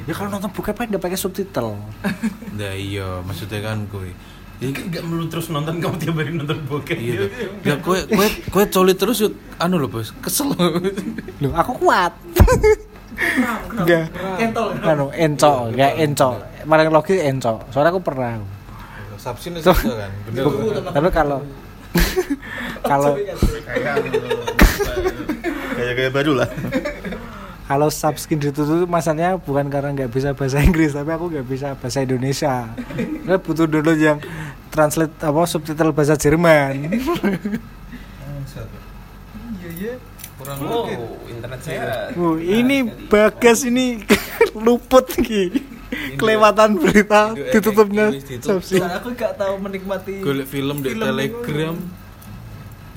ya 0.00 0.12
kalau 0.12 0.28
nonton 0.28 0.50
buka 0.50 0.70
apa 0.70 0.86
nggak 0.86 1.00
pakai 1.00 1.16
subtitle 1.16 1.76
Nah 2.58 2.72
iya, 2.72 3.20
maksudnya 3.20 3.60
kan 3.60 3.86
gue. 3.86 4.12
Jadi 4.58 4.70
nggak 4.92 5.02
melulu 5.02 5.26
terus 5.26 5.48
nonton 5.48 5.80
kamu 5.80 5.96
tiap 5.96 6.14
hari 6.14 6.32
nonton 6.32 6.60
bokep 6.64 6.96
iya. 6.96 7.24
Ya 7.62 7.80
kowe 7.80 7.96
kowe 8.04 8.26
kowe 8.50 8.64
colit 8.66 8.96
terus 8.96 9.20
yuk 9.20 9.32
anu 9.56 9.76
lho, 9.76 9.88
Bos. 9.88 10.12
Kesel. 10.20 10.52
Loh, 11.40 11.52
aku 11.52 11.72
kuat 11.78 12.12
enggak 13.76 14.08
Kentol. 14.36 14.72
anu 14.80 15.12
enco 15.12 15.68
kayak 15.70 15.94
enco 16.00 16.40
paling 16.62 16.88
logis 16.88 17.20
enco 17.20 17.60
soalnya 17.68 17.92
aku 17.92 18.00
pernah 18.00 18.40
Sabsin 19.20 19.60
So- 19.60 19.76
itu 19.76 19.92
kan. 19.92 20.08
Bener. 20.32 20.44
tapi 20.88 21.08
kalau 21.12 21.44
kalau 22.80 23.12
Gaya-gaya 25.76 26.08
baru 26.08 26.32
lah. 26.36 26.48
kalau 27.70 27.86
subskin 27.86 28.42
ditutup 28.42 28.90
masalahnya 28.90 29.38
bukan 29.38 29.70
karena 29.70 29.94
nggak 29.94 30.10
bisa 30.10 30.34
bahasa 30.34 30.58
Inggris 30.58 30.90
tapi 30.90 31.06
aku 31.14 31.30
nggak 31.30 31.46
bisa 31.46 31.78
bahasa 31.78 32.02
Indonesia. 32.02 32.66
Saya 32.98 33.38
butuh 33.38 33.70
dulu 33.70 33.94
yang 33.94 34.18
translate 34.74 35.14
apa 35.22 35.38
subtitle 35.46 35.94
bahasa 35.94 36.18
Jerman. 36.18 36.90
Iya 39.62 39.70
iya. 39.78 39.94
Kurang 40.34 40.56
wow 40.66 40.88
internet 41.28 41.60
saya 41.62 42.10
Uh, 42.16 42.40
ini 42.40 42.90
bagas 43.06 43.62
ini 43.62 44.02
luput 44.66 45.06
ki 45.06 45.52
kelewatan 46.18 46.74
berita 46.74 47.36
Indo- 47.38 47.54
ditutupnya. 47.54 48.06
subskin 48.42 48.82
Soalnya 48.82 48.98
aku 48.98 49.14
gak 49.14 49.38
tahu 49.38 49.54
menikmati 49.62 50.18
golek 50.18 50.50
film 50.50 50.82
di 50.82 50.96
Telegram. 50.96 51.76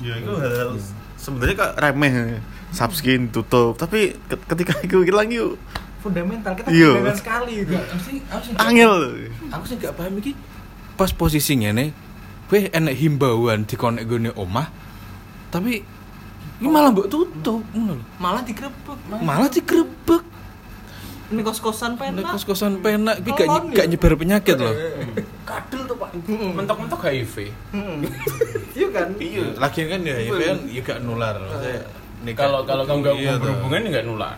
Ya 0.02 0.18
itu 0.18 0.32
hal 0.34 0.82
sebenarnya 1.14 1.54
kok 1.62 1.72
remeh. 1.78 2.42
Subskin 2.74 3.28
tutup, 3.28 3.74
tapi 3.74 4.18
ke- 4.20 4.42
ketika 4.44 4.74
aku 4.76 5.00
hilang 5.00 5.30
yuk 5.30 5.54
fundamental 6.00 6.52
kita 6.52 6.68
Iya. 6.68 6.90
fundamental 6.92 7.16
sekali 7.16 7.52
itu. 7.60 7.72
Aku 7.72 7.96
sih 7.98 8.16
aku 8.26 8.42
sih 8.42 8.52
angel. 8.58 8.92
aku 9.48 9.64
sih 9.64 9.76
gak 9.78 9.94
paham 9.94 10.14
iki 10.16 10.32
pas 10.92 11.10
posisinya 11.10 11.70
nih 11.72 11.90
kowe 12.44 12.60
enek 12.60 12.94
himbauan 12.94 13.62
di 13.62 13.74
konek 13.74 14.04
gone 14.04 14.30
omah 14.30 14.68
tapi 15.48 15.80
ini 16.54 16.66
malah 16.66 16.90
mbok 16.90 17.08
tutup 17.08 17.64
ngono 17.68 17.94
lho. 17.94 18.04
Malah 18.16 18.42
digrebek. 18.42 18.98
malah 19.16 19.48
digrebek 19.48 20.22
Ini 21.24 21.40
kos-kosan 21.40 21.96
Nek 21.96 22.20
pena. 22.20 22.30
kos-kosan 22.30 22.78
penak 22.78 23.16
iki 23.18 23.32
gak, 23.32 23.48
gak 23.72 23.86
ya? 23.86 23.90
nyebar 23.90 24.12
penyakit 24.14 24.54
loh 24.56 24.76
Kadel 25.42 25.82
tuh, 25.84 25.96
Pak. 25.96 26.10
mentok-mentok 26.52 27.00
HIV 27.00 27.34
Iya 28.76 28.88
kan? 28.90 29.08
iya 29.16 29.44
lagi 29.56 29.82
kan 29.84 30.00
ya 30.02 30.14
ya 30.16 30.30
kan 30.30 30.58
ya 30.68 30.80
gak 30.80 30.98
nular 31.00 31.34
Maksudnya, 31.40 31.80
kalau 32.32 32.64
kalau 32.64 32.88
kamu 32.88 32.98
nggak 33.04 33.16
Iya, 33.20 33.32
berhubungan 33.36 33.80
nggak 33.92 34.04
nular 34.04 34.36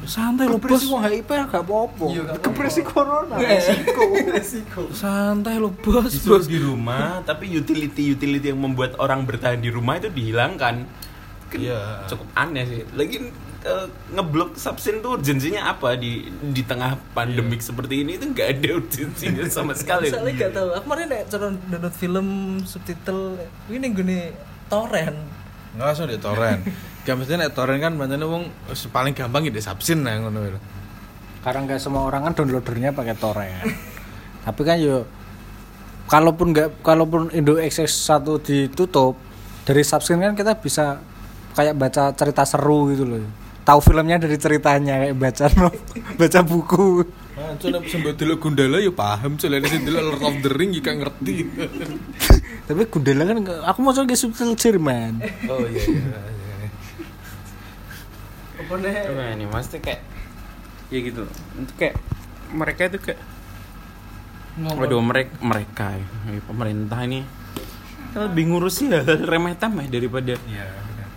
santai 0.00 0.48
lo 0.48 0.56
bos 0.56 0.80
wong 0.88 1.04
HIV 1.04 1.28
gak 1.28 1.60
apa-apa. 1.60 2.04
Iya. 2.08 2.22
Depresi 2.40 2.80
corona. 2.80 3.36
Resiko. 3.36 4.02
Resiko. 4.34 4.80
santai 4.90 5.60
lo 5.60 5.70
bos 5.70 6.16
bos 6.24 6.48
di 6.48 6.56
rumah 6.56 7.20
tapi 7.22 7.52
utility 7.52 8.16
utility 8.16 8.48
yang 8.48 8.58
membuat 8.58 8.96
orang 8.96 9.28
bertahan 9.28 9.60
di 9.60 9.68
rumah 9.68 10.00
itu 10.00 10.08
dihilangkan 10.08 10.88
kan 11.50 11.58
Iya. 11.60 12.06
cukup 12.06 12.30
aneh 12.32 12.64
sih 12.64 12.80
lagi 12.94 13.28
eh, 13.60 13.86
ngeblok 14.14 14.54
subsin 14.54 15.02
tuh 15.02 15.18
urgensinya 15.18 15.68
apa 15.68 15.94
di 15.94 16.32
di 16.48 16.62
tengah 16.62 16.94
pandemik 17.12 17.58
seperti 17.60 18.00
ini 18.00 18.16
itu 18.16 18.24
nggak 18.24 18.48
ada 18.56 18.68
urgensinya 18.80 19.44
sama 19.52 19.74
sekali 19.74 20.08
Soalnya 20.08 20.48
gak 20.48 20.52
tahu. 20.56 20.68
Aku 20.74 20.82
kemarin 20.86 21.06
nek 21.10 21.22
cara 21.28 21.46
download 21.68 21.92
film 21.92 22.28
subtitle 22.64 23.36
ini 23.68 23.86
gini 23.92 24.18
torrent. 24.66 25.18
Nggak 25.76 25.86
langsung 25.86 26.06
di 26.10 26.18
torrent. 26.18 26.60
Gak 27.06 27.16
mesti 27.18 27.38
nek 27.38 27.54
torrent 27.54 27.80
kan 27.80 27.92
pancene 27.94 28.26
wong 28.26 28.50
paling 28.90 29.14
gampang 29.14 29.46
ide 29.46 29.62
subsin 29.62 30.02
nah 30.02 30.18
ngono 30.18 30.58
karena 31.40 31.60
nggak 31.64 31.80
semua 31.80 32.04
orang 32.04 32.28
kan 32.28 32.32
downloadernya 32.36 32.92
pakai 32.92 33.16
torrent. 33.16 33.64
Tapi 34.44 34.60
kan 34.60 34.76
yo 34.76 35.08
kalaupun 36.04 36.52
nggak 36.52 36.84
kalaupun 36.84 37.32
Indo 37.32 37.56
XS1 37.56 38.28
ditutup 38.44 39.16
dari 39.64 39.80
subscribe 39.80 40.32
kan 40.32 40.36
kita 40.36 40.52
bisa 40.60 41.00
kayak 41.56 41.74
baca 41.80 42.12
cerita 42.12 42.44
seru 42.44 42.92
gitu 42.92 43.08
loh. 43.08 43.24
Tahu 43.64 43.78
filmnya 43.80 44.20
dari 44.20 44.36
ceritanya 44.36 45.00
kayak 45.00 45.16
baca 45.16 45.44
no, 45.60 45.68
baca 46.20 46.40
buku 46.44 47.08
cuk 47.56 47.68
nek 47.70 47.82
sing 47.84 48.00
mbok 48.00 48.14
delok 48.14 48.38
Gundala 48.38 48.78
ya 48.78 48.90
paham 48.90 49.34
cuk 49.34 49.48
nek 49.48 49.64
sing 49.64 49.82
delok 49.82 50.02
Lord 50.06 50.22
of 50.22 50.36
the 50.38 50.50
Ring 50.50 50.70
ya 50.70 50.80
gak 50.80 50.96
ngerti. 50.98 51.34
tapi 52.66 52.80
Gundala 52.86 53.22
kan 53.24 53.36
aku 53.64 53.78
mau 53.80 53.92
coba 53.92 54.14
subtitle 54.14 54.54
Jerman 54.54 55.12
Oh 55.46 55.64
iya 55.64 55.82
iya. 55.82 56.18
Apa 58.60 58.74
nih? 58.76 58.92
Ini 59.34 59.44
maksudnya 59.46 59.80
kayak 59.80 60.00
ya 60.90 60.98
gitu 61.00 61.22
untuk 61.54 61.74
kayak 61.76 61.96
mereka 62.50 62.80
itu 62.86 62.98
kayak 63.00 63.20
waduh 64.74 64.98
mereka 64.98 65.32
mereka 65.40 65.86
ya, 65.94 66.06
ya, 66.28 66.40
pemerintah 66.44 66.98
ini 67.06 67.22
kan 68.10 68.26
lebih 68.26 68.50
ngurusi 68.50 68.90
hal 68.90 69.06
remeh 69.22 69.54
temeh 69.54 69.86
daripada 69.86 70.34
Iya, 70.34 70.66
benar. 70.66 71.08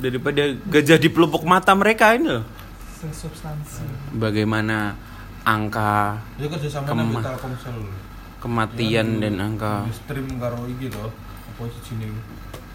daripada 0.00 0.42
gajah 0.66 0.96
di 0.96 1.08
pelupuk 1.08 1.44
mata 1.44 1.76
mereka 1.76 2.16
ini 2.16 2.32
loh 2.32 2.44
substansi. 2.98 3.84
bagaimana 4.10 4.96
angka 5.48 6.20
Kema- 6.36 7.24
Telkomsel. 7.24 7.78
kematian 8.38 9.18
dan 9.18 9.34
angka 9.40 9.88
stream 9.90 10.28
karo 10.36 10.68
iki 10.68 10.86
to. 10.86 11.08
Apa 11.48 11.62
sih 11.66 11.82
jenenge? 11.88 12.20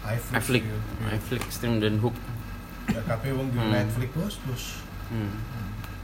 Netflix, 0.04 0.62
Netflix 1.00 1.42
stream 1.50 1.80
dan 1.80 1.96
hook 1.96 2.12
Ya 2.84 3.00
kabeh 3.00 3.32
wong 3.32 3.48
di 3.48 3.56
Hmm. 3.56 3.72
Netflix 3.72 4.10
bos, 4.12 4.34
bos. 4.44 4.64
Hmm. 5.08 5.32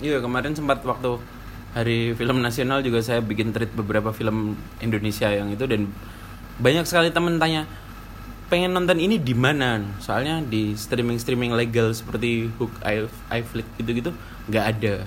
Iya 0.00 0.16
kemarin 0.18 0.56
sempat 0.56 0.80
waktu 0.80 1.20
hari 1.70 2.16
film 2.16 2.40
nasional 2.40 2.80
juga 2.80 3.04
saya 3.04 3.20
bikin 3.20 3.52
treat 3.52 3.68
beberapa 3.70 4.08
film 4.10 4.56
Indonesia 4.78 5.28
yang 5.28 5.52
itu 5.52 5.68
dan 5.68 5.92
banyak 6.56 6.82
sekali 6.82 7.12
temen 7.12 7.36
tanya 7.36 7.68
pengen 8.48 8.72
nonton 8.72 8.96
ini 8.96 9.14
di 9.14 9.30
mana 9.30 9.78
soalnya 9.98 10.40
di 10.40 10.72
streaming 10.74 11.14
streaming 11.14 11.52
legal 11.52 11.92
seperti 11.92 12.48
Hook, 12.56 12.72
iFlix 13.28 13.68
gitu-gitu 13.76 14.10
nggak 14.48 14.64
ada 14.72 15.04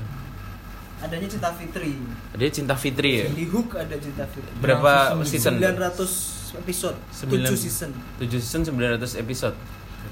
Adanya 1.03 1.27
Cinta 1.27 1.51
Fitri. 1.51 1.99
ada 2.31 2.43
Cinta 2.47 2.75
Fitri 2.75 3.11
ya 3.13 3.27
Di 3.27 3.43
Hook 3.45 3.75
ada 3.75 3.95
Cinta 3.95 4.23
Fitri. 4.25 4.55
berapa 4.57 4.91
season 5.21 5.59
900 5.59 6.55
episode. 6.55 6.97
Sembilan- 7.09 7.49
7 7.49 7.59
season. 7.59 7.89
7 8.17 8.39
season 8.39 8.61
900 8.63 9.19
episode 9.19 9.55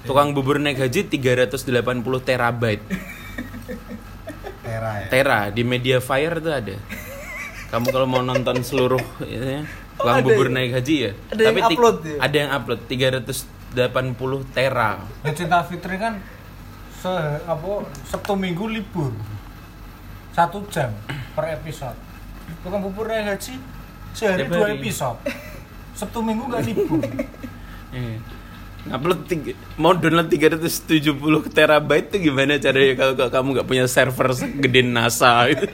tukang 0.02 0.32
bubur 0.32 0.58
naik 0.58 0.78
haji 0.78 1.06
380 1.06 1.62
terabyte 2.22 2.84
Tera 4.62 4.92
ya. 4.98 5.08
Tera 5.08 5.40
di 5.50 5.62
Mediafire 5.62 6.38
tuh 6.38 6.54
ada. 6.54 6.76
Kamu 7.68 7.88
kalau 7.88 8.06
mau 8.06 8.22
nonton 8.22 8.62
seluruh 8.62 9.02
ya, 9.22 9.64
Oh, 9.94 10.02
Tukang 10.02 10.18
ada 10.18 10.26
bubur 10.26 10.48
ya? 10.48 10.54
naik 10.54 10.72
haji 10.74 10.96
ya. 10.98 11.12
Ada 11.28 11.42
yang 11.42 11.56
ti- 11.62 11.76
upload 11.76 11.98
ya? 12.02 12.18
Ada 12.20 12.36
yang 12.38 12.52
upload 12.52 12.80
380 12.86 13.76
tera. 14.50 14.90
Dan 15.22 15.34
Cinta 15.34 15.60
Fitri 15.62 15.96
kan 15.96 16.14
se 16.94 17.12
apa 17.42 17.70
Sabtu 18.04 18.34
Minggu 18.34 18.66
libur. 18.66 19.12
Satu 20.32 20.64
jam 20.68 20.92
per 21.32 21.52
episode. 21.52 21.98
Tukang 22.60 22.82
bubur 22.82 23.06
naik 23.06 23.28
haji 23.30 23.56
sehari 24.12 24.44
Tiap 24.44 24.52
dua 24.52 24.66
hari. 24.66 24.78
episode. 24.78 25.20
Sabtu 25.94 26.20
Minggu 26.20 26.44
nggak 26.46 26.64
libur. 26.64 27.02
Eh, 27.92 28.16
Upload 28.88 29.28
tiga, 29.28 29.52
mau 29.76 29.92
download 29.92 30.26
370 30.26 31.12
terabyte 31.52 32.08
tuh 32.08 32.24
gimana 32.24 32.56
caranya 32.56 32.96
kalau, 32.96 33.14
kalau 33.14 33.28
kamu 33.30 33.48
nggak 33.54 33.68
punya 33.68 33.84
server 33.86 34.32
segede 34.32 34.82
NASA 34.82 35.44
gitu. 35.46 35.68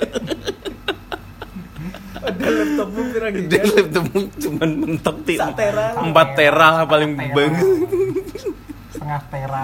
Ada 2.17 2.45
laptopmu 2.49 3.01
pirang 3.07 3.33
Dan 3.37 3.45
giga. 3.45 3.59
laptopmu 3.71 4.19
cuman 4.33 4.69
mentok 4.75 5.17
ti 5.23 5.37
Sak 5.37 5.53
tera. 5.53 5.93
4 5.95 6.09
tera 6.33 6.69
paling 6.83 7.11
bagus. 7.13 7.69
Setengah 8.89 9.21
tera. 9.29 9.63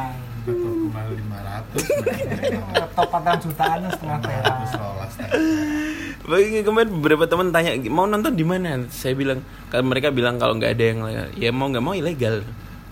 Cuma 0.94 1.10
500. 1.10 2.78
Laptop 2.78 3.10
4 3.10 3.44
jutaan 3.50 3.82
setengah 3.90 4.20
tera. 4.22 4.54
500 4.62 6.30
Bagi 6.30 6.62
kemarin 6.62 6.90
beberapa 7.02 7.26
teman 7.26 7.50
tanya 7.50 7.74
mau 7.90 8.06
nonton 8.06 8.38
di 8.38 8.46
mana? 8.46 8.78
Saya 8.94 9.18
bilang 9.18 9.42
mereka 9.74 10.14
bilang 10.14 10.38
kalau 10.38 10.54
nggak 10.54 10.78
ada 10.78 10.84
yang 10.86 11.00
ya 11.34 11.50
mau 11.50 11.66
nggak 11.74 11.82
mau 11.82 11.98
ilegal. 11.98 12.46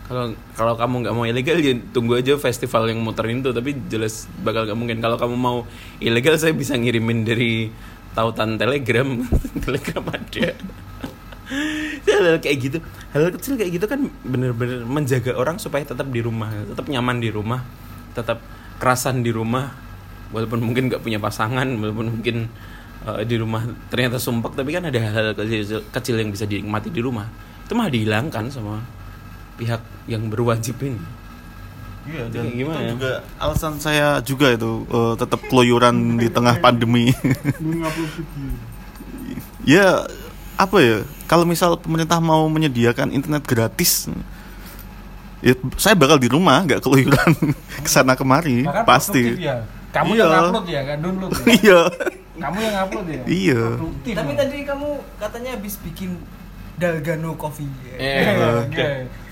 Kalau 0.09 0.33
kalau 0.57 0.73
kamu 0.73 0.95
nggak 1.05 1.13
mau 1.13 1.29
ilegal 1.29 1.61
ya 1.61 1.77
tunggu 1.93 2.17
aja 2.17 2.41
festival 2.41 2.89
yang 2.89 3.05
muterin 3.05 3.45
tuh 3.45 3.53
tapi 3.53 3.77
jelas 3.85 4.25
bakal 4.41 4.65
nggak 4.65 4.79
mungkin. 4.81 4.97
Kalau 4.97 5.21
kamu 5.21 5.37
mau 5.37 5.69
ilegal 6.01 6.41
saya 6.41 6.57
bisa 6.57 6.73
ngirimin 6.73 7.21
dari 7.21 7.69
tautan 8.17 8.57
telegram 8.57 9.29
telegram 9.69 10.03
ada 10.09 10.57
hal 12.09 12.39
kayak 12.41 12.57
gitu 12.59 12.77
hal 13.11 13.31
kecil 13.35 13.53
kayak 13.59 13.71
gitu 13.75 13.85
kan 13.87 14.07
bener-bener 14.23 14.83
menjaga 14.87 15.35
orang 15.35 15.59
supaya 15.59 15.83
tetap 15.83 16.07
di 16.07 16.19
rumah 16.23 16.51
tetap 16.67 16.87
nyaman 16.91 17.23
di 17.23 17.31
rumah 17.31 17.63
tetap 18.11 18.39
kerasan 18.81 19.21
di 19.21 19.29
rumah 19.29 19.71
walaupun 20.31 20.59
mungkin 20.63 20.89
nggak 20.89 21.03
punya 21.03 21.19
pasangan 21.19 21.67
walaupun 21.77 22.19
mungkin 22.19 22.47
eh, 23.07 23.23
di 23.27 23.35
rumah 23.37 23.67
ternyata 23.91 24.17
sumpek 24.17 24.55
tapi 24.55 24.73
kan 24.73 24.87
ada 24.87 24.97
hal-hal 24.97 25.35
kecil, 25.35 25.83
kecil 25.91 26.15
yang 26.17 26.29
bisa 26.31 26.47
dinikmati 26.47 26.89
di 26.89 27.03
rumah 27.03 27.27
itu 27.67 27.73
malah 27.77 27.91
dihilangkan 27.91 28.51
sama 28.51 28.83
pihak 29.59 29.83
yang 30.09 30.27
berwajib 30.27 30.79
ini 30.81 31.21
Iya, 32.01 32.33
dan 32.33 32.49
kayak 32.49 32.57
gimana 32.57 32.79
itu 32.81 32.81
ya? 32.81 32.91
juga 32.97 33.11
alasan 33.37 33.73
saya 33.77 34.07
juga 34.25 34.47
itu 34.49 34.89
eh, 34.89 35.13
tetap 35.21 35.39
keluyuran 35.45 36.17
di 36.17 36.27
tengah 36.33 36.57
pandemi. 36.57 37.13
ya 39.61 40.01
apa 40.57 40.77
ya? 40.81 41.05
Kalau 41.29 41.45
misal 41.45 41.77
pemerintah 41.77 42.17
mau 42.17 42.49
menyediakan 42.49 43.13
internet 43.13 43.45
gratis, 43.45 44.09
ya 45.41 45.53
saya 45.75 45.93
bakal 45.93 46.17
di 46.17 46.25
rumah, 46.25 46.61
nggak 46.61 46.79
keluyuran 46.79 47.31
ke 47.85 47.89
sana 47.89 48.13
kemari, 48.13 48.63
Bahkan 48.63 48.85
pasti. 48.85 49.37
ya. 49.37 49.65
Kamu 49.91 50.15
Iya. 50.15 50.23
yang 50.23 50.31
upload 50.47 50.65
ya, 50.65 50.81
kan 50.81 50.97
download 50.97 51.31
ya. 51.33 51.43
Iya, 51.51 51.79
Kamu 52.39 52.57
yang 52.57 52.75
upload 52.79 53.07
ya. 53.07 53.21
iya. 53.27 53.61
Produktif. 53.75 54.13
Tapi 54.15 54.31
tadi 54.33 54.57
kamu 54.63 54.87
katanya 55.17 55.49
habis 55.51 55.75
bikin 55.77 56.09
Dalgano 56.79 57.35
Coffee. 57.35 57.67
Eh, 57.93 58.25
Oke. 58.65 58.87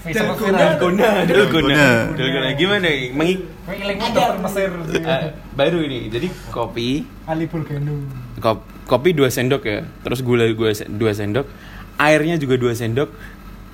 Dalgona. 0.06 0.58
Dalgona, 0.60 1.08
Dalgona, 1.24 1.26
Dalgona. 1.26 1.86
Dalgona 2.14 2.50
gimana? 2.54 2.88
Mengik 3.10 3.40
Ilang 3.70 4.00
Ada. 4.04 4.26
Mesir. 4.38 4.70
eh, 5.00 5.32
baru 5.54 5.80
ini. 5.82 6.10
Jadi 6.10 6.28
kopi, 6.52 7.08
Ali 7.24 7.48
Bulgano. 7.48 7.96
kop, 8.38 8.60
kopi 8.84 9.12
dua 9.12 9.28
sendok 9.30 9.64
ya, 9.64 9.82
terus 10.02 10.20
gula 10.20 10.44
gua 10.52 10.72
dua 10.76 11.12
sendok, 11.12 11.48
airnya 11.96 12.36
juga 12.36 12.56
dua 12.56 12.74
sendok. 12.74 13.10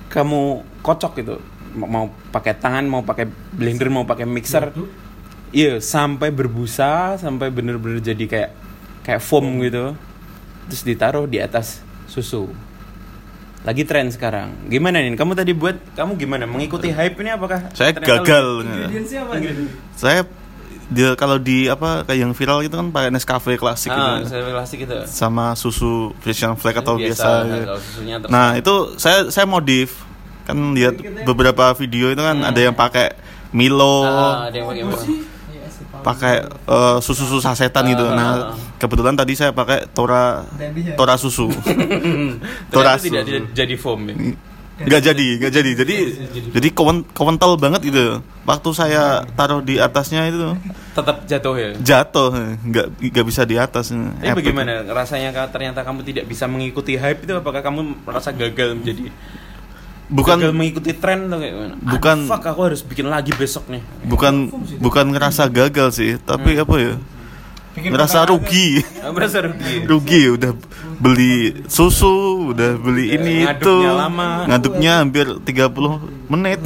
Kamu 0.06 0.40
kocok 0.80 1.12
gitu, 1.18 1.36
mau, 1.76 1.86
mau 1.86 2.04
pakai 2.32 2.56
tangan, 2.56 2.84
mau 2.84 3.02
pakai 3.04 3.28
blender, 3.52 3.88
mau 3.88 4.02
pakai 4.02 4.24
mixer. 4.24 4.72
Iya, 5.52 5.78
sampai 5.78 6.34
berbusa, 6.34 7.16
sampai 7.16 7.52
bener-bener 7.52 8.02
jadi 8.02 8.24
kayak 8.26 8.50
kayak 9.04 9.20
foam 9.22 9.62
gitu. 9.62 9.94
Terus 10.66 10.82
ditaruh 10.82 11.30
di 11.30 11.38
atas 11.38 11.78
susu. 12.10 12.50
Lagi 13.62 13.82
tren 13.82 14.10
sekarang. 14.10 14.66
Gimana 14.66 15.02
nih? 15.02 15.14
Kamu 15.14 15.34
tadi 15.34 15.50
buat 15.54 15.74
kamu 15.94 16.18
gimana? 16.18 16.44
Mengikuti 16.46 16.90
hype 16.90 17.18
ini 17.18 17.30
apakah? 17.34 17.70
Saya 17.74 17.94
gagal. 17.94 18.62
Apa? 18.62 19.34
nih? 19.38 19.66
Saya 19.94 20.22
dia 20.86 21.18
kalau 21.18 21.34
di 21.42 21.66
apa 21.66 22.06
kayak 22.06 22.20
yang 22.22 22.30
viral 22.30 22.62
gitu 22.62 22.78
kan 22.78 22.94
pakai 22.94 23.10
Nescafe 23.10 23.58
klasik 23.58 23.90
Ah, 23.90 24.22
gitu. 24.22 24.30
saya 24.30 24.42
klasik 24.54 24.86
itu. 24.86 24.94
sama 25.10 25.58
susu 25.58 26.14
Frisian 26.22 26.54
Flag 26.54 26.78
atau 26.78 26.94
biasa, 26.94 27.42
gitu. 27.42 27.74
susunya 27.82 28.16
terserah. 28.22 28.30
Nah 28.30 28.48
itu 28.54 28.74
saya 28.94 29.26
saya 29.34 29.50
modif 29.50 30.06
kan 30.46 30.56
lihat 30.72 30.94
beberapa 31.26 31.74
video 31.74 32.08
itu 32.08 32.22
kan 32.22 32.38
ada 32.40 32.60
yang 32.62 32.72
pakai 32.72 33.12
Milo, 33.50 34.06
ada 34.46 34.54
yang 34.54 34.66
pakai 34.70 34.84
pakai 35.96 36.34
eh, 36.46 36.96
susu 37.02 37.26
susu 37.26 37.42
sasetan 37.42 37.82
gitu. 37.90 38.06
Ah, 38.06 38.14
Nah 38.14 38.28
ah, 38.30 38.38
kebetulan 38.78 39.18
tadi 39.18 39.34
saya 39.34 39.50
pakai 39.50 39.90
Tora 39.90 40.46
dia. 40.54 40.94
Tora 40.94 41.18
susu, 41.18 41.50
Tora 42.72 42.94
tidak, 42.96 43.26
susu. 43.26 43.26
tidak 43.26 43.42
jadi 43.52 43.74
foam 43.74 44.06
ya. 44.06 44.14
nggak 44.76 45.02
jadi 45.08 45.26
nggak 45.40 45.52
jadi 45.56 45.70
jadi 45.72 45.96
jadi 46.52 46.68
kewentel 47.10 47.56
banget 47.56 47.80
gitu. 47.88 48.20
Waktu 48.44 48.70
saya 48.76 49.24
taruh 49.32 49.64
di 49.64 49.80
atasnya 49.80 50.28
itu 50.28 50.52
Tetap 50.92 51.24
jatuh 51.24 51.54
ya. 51.56 51.70
jatuh 51.80 52.28
nggak 52.60 52.86
nggak 53.00 53.24
bisa 53.26 53.42
di 53.48 53.56
atas. 53.56 53.88
Tapi 53.88 54.20
Efek. 54.20 54.36
bagaimana 54.44 54.84
rasanya 54.84 55.32
ternyata 55.48 55.80
kamu 55.80 56.04
tidak 56.04 56.24
bisa 56.28 56.44
mengikuti 56.44 56.92
hype 56.94 57.24
itu 57.24 57.32
apakah 57.32 57.64
kamu 57.64 58.04
merasa 58.04 58.30
gagal 58.30 58.76
menjadi 58.76 59.08
Bukan 60.08 60.38
gagal 60.38 60.52
mengikuti 60.52 60.90
tren 60.92 61.26
atau 61.26 61.36
kayak 61.36 61.52
gimana? 61.52 61.74
Bukan- 61.80 62.20
Aduh, 62.20 62.30
fuck 62.30 62.44
aku 62.44 62.60
harus 62.64 62.80
bikin 62.80 63.06
lagi 63.06 63.32
besok 63.32 63.66
nih. 63.66 63.82
bukan 64.04 64.48
bukan 64.78 65.04
ngerasa 65.10 65.48
gagal 65.48 65.88
sih, 65.92 66.14
tapi 66.20 66.54
Hmm. 66.54 66.62
apa 66.62 66.74
ya? 66.76 66.94
Ngerasa 67.76 68.24
rugi. 68.24 68.80
Aku 68.98 69.12
merasa 69.12 69.38
rugi. 69.42 69.84
rugi 69.84 70.22
udah 70.30 70.56
beli 70.96 71.34
susu 71.66 72.16
udah 72.48 72.72
beli 72.74 73.12
ini 73.12 73.44
itu 73.44 73.52
Ngaduknya 73.68 73.92
lama. 73.92 74.28
ngaduknya 74.46 74.92
hampir 74.96 75.26
30 75.44 76.00
menit 76.26 76.56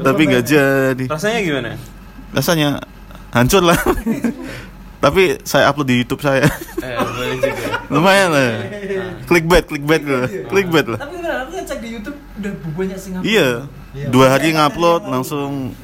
tapi 0.00 0.24
nggak 0.24 0.44
jadi 0.46 1.04
Rasanya 1.06 1.38
gimana? 1.42 1.70
rasanya 2.32 2.80
hancur 3.30 3.60
lah 3.60 3.76
tapi 5.04 5.36
saya 5.42 5.68
upload 5.68 5.86
di 5.86 5.96
YouTube 5.98 6.20
saya 6.20 6.48
Eh, 6.80 6.96
boleh 6.96 7.36
juga. 7.36 7.68
lumayan 7.92 8.28
lah 8.30 8.48
clickbait 9.24 9.64
clickbait 9.66 10.02
lah 10.02 10.24
clickbait 10.46 10.86
lah 10.86 10.98
Tapi 10.98 11.14
benar 11.18 11.36
aku 11.42 11.50
ngecek 11.54 11.78
di 11.78 11.88
YouTube 11.92 12.16
udah 12.40 12.52
banyak 12.72 12.96
sing 12.96 13.12
upload. 13.14 13.28
iya 13.28 13.48
dua 14.08 14.26
hari 14.32 14.50
ngupload 14.50 15.02
langsung 15.04 15.76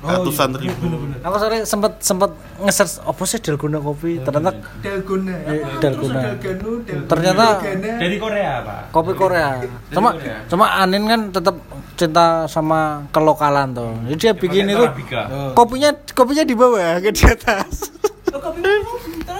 ratusan 0.00 0.56
ribu 0.56 1.12
Aku 1.20 1.36
sore 1.36 1.60
sempet 1.62 2.00
sempet 2.00 2.32
nge-search 2.58 3.04
apa 3.04 3.20
sih 3.28 3.36
dalgona 3.36 3.76
kopi. 3.78 4.16
Ternyata 4.18 4.56
Dalgona. 4.80 5.34
Eh, 5.44 5.60
apa? 5.60 5.76
dalgona. 5.76 6.20
Dalgona, 6.24 6.40
dalgona, 6.40 7.04
Ternyata. 7.04 7.46
Dari 8.00 8.16
Korea, 8.16 8.52
Pak. 8.64 8.80
kopi 8.90 9.12
Korea. 9.12 9.60
Cuma 9.92 10.16
Korea. 10.16 10.40
cuma 10.48 10.66
Anin 10.74 11.04
kan 11.04 11.20
tetap 11.28 11.60
cinta 11.94 12.48
sama 12.48 12.80
kelokalan 13.12 13.76
tuh. 13.76 13.92
Jadi 14.08 14.16
dia 14.18 14.32
bikin 14.32 14.64
itu 14.66 14.80
Torabika. 14.80 15.22
kopinya 15.52 15.90
kopinya 16.10 16.44
di 16.48 16.54
bawah 16.56 16.96
ke 16.98 17.12
di 17.12 17.24
atas. 17.28 17.92
Oh, 18.32 18.40
kopi 18.40 18.64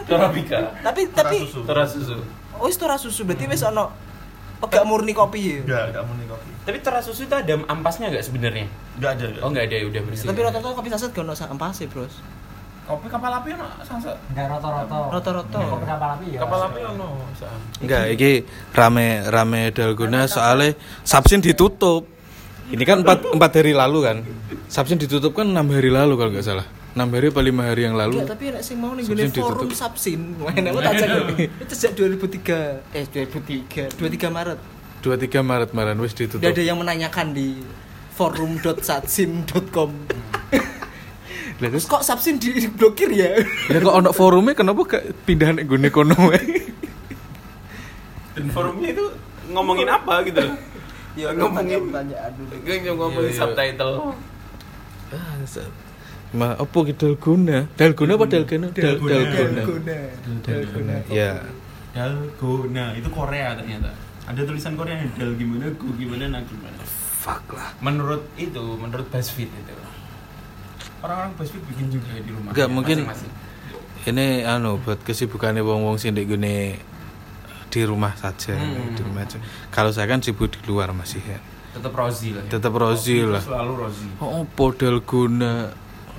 Torabika. 0.05 0.77
Tapi 0.83 1.09
tapi 1.09 1.37
Tora 1.65 1.89
susu. 1.89 2.21
oh 2.53 2.69
itu 2.69 2.77
tora 2.77 3.01
susu 3.01 3.25
berarti 3.25 3.49
wis 3.49 3.65
ono 3.65 3.89
oh, 4.61 4.69
gak 4.69 4.85
murni 4.85 5.13
kopi 5.17 5.41
ya. 5.41 5.59
enggak 5.65 5.85
enggak 5.93 6.05
murni 6.05 6.25
kopi 6.29 6.49
Tapi 6.61 6.77
Tora 6.85 7.01
susu 7.01 7.25
itu 7.25 7.35
ada 7.35 7.55
ampasnya 7.67 8.13
nggak 8.13 8.25
sebenarnya? 8.25 8.67
enggak 9.01 9.11
ada 9.17 9.25
Oh 9.41 9.49
nggak 9.49 9.65
ada, 9.67 9.77
udah 9.89 10.03
bersih. 10.05 10.27
Tapi 10.29 10.41
rata-rata 10.45 10.77
kopi 10.77 10.89
saset 10.93 11.11
gak 11.11 11.25
ono 11.25 11.35
ampas 11.35 11.81
Bros. 11.89 12.15
kopi 12.91 13.07
kapal 13.07 13.31
api 13.31 13.49
ono 13.55 13.67
sangat. 13.87 14.19
Enggak 14.35 14.47
rata-rata. 14.51 14.99
Rata-rata. 15.15 15.59
kapal 15.87 16.11
api 16.19 16.27
ya. 16.35 16.39
Kapal 16.43 16.61
api 16.69 16.81
ono. 16.85 17.09
Enggak, 17.81 18.05
ini 18.13 18.31
rame 18.75 19.07
rame 19.31 19.61
dalgona 19.71 20.27
soalnya 20.27 20.75
Sabsin 21.07 21.41
ditutup. 21.41 22.05
Ini 22.71 22.83
kan 22.87 23.03
empat 23.03 23.35
empat 23.35 23.51
hari 23.63 23.73
lalu 23.75 23.99
kan. 24.03 24.17
Sabsin 24.71 24.99
ditutup 24.99 25.35
kan 25.35 25.47
enam 25.47 25.67
hari 25.71 25.91
lalu 25.91 26.15
kalau 26.19 26.31
nggak 26.35 26.47
salah. 26.47 26.80
Enam 26.91 27.07
hari 27.11 27.31
apa 27.31 27.41
lima 27.41 27.63
hari 27.65 27.87
yang 27.87 27.95
lalu. 27.95 28.19
Enggak, 28.19 28.35
tapi 28.35 28.51
nek 28.51 28.63
sing 28.63 28.77
mau 28.77 28.91
ning 28.93 29.07
forum 29.07 29.31
ditutup. 29.31 29.71
Sabsin. 29.73 30.35
Main 30.37 30.65
aku 30.67 30.79
tak 30.81 30.95
cek. 30.97 31.09
Itu 31.63 31.73
sejak 31.73 31.93
2003. 31.95 32.83
Eh 32.91 33.05
2003, 33.07 33.95
23 33.95 34.27
Maret. 34.29 34.59
23 35.01 35.41
Maret 35.41 35.69
kemarin 35.71 35.97
wis 35.97 36.13
ditutup. 36.13 36.43
Udah 36.43 36.51
ada 36.51 36.61
yang 36.61 36.77
menanyakan 36.77 37.31
di 37.31 37.63
forum.satsin.com. 38.13 39.91
Lah 41.57 41.69
terus 41.69 41.85
Kok 41.85 42.01
Sabsin 42.01 42.37
diblokir 42.37 43.13
ya? 43.13 43.37
lah 43.69 43.79
kok 43.79 43.95
ono 43.95 44.11
forumnya 44.11 44.57
kenapa 44.57 44.81
gak 44.83 45.05
pindah 45.23 45.53
nek 45.53 45.69
gone 45.69 45.89
kono 45.89 46.17
wae? 46.27 46.73
Dan 48.33 48.49
forumnya 48.49 48.91
itu 48.91 49.05
ngomongin 49.47 49.87
apa 49.87 50.25
gitu 50.25 50.41
loh? 50.41 50.57
Ya 51.13 51.37
Ngomongin- 51.37 51.85
pertanyaan 51.87 52.33
dulu. 52.33 52.55
Gue 52.61 52.77
ngomongin 52.89 53.21
Iya, 53.23 53.31
iya. 53.31 53.41
subtitle. 53.41 53.95
Ah, 55.11 55.37
Ma, 56.31 56.55
apa 56.55 56.79
ki 56.87 56.95
dalgona? 56.95 57.67
Dalgona 57.75 58.15
apa 58.15 58.27
dalgona? 58.31 58.67
Dal 58.71 58.97
dalgona. 59.03 59.99
Dalgona. 60.47 60.97
Ya. 61.11 61.43
Dalgona 61.91 62.95
itu 62.95 63.09
Korea 63.11 63.59
ternyata. 63.59 63.91
Ada 64.31 64.47
tulisan 64.47 64.79
Korea 64.79 64.95
dal 65.19 65.35
gimana, 65.35 65.67
go 65.75 65.91
gimana, 65.99 66.39
nah 66.39 66.43
gimana. 66.47 66.79
Fuck 67.21 67.51
lah. 67.53 67.75
Menurut 67.83 68.23
itu, 68.39 68.63
menurut 68.79 69.11
BuzzFeed 69.11 69.51
itu. 69.51 69.75
Orang-orang 71.03 71.35
BuzzFeed 71.35 71.65
bikin 71.67 71.87
juga 71.91 72.15
di 72.15 72.31
rumah. 72.31 72.55
Enggak, 72.55 72.69
mungkin-. 72.71 73.03
Ini 74.01 74.49
anu 74.49 74.81
buat 74.81 75.03
kesibukannya 75.05 75.61
wong-wong 75.61 76.01
sing 76.01 76.17
ndek 76.17 76.31
gone 76.31 76.79
di 77.69 77.81
rumah 77.85 78.17
saja, 78.17 78.57
Hmm. 78.57 78.97
di 78.97 79.03
rumah 79.05 79.29
aja. 79.29 79.37
Kalau 79.69 79.93
saya 79.93 80.09
kan 80.09 80.25
sibuk 80.25 80.49
di 80.49 80.59
luar 80.65 80.95
masih 80.95 81.21
ya. 81.21 81.39
tetap 81.71 81.95
Rozi 81.95 82.35
lah. 82.35 82.43
ya. 82.43 82.51
Tetap 82.51 82.73
Rozi 82.75 83.19
lah. 83.23 83.39
Selalu 83.39 83.73
Rozi. 83.79 84.09
Oh, 84.19 84.43
podal 84.43 84.99
guna 85.07 85.71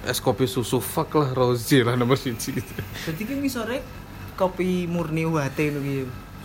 es 0.08 0.18
kopi 0.18 0.49
susu 0.49 0.82
fuck 0.82 1.14
lah 1.18 1.30
Rozi 1.34 1.86
lah 1.86 1.93
nomor 1.93 2.18
siji. 2.18 2.58
Jadi 3.06 3.22
ki 3.22 3.34
ngisore 3.38 3.86
kopi 4.34 4.89
murni 4.89 5.26
UHT 5.30 5.58
ngono 5.58 5.80
ki. 5.86 5.97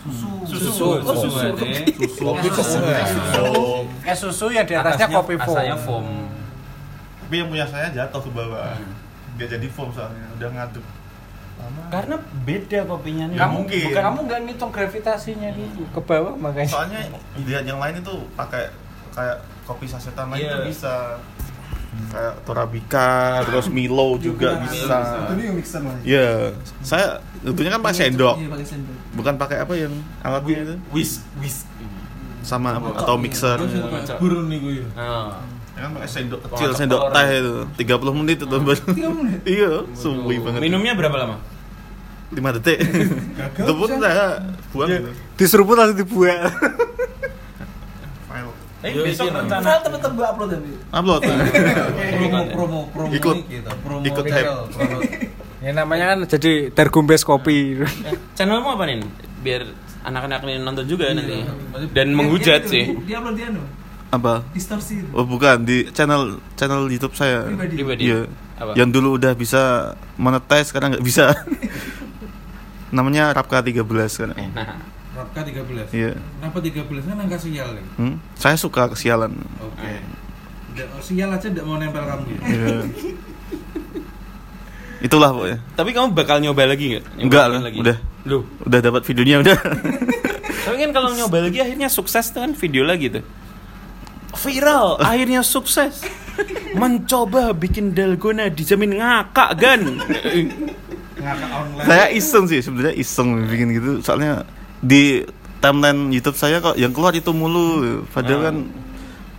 Susu. 0.07 0.29
Susu. 0.45 0.85
Oh, 1.03 1.15
susu. 1.17 1.39
Susu. 1.57 2.21
Kopi 2.21 2.47
susu. 2.53 2.79
Es 4.05 4.17
susu 4.21 4.45
yang 4.53 4.65
di 4.65 4.77
atasnya 4.77 5.09
kopi 5.09 5.35
foam. 5.41 5.57
Asalnya 5.57 5.77
foam. 5.77 6.05
tapi 7.27 7.43
yang 7.43 7.51
punya 7.51 7.67
saya 7.67 7.91
jatuh 7.91 8.23
ke 8.23 8.31
bawah 8.31 8.71
nggak 9.35 9.51
jadi 9.51 9.67
foam 9.67 9.91
soalnya 9.91 10.31
udah 10.39 10.47
ngaduk 10.47 10.85
lama 11.59 11.81
Karena 11.91 12.15
beda 12.47 12.79
kopinya 12.87 13.25
nih. 13.27 13.35
Nggak 13.35 13.51
mungkin. 13.51 13.83
Bukan, 13.91 14.03
kamu 14.07 14.19
nggak 14.31 14.39
ngitung 14.47 14.71
gravitasinya 14.71 15.49
dulu 15.51 15.83
ke 15.91 16.01
bawah 16.07 16.33
makanya. 16.39 16.71
soalnya 16.71 17.01
lihat 17.43 17.67
yang 17.67 17.83
lain 17.83 17.99
itu 17.99 18.15
pakai 18.39 18.71
kayak 19.11 19.43
kopi 19.67 19.91
sasetan 19.91 20.31
lain 20.31 20.47
itu 20.47 20.71
bisa 20.71 21.19
kayak 22.07 22.35
Torabika 22.43 23.11
terus 23.43 23.67
Milo 23.67 24.15
juga 24.17 24.61
bisa 24.63 25.27
yang 25.33 25.55
mixer 25.55 25.81
lah. 25.83 25.97
Iya, 26.01 26.55
saya 26.79 27.19
tentunya 27.41 27.69
kan 27.69 27.81
pakai 27.81 27.97
sendok, 28.07 28.35
Iya, 28.39 28.49
pakai 28.49 28.65
sendok. 28.65 28.95
bukan 29.13 29.33
pakai 29.35 29.57
apa 29.61 29.73
yang 29.75 29.93
alatnya 30.21 30.57
itu 30.63 30.75
Whisk, 30.93 31.21
whisk. 31.37 31.65
sama 32.41 32.79
atau 32.79 33.19
mixer. 33.19 33.59
Burun 34.17 34.47
nih 34.47 34.57
gue. 34.63 34.73
Ya 35.77 35.85
kan 35.85 35.91
pakai 35.93 36.09
sendok 36.09 36.41
kecil, 36.49 36.69
sendok 36.73 37.13
teh 37.13 37.27
itu 37.37 37.53
30 37.85 38.17
menit 38.17 38.37
itu 38.41 38.47
baru. 38.49 38.81
30 38.81 39.19
menit? 39.21 39.39
Iya, 39.57 39.71
suwi 39.93 40.41
banget. 40.41 40.59
Minumnya 40.63 40.97
berapa 40.97 41.17
lama? 41.21 41.37
5 42.27 42.55
detik. 42.59 42.79
Itu 43.63 43.71
pun 43.71 43.87
saya 44.03 44.43
buang 44.75 44.89
gitu. 44.91 45.09
Diseruput 45.39 45.79
langsung 45.79 45.95
dibuang. 45.95 46.43
Eh, 48.77 48.93
Yo, 48.93 49.01
besok 49.01 49.27
rencana. 49.27 49.63
File 49.63 49.81
temen-temen 49.81 50.13
gue 50.13 50.27
upload 50.27 50.49
tapi. 50.51 50.71
Upload. 50.91 51.21
Promo 52.13 52.39
promo 52.47 52.79
promo 52.93 53.11
Ikut. 53.11 53.35
gitu. 53.43 53.69
Promo 53.81 54.03
Ikut 54.03 54.23
hype. 54.23 54.47
promo. 54.69 54.97
Ya 55.57 55.71
namanya 55.73 56.05
kan 56.07 56.19
jadi 56.29 56.69
dargumbes 56.69 57.21
kopi. 57.21 57.81
Eh, 57.81 57.87
Channelmu 58.33 58.69
apa 58.69 58.85
nih? 58.85 59.01
Biar 59.41 59.65
anak-anak 60.03 60.45
ini 60.45 60.61
nonton 60.61 60.85
juga 60.85 61.09
nanti. 61.09 61.41
Maksudnya- 61.41 61.89
Dan 61.91 62.07
menghujat 62.13 62.61
sih. 62.65 62.93
Dia, 63.03 63.17
upload 63.17 63.35
dia 63.35 63.49
anu. 63.49 63.65
Apa? 64.07 64.45
Distorsi. 64.53 65.03
Oh, 65.11 65.25
bukan 65.25 65.65
di 65.65 65.89
channel 65.91 66.37
channel 66.53 66.85
YouTube 66.85 67.11
saya. 67.11 67.43
Pribadi. 67.43 67.75
Pribadi. 67.75 68.01
Iya. 68.05 68.21
Apa? 68.55 68.71
Yang 68.73 68.89
dulu 68.93 69.09
udah 69.17 69.33
bisa 69.33 69.61
monetize 70.15 70.69
sekarang 70.69 70.93
nggak 70.93 71.03
bisa. 71.03 71.33
Namanya 72.95 73.35
Rapka 73.35 73.59
13 73.59 73.83
kan. 74.15 74.29
Eh, 74.31 74.47
nah. 74.53 74.79
Rapka 75.17 75.41
13. 75.41 75.89
Iya. 75.91 76.13
Kenapa 76.13 76.57
13 76.61 76.85
kan 77.03 77.17
angka 77.17 77.37
sial 77.41 77.69
ya? 77.73 77.83
Hmm? 77.97 78.15
Saya 78.33 78.53
suka 78.53 78.85
kesialan. 78.87 79.33
Oke. 79.57 79.89
Nggak- 80.77 81.01
Sial 81.01 81.25
aja 81.27 81.47
enggak 81.47 81.65
mau 81.65 81.75
nempel 81.75 82.05
kamu 82.05 82.25
ya. 82.29 82.39
Iya. 82.45 82.75
Itulah 84.99 85.29
pokoknya. 85.29 85.57
Tapi 85.73 85.89
kamu 85.91 86.07
bakal 86.11 86.37
nyoba 86.37 86.63
lagi 86.65 86.85
nggak? 86.91 87.03
Nyoba 87.07 87.23
Enggak 87.23 87.45
lah, 87.47 87.59
lagi. 87.63 87.77
udah. 87.77 87.97
Loh. 88.25 88.43
Udah 88.61 88.79
dapat 88.79 89.01
videonya 89.03 89.37
udah. 89.41 89.57
Tapi 90.65 90.75
kan 90.77 90.91
kalau 90.91 91.09
nyoba 91.13 91.37
lagi 91.43 91.57
akhirnya 91.61 91.87
sukses 91.87 92.29
tuh 92.29 92.41
kan 92.41 92.51
video 92.53 92.83
lagi 92.83 93.09
tuh. 93.09 93.25
Viral, 94.37 94.97
akhirnya 94.99 95.41
sukses. 95.41 96.01
Mencoba 96.73 97.53
bikin 97.53 97.93
dalgona 97.93 98.49
dijamin 98.49 99.01
ngakak 99.01 99.49
kan. 99.57 99.81
Ngakak 101.17 101.49
online. 101.49 101.85
saya 101.87 102.05
iseng 102.11 102.45
sih 102.45 102.61
sebenarnya 102.61 102.93
iseng 102.93 103.49
bikin 103.49 103.73
gitu. 103.73 103.91
Soalnya 104.01 104.45
di 104.79 105.25
timeline 105.57 106.09
YouTube 106.09 106.35
saya 106.35 106.59
kok 106.59 106.75
yang 106.75 106.91
keluar 106.91 107.11
itu 107.11 107.29
mulu. 107.31 108.01
Padahal 108.07 108.39
Ah. 108.39 108.45
kan 108.49 108.55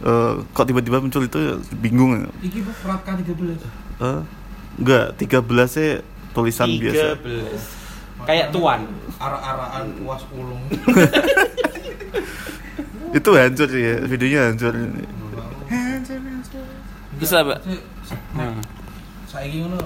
eh, 0.01 0.32
kok 0.51 0.64
tiba-tiba 0.64 0.99
muncul 0.99 1.22
itu 1.22 1.39
ya 1.39 1.55
bingung. 1.76 2.26
Iki 2.39 2.59
Pak, 2.62 2.76
Rapka 2.84 3.12
13. 3.16 3.59
Eh, 3.99 4.20
enggak, 4.78 5.07
13 5.16 5.68
sih 5.68 5.91
tulisan 6.30 6.68
biasa. 6.70 7.18
13. 7.18 7.62
Kayak 8.22 8.51
tuan. 8.51 8.82
Ara-araan 9.18 9.95
was 10.03 10.22
ulung. 10.30 10.62
Itu 13.09 13.32
hancur 13.32 13.66
sih 13.66 13.80
ya, 13.80 13.95
videonya 14.05 14.53
hancur. 14.53 14.74
Bisa, 17.18 17.43
Pak. 17.43 17.59
Sik, 17.64 17.80
Nah. 18.36 18.55
Saiki 19.28 19.61
ngono 19.61 19.76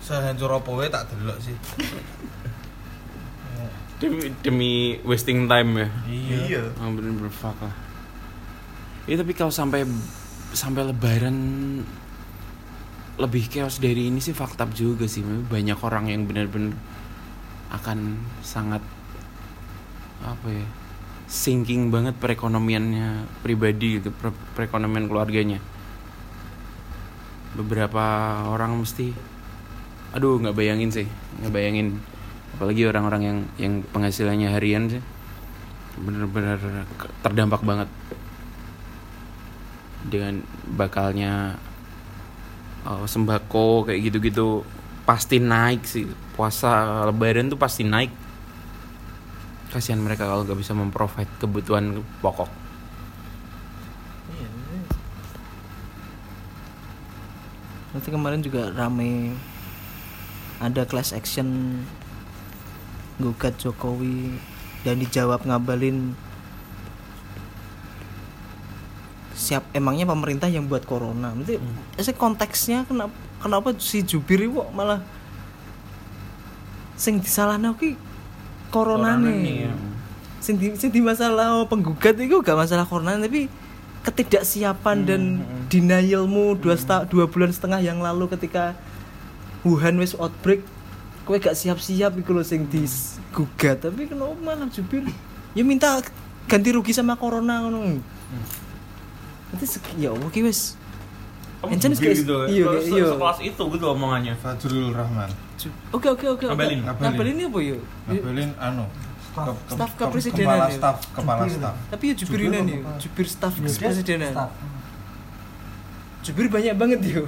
sehancur 0.00 0.48
apa 0.50 0.70
wae 0.72 0.88
tak 0.88 1.04
delok 1.12 1.36
sih. 1.36 1.52
Demi, 4.00 4.32
demi 4.40 4.72
wasting 5.04 5.44
time 5.44 5.70
ya. 5.76 5.88
Iya. 6.08 6.62
Oh, 6.80 6.88
bener-bener 6.88 7.28
fuck 7.28 7.60
lah. 7.60 7.74
Iya 9.04 9.20
tapi 9.20 9.36
kalau 9.36 9.52
sampai 9.52 9.84
sampai 10.56 10.88
lebaran 10.88 11.36
lebih 13.20 13.44
chaos 13.52 13.76
dari 13.76 14.08
ini 14.08 14.24
sih 14.24 14.32
fakta 14.32 14.64
juga 14.72 15.04
sih. 15.04 15.20
Banyak 15.20 15.78
orang 15.84 16.08
yang 16.08 16.24
benar-benar 16.24 16.72
akan 17.70 18.18
sangat 18.40 18.80
apa 20.20 20.48
ya 20.48 20.66
sinking 21.30 21.94
banget 21.94 22.18
perekonomiannya 22.18 23.28
pribadi 23.44 24.02
gitu, 24.02 24.10
per- 24.10 24.34
perekonomian 24.58 25.06
keluarganya. 25.06 25.62
Beberapa 27.54 28.02
orang 28.50 28.74
mesti, 28.82 29.14
aduh 30.10 30.42
nggak 30.42 30.56
bayangin 30.58 30.90
sih, 30.90 31.06
nggak 31.38 31.52
bayangin 31.54 32.02
apalagi 32.56 32.82
orang-orang 32.86 33.22
yang 33.22 33.38
yang 33.56 33.74
penghasilannya 33.88 34.48
harian 34.52 34.84
sih. 34.90 35.02
Bener-bener 36.00 36.58
terdampak 37.24 37.62
banget. 37.64 37.88
Dengan 40.00 40.40
bakalnya 40.76 41.60
eh, 42.84 43.04
sembako 43.04 43.90
kayak 43.90 44.00
gitu-gitu 44.12 44.64
pasti 45.04 45.42
naik 45.42 45.82
sih. 45.88 46.06
Puasa 46.36 47.04
lebaran 47.08 47.50
tuh 47.50 47.60
pasti 47.60 47.82
naik. 47.82 48.12
Kasihan 49.70 50.02
mereka 50.02 50.26
kalau 50.26 50.42
nggak 50.42 50.58
bisa 50.58 50.74
memprovide 50.74 51.30
kebutuhan 51.38 52.02
pokok. 52.18 52.50
Iya, 54.34 54.48
ini. 54.50 54.78
Nanti 57.94 58.08
kemarin 58.10 58.42
juga 58.42 58.74
rame. 58.74 59.38
Ada 60.60 60.84
class 60.84 61.14
action 61.14 61.80
gugat 63.20 63.60
Jokowi 63.60 64.40
dan 64.82 64.96
dijawab 64.96 65.44
ngabalin 65.44 66.16
siap 69.36 69.64
emangnya 69.72 70.04
pemerintah 70.04 70.48
yang 70.52 70.68
buat 70.68 70.84
corona? 70.84 71.32
Nanti 71.32 71.56
saya 71.96 72.16
konteksnya 72.16 72.84
kenapa 72.84 73.14
kenapa 73.40 73.72
si 73.80 74.04
Jubir 74.04 74.44
kok 74.48 74.68
malah 74.72 75.00
sing 77.00 77.16
disalahno 77.16 77.72
ki 77.80 77.96
corona 78.68 79.16
nih 79.16 79.64
ya. 79.64 79.72
sing 80.44 80.60
di, 80.60 80.76
sing 80.76 80.92
di 80.92 81.00
masalah 81.00 81.64
penggugat 81.64 82.20
itu 82.20 82.44
gak 82.44 82.56
masalah 82.56 82.84
corona 82.84 83.16
tapi 83.16 83.48
ketidaksiapan 84.04 84.96
dan 85.08 85.20
denialmu 85.72 86.56
dua 86.60 86.76
sta- 86.76 87.08
dua 87.08 87.24
bulan 87.28 87.52
setengah 87.52 87.80
yang 87.80 88.00
lalu 88.00 88.28
ketika 88.28 88.76
Wuhan 89.64 89.96
wis 90.00 90.16
outbreak 90.16 90.64
kowe 91.30 91.38
gak 91.38 91.54
siap-siap 91.54 92.18
iku 92.18 92.34
lho 92.34 92.42
sing 92.42 92.66
digugat 92.66 93.78
tapi 93.78 94.10
kenapa 94.10 94.34
malah 94.42 94.66
jubir. 94.66 95.06
Ya 95.54 95.62
minta 95.62 96.02
ganti 96.50 96.74
rugi 96.74 96.90
sama 96.90 97.14
corona 97.14 97.62
ngono. 97.62 98.02
Nanti 99.54 99.66
ya 99.94 100.10
Allah 100.10 100.26
ki 100.34 100.42
wis. 100.42 100.74
Encen 101.70 101.94
gitu? 101.94 102.50
Iya, 102.50 102.82
iya. 102.82 103.04
sekelas 103.14 103.38
itu 103.46 103.62
gitu 103.62 103.86
omongannya. 103.94 104.34
Fajrul 104.42 104.90
Rahman. 104.90 105.30
Oke 105.94 106.10
oke 106.10 106.26
oke 106.34 106.50
oke. 106.50 106.50
Ngabelin. 106.50 106.82
ngabelin. 106.82 107.34
Ini 107.38 107.44
apa 107.46 107.58
ya? 107.62 107.78
Ngabelin 108.10 108.50
anu. 108.58 108.86
Staf 109.70 109.94
kepresidenan 109.94 110.58
kepala 110.58 110.66
ya? 110.66 110.74
staf 110.74 110.96
kepala 111.14 111.46
staf 111.46 111.74
tapi 111.86 112.04
ya 112.10 112.14
jubir 112.18 112.40
ini 112.50 112.58
nih 112.66 112.78
jubir 112.98 113.26
staf 113.30 113.54
kepresidenan 113.62 114.34
jubir 116.20 116.46
banyak 116.52 116.74
banget 116.76 117.00
yo. 117.04 117.24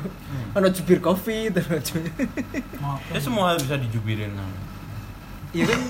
Ada 0.52 0.68
jubir 0.68 1.00
covid 1.00 1.56
ada 1.60 1.80
jubir 1.80 2.12
ya 3.08 3.18
semua 3.20 3.52
hal 3.52 3.56
bisa 3.60 3.80
dijubirin 3.80 4.32
nah. 4.36 4.48
iya 5.52 5.64
kan? 5.68 5.80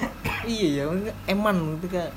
Iya 0.42 0.68
ya 0.74 0.84
eman 1.30 1.78
gitu 1.78 1.86
kayak 1.90 2.10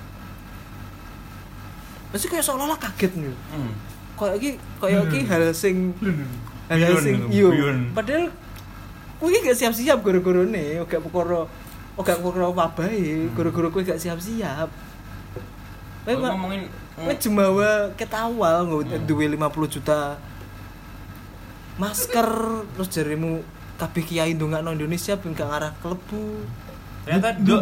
pasti 2.09 2.25
kayak 2.31 2.45
seolah-olah 2.47 2.79
kaget 2.79 3.11
nih 3.21 3.35
hmm. 3.35 3.71
kayak 4.15 4.35
ki 4.39 4.49
kayak 4.79 5.03
ki 5.11 5.19
hal 5.27 5.43
sing 5.51 5.91
hal 6.71 6.95
sing 7.01 7.27
yo. 7.29 7.51
Padahal 7.91 8.31
kuwi 9.19 9.41
gak 9.43 9.57
siap-siap 9.57 9.99
gara-gara 9.99 10.41
nih 10.47 10.81
gak 10.85 11.01
perkara 11.01 11.49
oh 11.95 12.03
gak 12.03 12.19
perkara 12.19 12.47
wabah 12.49 12.87
ya 12.89 13.29
gara-gara 13.33 13.67
kuwi 13.73 13.83
gak 13.83 14.01
siap-siap. 14.01 14.69
Kowe 16.05 16.13
ngomongin 16.13 16.69
kowe 16.95 17.13
jemawa 17.17 17.91
ket 17.99 18.13
awal 18.13 18.57
nggak 18.69 19.03
duwe 19.03 19.25
50 19.33 19.73
juta 19.73 20.15
masker 21.75 22.29
terus 22.75 22.89
jarimu 22.89 23.43
kabeh 23.75 24.03
kiai 24.07 24.31
ndongakno 24.33 24.71
Indonesia 24.71 25.19
ben 25.19 25.35
gak 25.35 25.47
ngarah 25.51 25.71
klebu. 25.83 26.43
Ternyata 27.05 27.37
do 27.37 27.61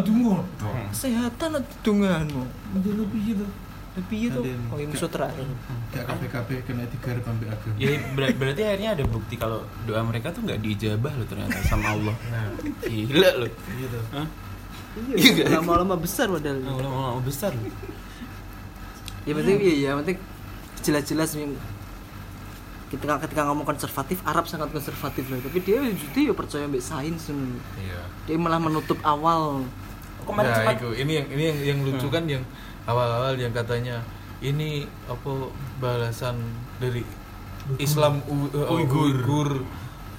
kesehatan 0.88 1.60
dunganmu 1.84 2.42
lebih 2.80 3.22
itu 3.36 3.46
lebih 3.94 4.18
itu 4.26 4.40
Aden. 4.42 4.60
oh 4.74 4.78
ini 4.82 4.90
musuh 4.90 5.06
terakhir 5.06 5.46
gak 5.94 6.02
kabeh-kabeh 6.08 6.56
kena 6.66 6.82
digarap 6.90 7.22
ambek 7.30 7.52
agama. 7.52 7.76
Ya 7.78 7.88
ber- 8.16 8.34
berarti 8.34 8.62
akhirnya 8.66 8.90
ada 8.98 9.04
bukti 9.06 9.34
kalau 9.38 9.62
doa 9.86 10.02
mereka 10.02 10.34
tuh 10.34 10.42
nggak 10.42 10.58
diijabah 10.64 11.12
loh 11.14 11.26
ternyata 11.30 11.60
sama 11.68 11.94
Allah. 11.94 12.16
Gila 12.82 13.30
loh. 13.38 13.50
Gitu 13.52 13.98
Hah? 14.10 14.26
iya 15.14 15.58
lama-lama 15.58 15.94
besar 15.98 16.30
padahal. 16.30 16.58
Nah, 16.62 16.74
ulama-ulama 16.74 17.22
besar 17.22 17.50
loh. 17.54 17.70
Ya 19.28 19.32
penting 19.36 19.56
iya 19.62 19.74
ya 19.78 19.90
penting 20.00 20.18
jelas-jelas 20.82 21.30
ketika 22.94 23.18
ketika 23.20 23.42
ngomong 23.44 23.64
konservatif 23.64 24.22
Arab 24.22 24.44
sangat 24.44 24.70
konservatif 24.70 25.26
loh 25.26 25.38
tapi 25.38 25.58
dia 25.58 25.82
dia 25.84 26.22
ya 26.24 26.34
percaya 26.34 26.64
mbak 26.64 26.80
sains. 26.80 27.28
Iya. 27.76 28.00
dia 28.24 28.36
malah 28.36 28.58
menutup 28.58 28.98
awal 29.02 29.66
kemarin 30.22 30.50
Nah, 30.50 30.72
itu. 30.72 30.88
ini 30.96 31.12
yang 31.14 31.26
ini 31.28 31.42
yang, 31.44 31.58
yang 31.60 31.78
lucu 31.82 32.06
kan 32.08 32.24
yang 32.24 32.40
awal-awal 32.84 33.34
yang 33.34 33.50
katanya 33.50 34.00
ini 34.40 34.82
apa 35.04 35.32
balasan 35.78 36.36
dari 36.76 37.04
Islam 37.76 38.20
U- 38.24 38.48
uh, 38.50 38.74
Uighur. 38.74 39.08
Uighur 39.10 39.50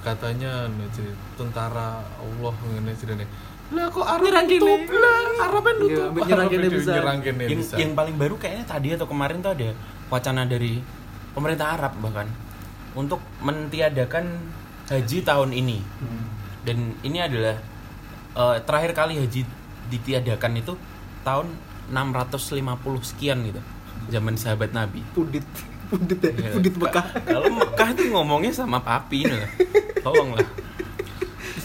katanya 0.02 0.66
nih, 0.68 0.86
jadi 0.92 1.12
tentara 1.34 2.02
Allah 2.02 2.54
ngene 2.64 2.94
jenenge. 2.94 3.26
Lah 3.74 3.90
kok 3.90 4.06
Arab 4.06 4.22
Nyerang 4.22 4.46
nutup 4.46 4.82
lah, 4.94 5.18
Arabnya 5.42 5.74
Iya, 5.74 5.82
nutup. 5.82 6.06
ambil 6.06 6.22
nyerang 6.24 6.48
kene 6.48 6.68
bisa. 6.70 6.92
Nyerang 6.92 7.20
kene 7.20 7.44
yang, 7.44 7.60
bisa. 7.60 7.74
yang 7.78 7.92
paling 7.94 8.16
baru 8.16 8.36
kayaknya 8.38 8.66
tadi 8.68 8.88
atau 8.94 9.08
kemarin 9.10 9.42
tuh 9.42 9.52
ada 9.52 9.70
wacana 10.06 10.46
dari 10.46 10.86
pemerintah 11.34 11.68
Arab 11.74 11.98
bahkan 11.98 12.30
untuk 12.96 13.20
mentiadakan 13.40 14.26
haji 14.86 15.18
tahun 15.22 15.52
ini. 15.52 15.78
Dan 16.62 16.98
ini 17.02 17.20
adalah 17.20 17.56
eh, 18.34 18.58
terakhir 18.62 18.92
kali 18.94 19.18
haji 19.18 19.46
ditiadakan 19.86 20.52
itu 20.56 20.74
tahun 21.22 21.54
650 21.88 22.58
sekian 23.06 23.46
gitu 23.46 23.62
zaman 24.08 24.34
sahabat 24.34 24.72
Nabi. 24.72 25.06
Pundit 25.12 25.46
pundit 25.90 26.18
ya? 26.18 26.32
Ya, 26.32 26.52
pundit 26.52 26.74
Ka- 26.74 26.82
Mekah. 26.82 27.06
Kalau 27.22 27.50
Mekah 27.52 27.90
tuh 27.94 28.06
ngomongnya 28.10 28.52
sama 28.52 28.80
papi 28.80 29.26
nih. 29.26 29.42
Tolong 30.02 30.34
lah. 30.34 30.48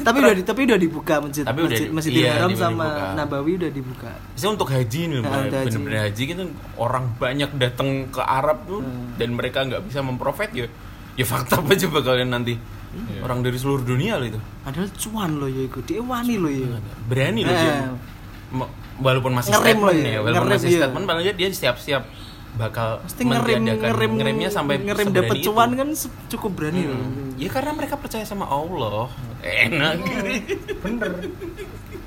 Tapi 0.01 0.16
udah 0.16 0.33
di, 0.33 0.41
tapi 0.41 0.64
udah 0.64 0.81
dibuka 0.81 1.20
masjid 1.20 1.45
Tapi 1.45 1.61
udah 1.61 1.68
masjid, 1.68 1.85
di- 1.85 1.93
Masjidil 1.93 2.22
iya, 2.22 2.33
Haram 2.35 2.51
sama 2.55 2.85
dibuka. 2.89 3.05
Nabawi 3.14 3.53
udah 3.55 3.70
dibuka. 3.70 4.11
Bisa 4.33 4.47
untuk 4.49 4.68
haji 4.70 5.01
nih, 5.05 5.18
Nah, 5.20 5.28
untuk 5.45 5.53
haji. 5.53 5.66
bener-bener 5.68 6.01
haji 6.01 6.22
gitu 6.24 6.43
orang 6.78 7.05
banyak 7.14 7.51
datang 7.55 7.89
ke 8.09 8.22
Arab 8.22 8.64
tuh 8.64 8.81
Hmm. 8.81 9.12
dan 9.16 9.28
mereka 9.31 9.61
nggak 9.62 9.83
bisa 9.85 10.01
memprovide 10.01 10.55
ya. 10.57 10.66
Ya 11.20 11.26
fakta 11.26 11.54
apa 11.54 11.72
coba 11.78 11.98
kalian 12.02 12.32
nanti 12.32 12.56
Iya. 12.90 13.22
orang 13.22 13.38
dari 13.40 13.54
seluruh 13.54 13.84
dunia 13.84 14.16
loh 14.16 14.26
itu 14.26 14.40
padahal 14.60 14.90
cuan 14.90 15.30
loh 15.36 15.46
ya 15.46 15.62
itu 15.62 15.78
dia 15.84 16.02
wani 16.02 16.34
loh 16.34 16.50
ya 16.50 16.66
berani 17.04 17.40
loh 17.40 17.54
dia. 17.54 17.70
Eh. 17.70 17.86
Ma- 18.50 18.72
Walaupun 18.98 19.30
masih 19.30 19.50
Ngerem 19.50 19.62
statement 19.62 19.80
loh 19.80 19.94
ya, 19.94 20.02
ya, 20.02 20.18
walaupun 20.18 20.34
ngerem, 20.42 20.58
masih 20.58 20.68
iya. 20.68 20.78
statement, 20.82 21.04
paling 21.06 21.24
dia 21.32 21.48
siap-siap 21.54 22.02
bakal 22.52 22.88
Pasti 23.00 23.22
ngerem 23.22 23.56
mentiadakan 23.62 23.78
ngerem 23.86 24.10
ngeremnya 24.12 24.48
sampai 24.50 24.74
ngerem 24.76 25.06
seberani 25.06 25.18
dapat 25.22 25.36
itu. 25.38 25.46
cuan 25.46 25.70
kan 25.72 25.88
cukup 26.28 26.50
berani 26.52 26.82
loh 26.82 26.98
Hmm. 26.98 27.30
Ya 27.38 27.48
karena 27.48 27.72
mereka 27.72 27.94
percaya 27.94 28.24
sama 28.24 28.44
Allah. 28.44 29.06
Enak. 29.40 29.94
bener 30.82 31.10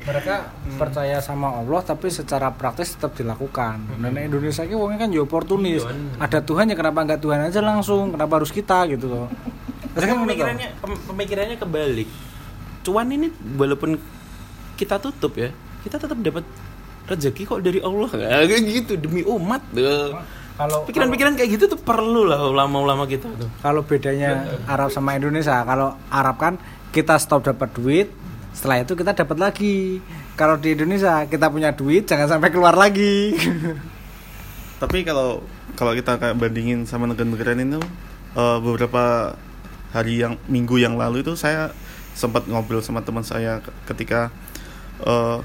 mereka 0.04 0.36
percaya 0.76 1.18
sama 1.18 1.56
Allah 1.56 1.80
tapi 1.80 2.08
secara 2.08 2.52
praktis 2.52 2.94
tetap 2.94 3.16
dilakukan. 3.16 3.80
Dan 3.98 4.14
Indonesia 4.18 4.62
ini 4.62 4.76
wongnya 4.76 5.00
kan 5.00 5.10
ya 5.10 5.22
oportunis. 5.22 5.80
Iya, 5.80 5.90
bener. 5.90 6.20
ada 6.20 6.40
Tuhan 6.40 6.66
ya 6.68 6.76
kenapa 6.76 7.00
nggak 7.02 7.22
Tuhan 7.22 7.40
aja 7.48 7.60
langsung? 7.60 8.12
Kenapa 8.12 8.34
harus 8.36 8.52
kita 8.52 8.84
gitu 8.88 9.08
loh? 9.08 9.28
Terus 9.94 9.96
Mereka 9.96 10.12
kan 10.12 10.20
pemikirannya 10.22 10.70
pem- 10.78 11.04
pemikirannya 11.06 11.58
kebalik. 11.58 12.10
Cuan 12.82 13.08
ini 13.08 13.28
walaupun 13.56 13.96
kita 14.76 15.00
tutup 15.00 15.34
ya, 15.34 15.56
kita 15.82 15.96
tetap 15.96 16.18
dapat 16.18 16.44
rezeki 17.06 17.42
kok 17.46 17.60
dari 17.62 17.80
Allah. 17.80 18.10
Kayak 18.50 18.64
gitu 18.64 18.94
demi 18.98 19.24
umat 19.24 19.64
deh. 19.72 20.12
kalau 20.54 20.86
Pikiran-pikiran 20.86 21.34
kayak 21.34 21.50
gitu 21.50 21.66
tuh 21.66 21.82
perlu 21.82 22.30
lah 22.30 22.38
ulama-ulama 22.46 23.10
kita 23.10 23.26
tuh. 23.26 23.50
kalau 23.58 23.82
bedanya 23.82 24.46
Arab 24.70 24.94
sama 24.94 25.18
Indonesia 25.18 25.66
kalau 25.66 25.98
Arab 26.14 26.38
kan 26.38 26.54
kita 26.94 27.18
stop 27.18 27.42
dapat 27.42 27.74
duit 27.74 28.14
setelah 28.54 28.86
itu 28.86 28.94
kita 28.94 29.12
dapat 29.18 29.38
lagi. 29.42 30.00
Kalau 30.34 30.58
di 30.58 30.78
Indonesia 30.78 31.26
kita 31.26 31.50
punya 31.50 31.74
duit 31.74 32.06
jangan 32.06 32.38
sampai 32.38 32.50
keluar 32.54 32.78
lagi. 32.78 33.34
Tapi 34.82 35.02
kalau 35.06 35.42
kalau 35.74 35.92
kita 35.98 36.22
kayak 36.22 36.38
bandingin 36.38 36.86
sama 36.86 37.10
negara-negara 37.10 37.58
ini 37.58 37.82
eh, 38.38 38.58
beberapa 38.62 39.34
hari 39.94 40.22
yang 40.26 40.38
minggu 40.50 40.82
yang 40.82 40.98
lalu 40.98 41.22
itu 41.22 41.38
saya 41.38 41.74
sempat 42.14 42.46
ngobrol 42.46 42.82
sama 42.82 43.02
teman 43.02 43.26
saya 43.26 43.62
ke- 43.62 43.74
ketika 43.94 44.30
eh, 45.06 45.40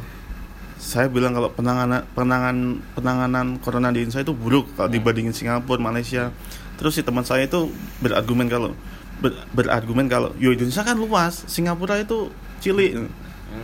saya 0.78 1.10
bilang 1.10 1.34
kalau 1.34 1.50
penanganan 1.50 2.06
penanganan 2.14 2.78
penanganan 2.94 3.46
corona 3.58 3.90
di 3.90 4.06
Indonesia 4.06 4.22
itu 4.22 4.34
buruk 4.36 4.78
kalau 4.78 4.88
dibandingin 4.88 5.34
Singapura 5.34 5.80
Malaysia. 5.82 6.30
Terus 6.78 6.94
si 6.94 7.02
teman 7.02 7.26
saya 7.26 7.50
itu 7.50 7.74
berargumen 7.98 8.46
kalau 8.46 8.70
ber- 9.18 9.46
berargumen 9.50 10.06
kalau 10.06 10.30
yo 10.38 10.54
Indonesia 10.54 10.86
kan 10.86 10.94
luas 10.94 11.42
Singapura 11.50 11.98
itu 11.98 12.30
cilik. 12.60 12.90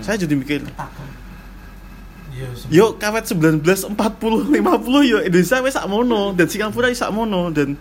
Saya 0.00 0.16
jadi 0.16 0.34
mikir 0.34 0.60
Iya, 2.34 2.50
Yo 2.66 2.98
kawet 2.98 3.30
19 3.30 3.62
40 3.62 3.94
50 3.94 5.06
yo 5.06 5.18
Indonesia 5.22 5.62
wis 5.62 5.74
sak 5.78 5.86
mono 5.86 6.34
dan 6.34 6.46
Singapura 6.50 6.90
wis 6.90 6.98
sak 6.98 7.14
mono 7.14 7.46
dan 7.54 7.78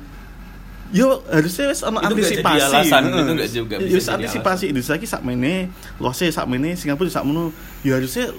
yo 0.93 1.25
harusnya 1.25 1.73
wis 1.73 1.81
Itu 1.81 1.89
jadi 1.89 2.05
antisipasi. 2.05 2.61
alasan, 2.69 3.01
itu 3.09 3.31
nggak 3.33 3.49
juga 3.49 3.75
Yo, 3.81 3.85
bisa 3.89 3.97
wis 3.97 4.05
jadi 4.05 4.13
antisipasi 4.13 4.63
Indonesia 4.69 4.95
ki 5.01 5.07
sak 5.09 5.21
mene, 5.25 5.73
luasnya 5.97 6.29
sak 6.29 6.45
mene, 6.45 6.77
Singapura 6.77 7.09
sak 7.09 7.25
mono. 7.25 7.49
Yo 7.81 7.97
harusnya 7.97 8.29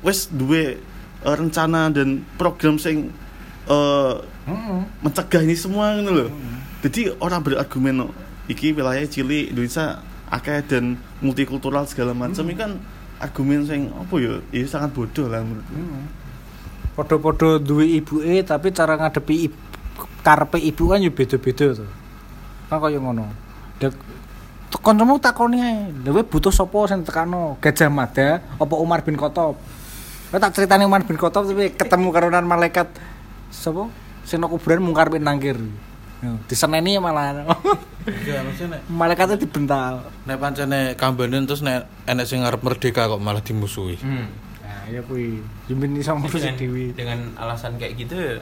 wis 0.00 0.32
duwe 0.32 0.80
eh, 1.20 1.34
rencana 1.36 1.92
dan 1.92 2.24
program 2.40 2.80
sing 2.80 3.12
eh 3.68 4.14
mencegah 5.04 5.44
ini 5.44 5.52
semua 5.52 5.92
ngono 6.00 6.24
lho. 6.24 6.26
Jadi 6.80 7.12
orang 7.20 7.44
berargumen 7.44 8.08
iki 8.48 8.72
wilayah 8.72 9.04
cilik 9.04 9.52
Indonesia 9.52 10.00
akeh 10.30 10.62
dan 10.70 10.94
multikultural 11.18 11.84
segala 11.90 12.14
macam 12.14 12.46
ini 12.46 12.56
kan 12.56 12.78
argumen 13.20 13.66
sing 13.66 13.90
apa 13.90 14.14
ya 14.16 14.38
ya 14.54 14.64
sangat 14.64 14.94
bodoh 14.94 15.26
lah 15.28 15.42
menurutku 15.42 15.76
Podo-podo 16.90 17.62
duwe 17.62 17.86
ibuke 18.02 18.42
tapi 18.42 18.74
cara 18.74 18.98
ngadepi 18.98 19.46
ibu, 19.46 19.58
karepe 20.26 20.58
ibu 20.58 20.90
kan 20.90 20.98
yo 20.98 21.14
beda-beda 21.14 21.72
to. 21.72 21.86
Kan 22.66 22.76
kaya 22.82 22.98
ngono. 22.98 23.30
Dek 23.78 23.94
kancamu 24.82 25.22
takoni 25.22 25.62
ae, 25.62 25.94
lha 26.02 26.22
butuh 26.26 26.50
sapa 26.50 26.90
sing 26.90 27.06
tekano? 27.06 27.56
Gajah 27.62 27.88
Mada 27.88 28.42
apa 28.42 28.74
Umar 28.74 29.06
bin 29.06 29.14
Khattab? 29.14 29.54
Kowe 30.30 30.38
tak 30.38 30.52
critani 30.52 30.84
Umar 30.84 31.06
bin 31.06 31.14
Khattab 31.14 31.46
tapi 31.46 31.72
ketemu 31.72 32.08
karo 32.10 32.26
nan 32.28 32.44
malaikat 32.44 32.90
sapa? 33.54 33.86
Sing 34.26 34.42
kuburan 34.42 34.82
mung 34.82 34.92
karepe 34.92 35.22
nangkir. 35.22 35.56
Yo, 36.20 36.36
diseneni 36.48 37.00
malah. 37.00 37.48
Iya, 38.04 38.44
nek 38.44 38.88
Malaikatnya 38.92 39.40
dibental. 39.40 40.04
nek 40.24 40.36
pancene 40.36 40.92
kambanen 40.96 41.48
terus 41.48 41.64
nek 41.64 41.88
enek 42.04 42.24
sing 42.28 42.44
ngarep 42.44 42.60
merdeka 42.60 43.08
kok 43.08 43.20
malah 43.20 43.40
dimusuhi. 43.40 43.96
Hmm. 44.00 44.28
Nah, 44.60 44.84
ya 44.88 45.00
kuwi. 45.04 45.40
Jimin 45.68 45.96
iso 45.96 46.12
ngurusi 46.16 46.44
dengan, 46.44 46.56
dhewe. 46.60 46.84
dengan 46.92 47.18
alasan 47.40 47.80
kayak 47.80 47.92
gitu 47.96 48.40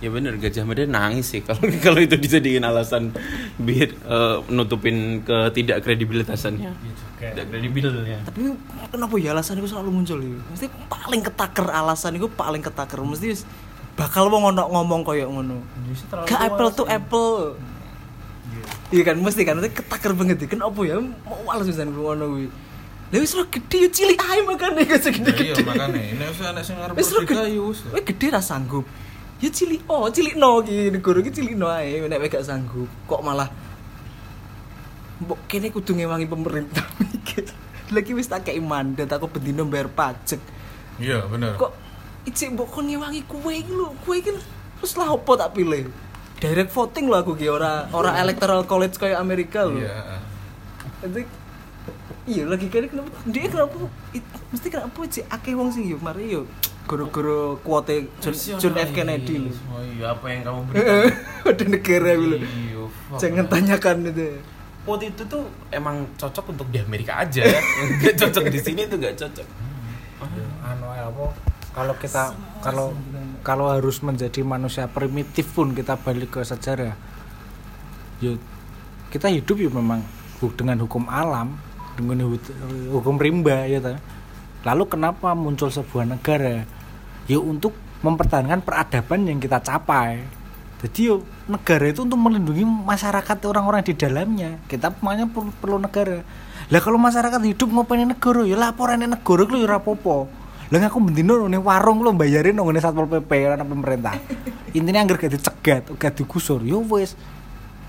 ya 0.00 0.08
bener 0.08 0.40
Gajah 0.40 0.64
Mada 0.64 0.84
nangis 0.88 1.28
sih 1.28 1.44
kalau 1.46 1.60
kalau 1.84 2.00
itu 2.00 2.16
dijadiin 2.16 2.64
alasan 2.64 3.12
biar 3.60 3.92
eh, 3.92 4.36
nutupin 4.48 5.20
ketidak 5.20 5.84
kredibilitasannya 5.84 6.72
tidak 7.20 7.46
kredibil 7.52 8.08
ya 8.08 8.16
tapi 8.24 8.56
kenapa 8.88 9.14
ya 9.20 9.36
alasan 9.36 9.60
itu 9.60 9.68
selalu 9.68 9.92
muncul 9.92 10.18
ya 10.24 10.40
mesti 10.40 10.66
paling 10.88 11.20
ketaker 11.20 11.68
alasan 11.68 12.16
itu 12.16 12.32
paling 12.32 12.64
ketaker 12.64 13.04
mesti 13.04 13.44
bakal 14.00 14.32
wong 14.32 14.56
ono 14.56 14.64
ngomong 14.72 15.00
koyo 15.04 15.28
ngono. 15.28 15.60
Gak 16.24 16.40
apple 16.40 16.70
to 16.72 16.84
apple. 16.88 17.60
Iya. 18.90 19.02
Kan 19.04 19.20
mesti 19.20 19.44
kan 19.44 19.60
mesti 19.60 19.70
ketaker 19.70 20.16
banget 20.16 20.40
ya 20.42 20.46
kenapa 20.48 20.80
ya? 20.82 20.96
Mau 20.98 21.38
males 21.44 21.68
pisan 21.68 21.92
ngono 21.92 22.24
kuwi. 22.32 22.48
Lha 23.10 23.18
wis 23.18 23.34
gede 23.34 23.76
yo 23.84 23.88
cilik 23.90 24.18
ae 24.22 24.40
makane 24.46 24.86
gak 24.86 25.02
segede 25.02 25.34
Iya, 25.34 25.54
makane. 25.66 26.14
Nek 26.14 26.26
wis 26.30 26.40
enek 26.40 26.62
sing 26.64 26.76
ngarep 26.78 26.94
wis 26.94 27.10
gede 27.10 27.44
ya 27.50 27.60
wis. 27.60 27.80
wis 27.90 28.02
gede 28.06 28.26
ra 28.30 28.40
sanggup. 28.40 28.86
Ya 29.42 29.50
cilik 29.50 29.82
oh 29.90 30.06
cilik 30.08 30.34
no 30.38 30.62
iki 30.62 30.94
negara 30.94 31.18
iki 31.20 31.30
cilik 31.34 31.54
no 31.58 31.66
ae. 31.68 32.00
Nek 32.06 32.18
gak 32.30 32.46
sanggup 32.46 32.88
kok 33.10 33.20
malah 33.20 33.50
mbok 35.20 35.36
kene 35.50 35.68
kudu 35.68 35.92
ngewangi 35.98 36.24
pemerintah 36.30 36.86
mikir. 37.02 37.44
Lagi 37.90 38.14
wis 38.14 38.30
tak 38.30 38.46
kei 38.46 38.62
mandat 38.62 39.10
aku 39.10 39.26
bendino 39.26 39.66
bayar 39.66 39.90
pajak. 39.90 40.38
Iya, 41.02 41.26
bener. 41.26 41.58
kok 41.58 41.72
icik 42.24 42.52
mbok 42.52 42.68
kon 42.68 42.84
ngewangi 42.84 43.22
kue 43.24 43.54
iki 43.56 43.72
lho. 43.72 43.92
Kue 44.02 44.20
iki 44.20 44.30
terus 44.80 44.92
lah 44.96 45.08
opo 45.10 45.34
tak 45.34 45.52
pilih? 45.52 45.88
Direct 46.40 46.72
voting 46.72 47.06
lho 47.06 47.16
aku 47.16 47.32
ki 47.34 47.46
ora 47.46 47.84
ora 47.90 48.16
electoral 48.16 48.64
college 48.64 48.96
kayak 48.96 49.16
Amerika 49.16 49.64
lho. 49.64 49.80
Iya. 49.80 50.18
Nanti 51.00 51.22
iya 52.24 52.44
lagi 52.44 52.68
kene 52.68 52.86
kenapa? 52.86 53.12
Dia 53.24 53.46
kenapa? 53.46 53.76
It- 54.10 54.38
mesti 54.50 54.66
kenapa 54.66 54.98
sih 55.06 55.22
akeh 55.24 55.54
wong 55.54 55.70
sing 55.70 55.86
yo 55.86 55.96
mari 56.00 56.32
yo 56.32 56.42
goro-goro 56.88 57.62
kuote 57.62 58.10
John, 58.18 58.34
John 58.58 58.74
F. 58.74 58.90
Kennedy 58.90 59.36
lho. 59.38 59.52
Oh 59.70 59.78
iya 59.80 60.10
apa 60.10 60.26
yang 60.26 60.42
kamu 60.42 60.60
berikan? 60.68 61.12
Ada 61.46 61.64
negara 61.66 62.10
lho. 62.14 62.36
Iya, 62.40 62.82
jangan 63.16 63.44
tanyakan 63.46 63.96
itu. 64.08 64.28
Pot 64.80 65.04
itu 65.04 65.22
tuh 65.28 65.44
emang 65.68 66.08
cocok 66.16 66.56
untuk 66.56 66.66
di 66.72 66.80
Amerika 66.80 67.20
aja 67.20 67.44
nggak 68.00 68.16
cocok 68.16 68.48
di 68.48 68.58
sini 68.58 68.88
tuh 68.88 68.96
nggak 68.96 69.12
cocok. 69.12 69.46
Anu 70.64 70.86
ya 70.88 71.04
apa 71.04 71.24
kalau 71.70 71.94
kita 72.02 72.34
kalau 72.66 72.90
kalau 73.46 73.70
harus 73.70 74.02
menjadi 74.02 74.42
manusia 74.42 74.90
primitif 74.90 75.54
pun 75.54 75.70
kita 75.70 75.94
balik 76.02 76.34
ke 76.34 76.40
sejarah. 76.42 76.98
Yo 78.18 78.36
kita 79.14 79.30
hidup 79.30 79.56
ya 79.58 79.70
memang 79.70 80.02
dengan 80.58 80.82
hukum 80.82 81.06
alam 81.06 81.54
dengan 81.94 82.26
hu- 82.26 82.54
hukum 82.96 83.20
rimba 83.20 83.68
ya 83.68 83.82
ta. 83.82 83.98
lalu 84.60 84.84
kenapa 84.92 85.32
muncul 85.32 85.72
sebuah 85.72 86.04
negara? 86.04 86.68
Ya 87.24 87.38
untuk 87.40 87.72
mempertahankan 88.04 88.60
peradaban 88.60 89.24
yang 89.24 89.38
kita 89.40 89.62
capai. 89.62 90.20
Jadi 90.80 91.12
yo 91.12 91.24
negara 91.48 91.92
itu 91.92 92.02
untuk 92.04 92.18
melindungi 92.18 92.64
masyarakat 92.64 93.36
orang-orang 93.46 93.84
di 93.84 93.94
dalamnya. 93.96 94.60
Kita 94.68 94.96
makanya 95.00 95.28
perlu, 95.28 95.52
perlu 95.60 95.78
negara. 95.80 96.24
Lah 96.68 96.80
kalau 96.80 96.98
masyarakat 97.00 97.40
hidup 97.40 97.68
ngopain 97.72 98.04
negara 98.04 98.42
ya 98.44 98.56
laporan 98.58 99.00
negara 99.00 99.42
ku 99.44 99.54
ya 99.56 99.68
apa-apa 99.70 100.39
lah 100.70 100.86
aku 100.86 101.02
bendino 101.02 101.34
nih 101.50 101.58
warung 101.58 102.06
lo 102.06 102.14
bayarin 102.14 102.54
nang 102.54 102.70
ngene 102.70 102.78
satpol 102.78 103.10
pp 103.10 103.50
ana 103.50 103.66
pemerintah. 103.66 104.14
Intinya 104.70 105.02
anggar 105.02 105.18
gak 105.18 105.34
dicegat 105.34 105.82
gak 105.98 106.12
digusur. 106.14 106.62
Yo 106.62 106.78
wis. 106.86 107.18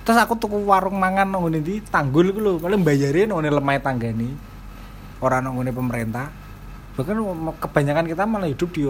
Terus 0.02 0.18
aku 0.18 0.34
tuku 0.34 0.66
warung 0.66 0.98
mangan 0.98 1.30
nang 1.30 1.46
ngene 1.46 1.62
ndi? 1.62 1.86
Tanggul 1.86 2.34
iku 2.34 2.40
lho. 2.42 2.52
Paling 2.58 2.82
bayarin 2.82 3.30
nang 3.30 3.38
ngene 3.38 3.54
lemah 3.54 3.78
tanggane. 3.86 4.34
Ora 5.22 5.38
nang 5.46 5.62
ngene 5.62 5.70
pemerintah. 5.70 6.34
Bahkan 6.98 7.16
kebanyakan 7.62 8.06
kita 8.10 8.24
malah 8.26 8.50
hidup 8.50 8.74
di 8.74 8.82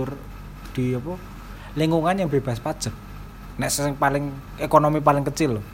di 0.71 0.95
apa? 0.95 1.13
Lingkungan 1.75 2.15
yang 2.15 2.29
bebas 2.31 2.63
pajak. 2.63 2.95
Nek 3.59 3.67
sing 3.67 3.99
paling 3.99 4.31
ekonomi 4.55 5.03
paling 5.03 5.27
kecil 5.27 5.59
loh 5.59 5.65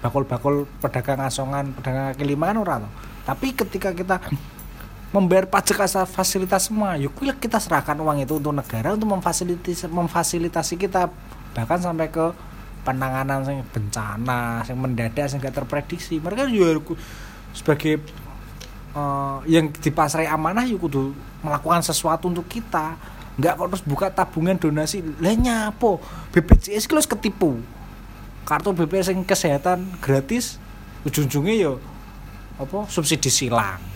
bakul-bakul 0.00 0.68
pedagang 0.78 1.24
asongan 1.24 1.72
pedagang 1.72 2.12
kaki 2.12 2.24
lima 2.28 2.52
kan 2.52 2.58
ora 2.60 2.74
loh 2.84 2.92
tapi 3.24 3.56
ketika 3.56 3.90
kita 3.96 4.20
membayar 5.16 5.48
pajak 5.48 5.80
asal 5.80 6.04
fasilitas 6.04 6.68
semua. 6.68 7.00
Yuk 7.00 7.16
kuwi 7.16 7.32
kita 7.32 7.56
serahkan 7.56 7.96
uang 7.96 8.20
itu 8.20 8.36
untuk 8.36 8.52
negara 8.52 8.92
untuk 8.92 9.08
memfasilitasi 9.08 9.88
memfasilitasi 9.88 10.76
kita. 10.76 11.08
Bahkan 11.56 11.78
sampai 11.80 12.12
ke 12.12 12.36
penanganan 12.84 13.40
sing 13.48 13.64
bencana 13.72 14.60
sing 14.68 14.76
mendadak 14.76 15.24
sing 15.32 15.40
gak 15.40 15.56
terprediksi. 15.56 16.20
Mereka 16.20 16.52
juga 16.52 16.76
ku- 16.84 17.00
sebagai 17.56 17.96
eh, 18.92 19.38
yang 19.48 19.72
dipasrai 19.72 20.28
amanah 20.28 20.68
yuk 20.68 20.84
kudu 20.84 21.16
melakukan 21.40 21.80
sesuatu 21.80 22.28
untuk 22.28 22.44
kita. 22.44 23.00
Nggak 23.40 23.52
kok 23.56 23.66
terus 23.72 23.84
buka 23.88 24.06
tabungan 24.12 24.60
donasi. 24.60 25.00
Lah 25.00 25.32
nyapo? 25.32 25.96
BPJS 26.36 26.92
wis 26.92 27.08
ketipu. 27.08 27.56
Kartu 28.44 28.76
BPJS 28.76 29.16
yang 29.16 29.24
kesehatan 29.24 29.96
gratis 30.04 30.60
ujung-ujungnya 31.08 31.54
yo 31.56 31.72
apa 32.56 32.88
subsidi 32.88 33.28
silang 33.30 33.95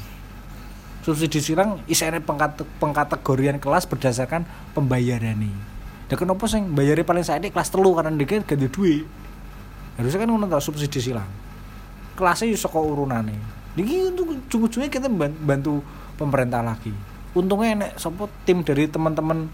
subsidi 1.00 1.40
silang 1.40 1.80
isine 1.88 2.20
pengkate 2.20 2.68
pengkategorian 2.78 3.56
kelas 3.56 3.88
berdasarkan 3.88 4.44
pembayaran 4.76 5.36
nih 5.40 5.56
dan 6.10 6.16
kenapa 6.18 6.44
sih 6.50 6.58
bayarnya 6.60 7.06
paling 7.06 7.22
saat 7.22 7.38
ini 7.38 7.54
kelas 7.54 7.70
telu 7.70 7.94
karena 7.94 8.10
dia 8.10 8.42
ganti 8.42 8.66
duit? 8.66 9.06
Harusnya 9.94 10.18
kan 10.18 10.28
ngono 10.28 10.58
subsidi 10.58 10.98
silang 10.98 11.30
kelasnya 12.20 12.52
yo 12.52 12.58
saka 12.60 12.76
urunane. 12.76 13.32
Ini 13.80 14.12
untuk 14.12 14.36
ujung-ujungnya 14.36 14.92
kita 14.92 15.08
ban- 15.08 15.40
bantu 15.40 15.80
pemerintah 16.20 16.60
lagi. 16.60 16.92
Untungnya 17.32 17.80
enek 17.80 17.90
sopo 17.96 18.28
tim 18.44 18.60
dari 18.60 18.84
teman-teman 18.84 19.48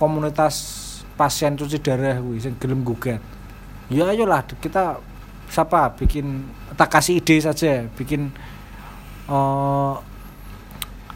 komunitas 0.00 0.80
pasien 1.20 1.52
cuci 1.52 1.76
darah 1.84 2.16
kuwi 2.16 2.40
sing 2.40 2.56
gelem 2.56 2.80
gugat. 2.80 3.20
Ya 3.92 4.08
ayolah 4.08 4.40
kita 4.48 4.96
siapa 5.52 5.92
bikin 6.00 6.48
tak 6.80 6.88
kasih 6.96 7.20
ide 7.20 7.36
saja 7.44 7.84
bikin 7.92 8.32
eh 9.28 9.94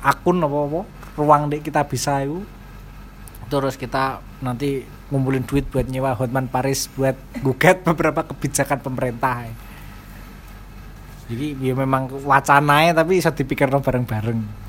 akun 0.06 0.38
apa 0.38 0.54
apa 0.54 0.80
ruang 1.18 1.50
dek 1.50 1.66
kita 1.66 1.82
bisa 1.82 2.22
itu 2.22 2.46
terus 3.50 3.74
kita 3.74 4.22
nanti 4.38 4.86
ngumpulin 5.10 5.42
duit 5.42 5.66
buat 5.70 5.86
nyewa 5.90 6.14
Hotman 6.14 6.46
Paris 6.46 6.86
buat 6.94 7.18
gugat 7.42 7.82
beberapa 7.82 8.22
kebijakan 8.22 8.78
pemerintah 8.78 9.50
jadi 11.26 11.58
ya 11.58 11.74
memang 11.74 12.06
wacananya 12.22 12.94
tapi 13.02 13.18
bisa 13.18 13.34
dipikir 13.34 13.66
bareng-bareng 13.66 14.66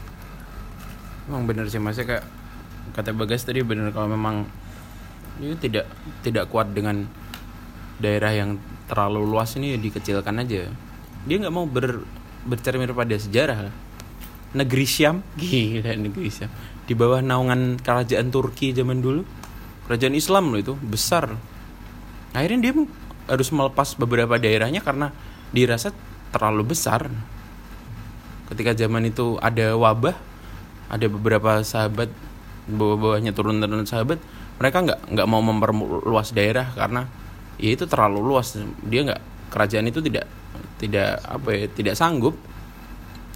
Emang 1.28 1.44
bener 1.44 1.68
sih 1.68 1.78
masnya 1.78 2.08
kayak 2.08 2.26
kata 2.96 3.12
Bagas 3.12 3.44
tadi 3.44 3.60
bener 3.60 3.92
kalau 3.92 4.08
memang 4.08 4.48
itu 5.44 5.60
tidak 5.60 5.92
tidak 6.24 6.48
kuat 6.48 6.72
dengan 6.72 7.04
daerah 8.00 8.32
yang 8.32 8.56
terlalu 8.88 9.28
luas 9.28 9.52
ini 9.60 9.76
ya 9.76 9.78
dikecilkan 9.78 10.40
aja. 10.40 10.72
Dia 11.28 11.36
nggak 11.44 11.54
mau 11.54 11.68
ber, 11.68 12.08
bercermin 12.48 12.88
pada 12.96 13.20
sejarah. 13.20 13.68
Negeri 14.58 14.86
Syam, 14.90 15.22
gila 15.40 15.94
negeri 15.94 16.30
Syam. 16.34 16.50
Di 16.88 16.98
bawah 16.98 17.22
naungan 17.22 17.78
kerajaan 17.78 18.34
Turki 18.34 18.74
zaman 18.74 19.00
dulu, 19.00 19.22
kerajaan 19.86 20.18
Islam 20.18 20.50
loh 20.50 20.60
itu 20.60 20.74
besar. 20.74 21.30
Akhirnya 22.34 22.60
dia 22.70 22.74
harus 23.28 23.50
melepas 23.54 23.94
beberapa 24.00 24.40
daerahnya 24.42 24.82
karena 24.82 25.14
dirasa 25.54 25.94
terlalu 26.34 26.74
besar. 26.74 27.08
Ketika 28.48 28.72
zaman 28.74 29.08
itu 29.12 29.36
ada 29.44 29.76
wabah, 29.76 30.16
ada 30.88 31.06
beberapa 31.12 31.62
sahabat 31.62 32.08
bawah-bawahnya 32.68 33.32
turun-turun 33.32 33.88
sahabat 33.88 34.20
mereka 34.60 34.84
nggak 34.84 35.00
nggak 35.16 35.28
mau 35.28 35.40
memperluas 35.40 36.36
daerah 36.36 36.68
karena 36.76 37.08
ya 37.56 37.70
itu 37.74 37.88
terlalu 37.88 38.20
luas 38.20 38.60
dia 38.84 39.08
nggak 39.08 39.22
kerajaan 39.48 39.88
itu 39.88 40.04
tidak 40.04 40.28
tidak 40.78 41.24
apa 41.24 41.50
ya 41.56 41.66
tidak 41.72 41.96
sanggup 41.96 42.36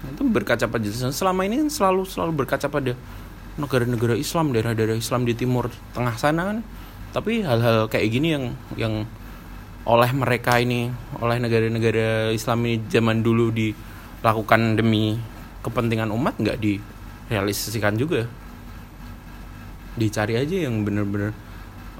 itu 0.01 0.21
berkaca 0.25 0.65
pada 0.65 0.87
selama 1.13 1.45
ini 1.45 1.61
kan 1.61 1.69
selalu 1.69 2.09
selalu 2.09 2.31
berkaca 2.45 2.67
pada 2.73 2.97
negara-negara 3.61 4.17
Islam 4.17 4.49
daerah-daerah 4.49 4.97
Islam 4.97 5.27
di 5.27 5.33
timur 5.37 5.69
tengah 5.93 6.15
sana 6.17 6.41
kan. 6.49 6.57
Tapi 7.11 7.43
hal-hal 7.43 7.91
kayak 7.91 8.07
gini 8.09 8.27
yang 8.33 8.45
yang 8.79 8.93
oleh 9.85 10.11
mereka 10.13 10.57
ini 10.57 10.89
oleh 11.19 11.37
negara-negara 11.37 12.31
Islam 12.33 12.65
ini 12.65 12.81
zaman 12.89 13.21
dulu 13.21 13.53
dilakukan 13.53 14.79
demi 14.79 15.19
kepentingan 15.61 16.09
umat 16.09 16.39
nggak 16.41 16.57
direalisasikan 16.57 17.93
juga. 17.99 18.25
Dicari 19.93 20.39
aja 20.39 20.65
yang 20.65 20.81
bener-bener 20.87 21.35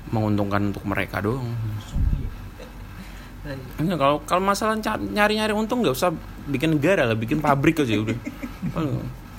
menguntungkan 0.09 0.73
untuk 0.73 0.83
mereka 0.87 1.21
doang 1.21 1.53
Enggak, 3.75 3.97
kalau 3.97 4.17
kalau 4.21 4.43
masalah 4.43 4.77
nyari-nyari 4.99 5.49
untung 5.51 5.81
nggak 5.81 5.93
usah 5.93 6.13
bikin 6.45 6.77
negara 6.77 7.03
lah 7.03 7.15
bikin 7.15 7.39
pabrik 7.39 7.77
aja 7.77 7.97
udah. 7.97 8.17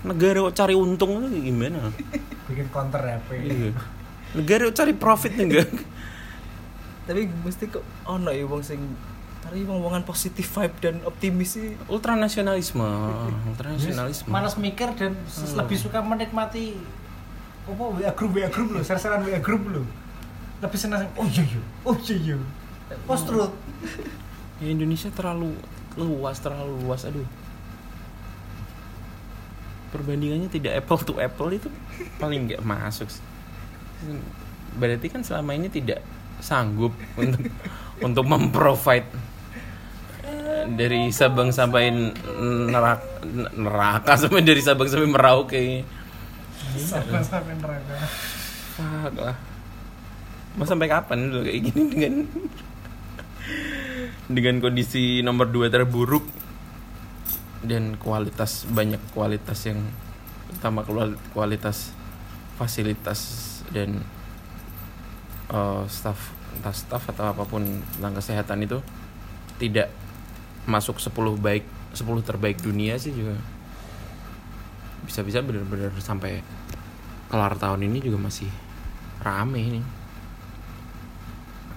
Negara 0.03 0.42
kok 0.44 0.55
cari 0.57 0.74
untung 0.74 1.22
itu 1.24 1.38
gimana? 1.44 1.94
Bikin 2.44 2.66
counter 2.68 2.98
HP 3.00 3.28
Iya. 3.40 3.70
negara 4.32 4.66
kok 4.66 4.76
cari 4.76 4.92
profit 4.92 5.32
enggak 5.36 5.68
tapi 7.03 7.26
mesti 7.36 7.66
kok 7.68 7.82
ono 8.05 8.30
ya 8.30 8.42
wong 8.42 8.62
sing 8.62 8.78
cari 9.40 9.62
wong-wongan 9.62 10.03
positif 10.03 10.46
vibe 10.48 10.76
dan 10.78 10.94
optimis 11.03 11.50
sih. 11.53 11.74
Ultranasionalisme 11.86 12.86
ultranasionalisme. 13.48 14.26
Malas 14.28 14.55
mikir 14.57 14.90
dan 14.92 15.18
s- 15.24 15.50
lebih 15.53 15.74
suka 15.76 15.98
menikmati 15.98 16.78
apa 17.62 17.78
WA 17.92 18.11
group 18.12 18.32
WA 18.32 18.46
group 18.46 18.70
lo 18.70 18.80
ser-seran 18.80 19.22
WA 19.22 19.38
group 19.38 19.62
lo 19.68 19.82
lebih 20.59 20.74
senang 20.76 21.07
oh 21.12 21.26
iya 21.28 21.42
iya. 21.44 21.61
Oh 21.82 21.94
iya 21.96 22.16
iya 22.16 22.36
post 23.05 23.24
truth. 23.28 23.55
Ya, 24.62 24.66
Indonesia 24.70 25.11
terlalu 25.11 25.55
luas 25.99 26.38
terlalu 26.40 26.74
luas 26.86 27.05
aduh. 27.05 27.26
Perbandingannya 29.93 30.49
tidak 30.49 30.80
apple 30.80 31.01
to 31.05 31.14
apple 31.20 31.53
itu 31.53 31.68
paling 32.16 32.49
nggak 32.49 32.64
masuk 32.64 33.12
berarti 34.76 35.07
kan 35.12 35.20
selama 35.20 35.53
ini 35.57 35.68
tidak 35.68 36.01
sanggup 36.43 36.93
untuk 37.14 37.45
untuk 38.07 38.24
memprovide 38.24 39.09
eh, 40.24 40.64
dari 40.72 41.12
Sabang 41.12 41.53
sampai 41.53 41.93
neraka, 42.72 43.05
neraka 43.55 44.12
sampai 44.16 44.43
dari 44.43 44.62
Sabang 44.64 44.88
sampai 44.88 45.09
Merauke. 45.11 45.84
Sampai 46.78 47.55
neraka. 47.59 47.97
Fuck 48.78 49.14
lah. 49.20 49.36
Mau 50.57 50.68
sampai 50.68 50.88
kapan 50.88 51.32
dulu 51.32 51.49
kayak 51.49 51.61
gini 51.68 51.82
dengan 51.88 52.14
dengan 54.33 54.59
kondisi 54.61 55.20
nomor 55.20 55.49
dua 55.49 55.68
terburuk 55.68 56.24
dan 57.62 57.95
kualitas 57.97 58.66
banyak 58.66 58.99
kualitas 59.14 59.59
yang 59.68 59.78
utama 60.51 60.83
kual- 60.83 61.18
kualitas 61.33 61.95
fasilitas 62.59 63.20
dan 63.70 64.03
eh, 65.53 65.85
staff 65.87 66.35
entah 66.53 66.74
staff 66.74 67.09
atau 67.09 67.33
apa 67.33 67.49
pun 67.49 67.64
tentang 67.97 68.12
kesehatan 68.12 68.61
itu 68.66 68.78
tidak 69.57 69.89
masuk 70.68 71.01
10 71.01 71.39
baik 71.41 71.64
10 71.97 72.28
terbaik 72.28 72.61
dunia 72.61 73.01
sih 73.01 73.14
juga. 73.14 73.41
Bisa-bisa 75.03 75.41
benar-benar 75.41 75.91
sampai 75.99 76.45
kelar 77.33 77.57
tahun 77.57 77.89
ini 77.89 78.05
juga 78.05 78.20
masih 78.20 78.51
rame 79.24 79.61
ini 79.64 80.01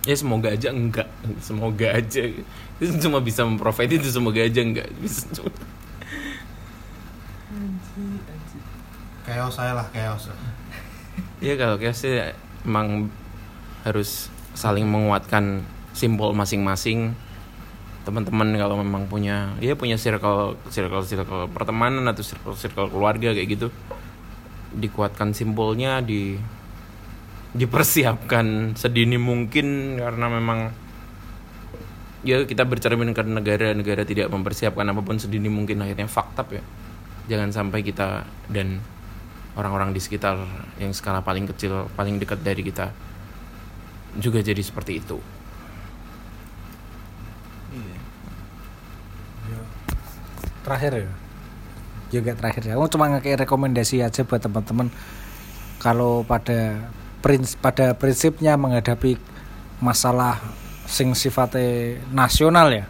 ya 0.06 0.16
semoga 0.16 0.54
aja 0.54 0.70
enggak. 0.70 1.10
Semoga 1.42 1.98
aja. 1.98 2.24
Itu 2.78 2.94
cuma 3.02 3.20
bisa 3.20 3.42
memprovide 3.44 3.98
itu 3.98 4.10
semoga 4.14 4.40
aja 4.40 4.62
enggak. 4.62 4.88
Bisa 5.02 5.26
cuma 5.34 5.52
chaos 9.26 9.58
saya 9.58 9.74
lah 9.74 9.88
chaos. 9.90 10.30
Ya 11.42 11.58
kalau 11.58 11.82
kayak 11.82 11.98
sih 11.98 12.22
emang 12.64 13.10
harus 13.82 14.30
saling 14.54 14.86
menguatkan 14.86 15.66
simbol 15.92 16.32
masing-masing. 16.38 17.18
Teman-teman 18.06 18.54
kalau 18.54 18.78
memang 18.78 19.10
punya 19.10 19.58
ya 19.58 19.74
punya 19.74 19.98
circle 19.98 20.62
circle 20.70 21.02
circle 21.02 21.50
pertemanan 21.50 22.06
atau 22.06 22.22
circle 22.22 22.54
circle 22.54 22.94
keluarga 22.94 23.34
kayak 23.34 23.50
gitu. 23.58 23.68
Dikuatkan 24.78 25.34
simbolnya 25.34 26.06
di 26.06 26.38
dipersiapkan 27.56 28.76
sedini 28.76 29.16
mungkin 29.16 29.96
karena 29.96 30.28
memang 30.28 30.76
ya 32.28 32.44
kita 32.44 32.68
bercermin 32.68 33.16
ke 33.16 33.24
negara-negara 33.24 34.04
tidak 34.04 34.28
mempersiapkan 34.28 34.84
apa 34.92 35.00
pun 35.00 35.16
sedini 35.16 35.48
mungkin 35.48 35.80
akhirnya 35.80 36.12
fakta 36.12 36.44
ya. 36.52 36.64
Jangan 37.32 37.56
sampai 37.56 37.80
kita 37.82 38.28
dan 38.52 38.84
orang-orang 39.56 39.96
di 39.96 40.04
sekitar 40.04 40.36
yang 40.84 40.92
skala 40.92 41.24
paling 41.24 41.48
kecil 41.48 41.88
paling 41.96 42.20
dekat 42.20 42.44
dari 42.44 42.60
kita 42.60 42.92
juga 44.20 44.44
jadi 44.44 44.60
seperti 44.60 45.00
itu. 45.00 45.18
Iya. 47.72 47.98
Terakhir 50.68 50.92
ya? 51.08 51.12
Juga 52.12 52.32
terakhir 52.36 52.64
ya. 52.68 52.74
Aku 52.76 52.92
cuma 52.92 53.08
ngekei 53.16 53.40
rekomendasi 53.40 54.04
aja 54.04 54.28
buat 54.28 54.44
teman-teman 54.44 54.92
kalau 55.80 56.26
pada 56.28 56.90
prins 57.26 57.58
pada 57.58 57.98
prinsipnya 57.98 58.54
menghadapi 58.54 59.18
masalah 59.82 60.38
sing 60.86 61.18
sifatnya 61.18 61.98
nasional 62.14 62.70
ya. 62.70 62.86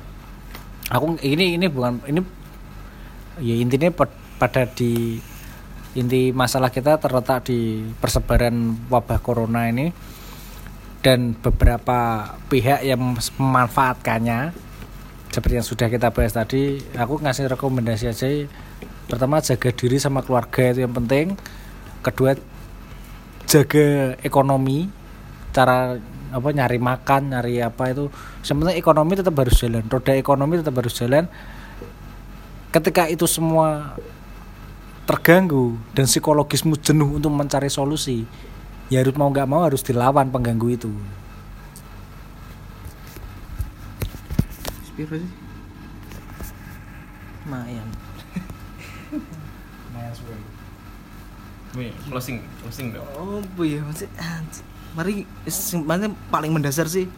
Aku 0.92 1.16
ini 1.24 1.56
ini 1.56 1.72
bukan 1.72 2.04
ini 2.04 2.20
ya 3.40 3.56
intinya 3.56 3.96
pa- 3.96 4.12
pada 4.36 4.68
di 4.68 5.24
inti 5.96 6.36
masalah 6.36 6.68
kita 6.68 7.00
terletak 7.00 7.48
di 7.48 7.88
persebaran 8.04 8.76
wabah 8.92 9.24
corona 9.24 9.72
ini 9.72 9.96
dan 11.00 11.32
beberapa 11.40 12.36
pihak 12.52 12.84
yang 12.84 13.16
memanfaatkannya. 13.40 14.52
Seperti 15.32 15.54
yang 15.56 15.68
sudah 15.68 15.88
kita 15.88 16.12
bahas 16.12 16.36
tadi 16.36 16.84
aku 16.92 17.24
ngasih 17.24 17.48
rekomendasi 17.56 18.12
aja. 18.12 18.28
Pertama 19.08 19.40
jaga 19.40 19.72
diri 19.72 19.96
sama 19.96 20.20
keluarga 20.28 20.76
itu 20.76 20.84
yang 20.84 20.92
penting. 20.92 21.40
Kedua 22.04 22.36
jaga 23.46 24.18
ekonomi 24.22 24.90
cara 25.56 25.96
apa 26.36 26.48
nyari 26.52 26.78
makan 26.82 27.32
nyari 27.32 27.64
apa 27.64 27.96
itu. 27.96 28.12
Penting 28.44 28.76
ekonomi 28.76 29.16
tetap 29.16 29.34
harus 29.40 29.56
jalan 29.56 29.86
roda 29.88 30.12
ekonomi 30.14 30.60
tetap 30.60 30.76
harus 30.76 30.94
jalan. 30.94 31.26
Ketika 32.74 33.08
itu 33.08 33.24
semua 33.24 33.96
terganggu 35.08 35.78
dan 35.96 36.10
psikologismu 36.10 36.76
jenuh 36.82 37.22
untuk 37.22 37.32
mencari 37.32 37.70
solusi 37.70 38.26
ya 38.90 39.00
harus 39.00 39.16
mau 39.16 39.30
nggak 39.32 39.48
mau 39.48 39.64
harus 39.64 39.80
dilawan 39.86 40.28
pengganggu 40.28 40.68
itu. 40.76 40.92
Sepiro 44.86 45.16
sih 45.18 45.46
closing 52.10 52.38
closing 52.64 52.88
dong 52.96 53.08
oh 53.20 53.44
iya 53.64 53.84
masih 53.84 54.08
mari 54.96 55.28
sing 55.52 55.84
paling 56.32 56.52
mendasar 56.52 56.88
sih 56.88 57.12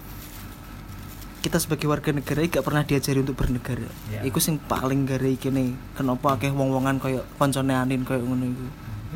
kita 1.38 1.62
sebagai 1.62 1.88
warga 1.88 2.12
negara 2.12 2.44
gak 2.44 2.66
pernah 2.66 2.84
diajari 2.84 3.24
untuk 3.24 3.40
bernegara. 3.40 3.88
Ya. 4.12 4.26
Iku 4.26 4.42
sing 4.42 4.60
paling 4.60 5.08
gara 5.08 5.24
iki 5.24 5.48
nih. 5.48 5.80
Kenapa 5.96 6.36
akeh 6.36 6.52
wong-wongan 6.52 7.00
koyo 7.00 7.24
koncone 7.40 7.72
anin 7.72 8.04
koyo 8.04 8.26
ngono 8.26 8.52
iku. 8.52 8.68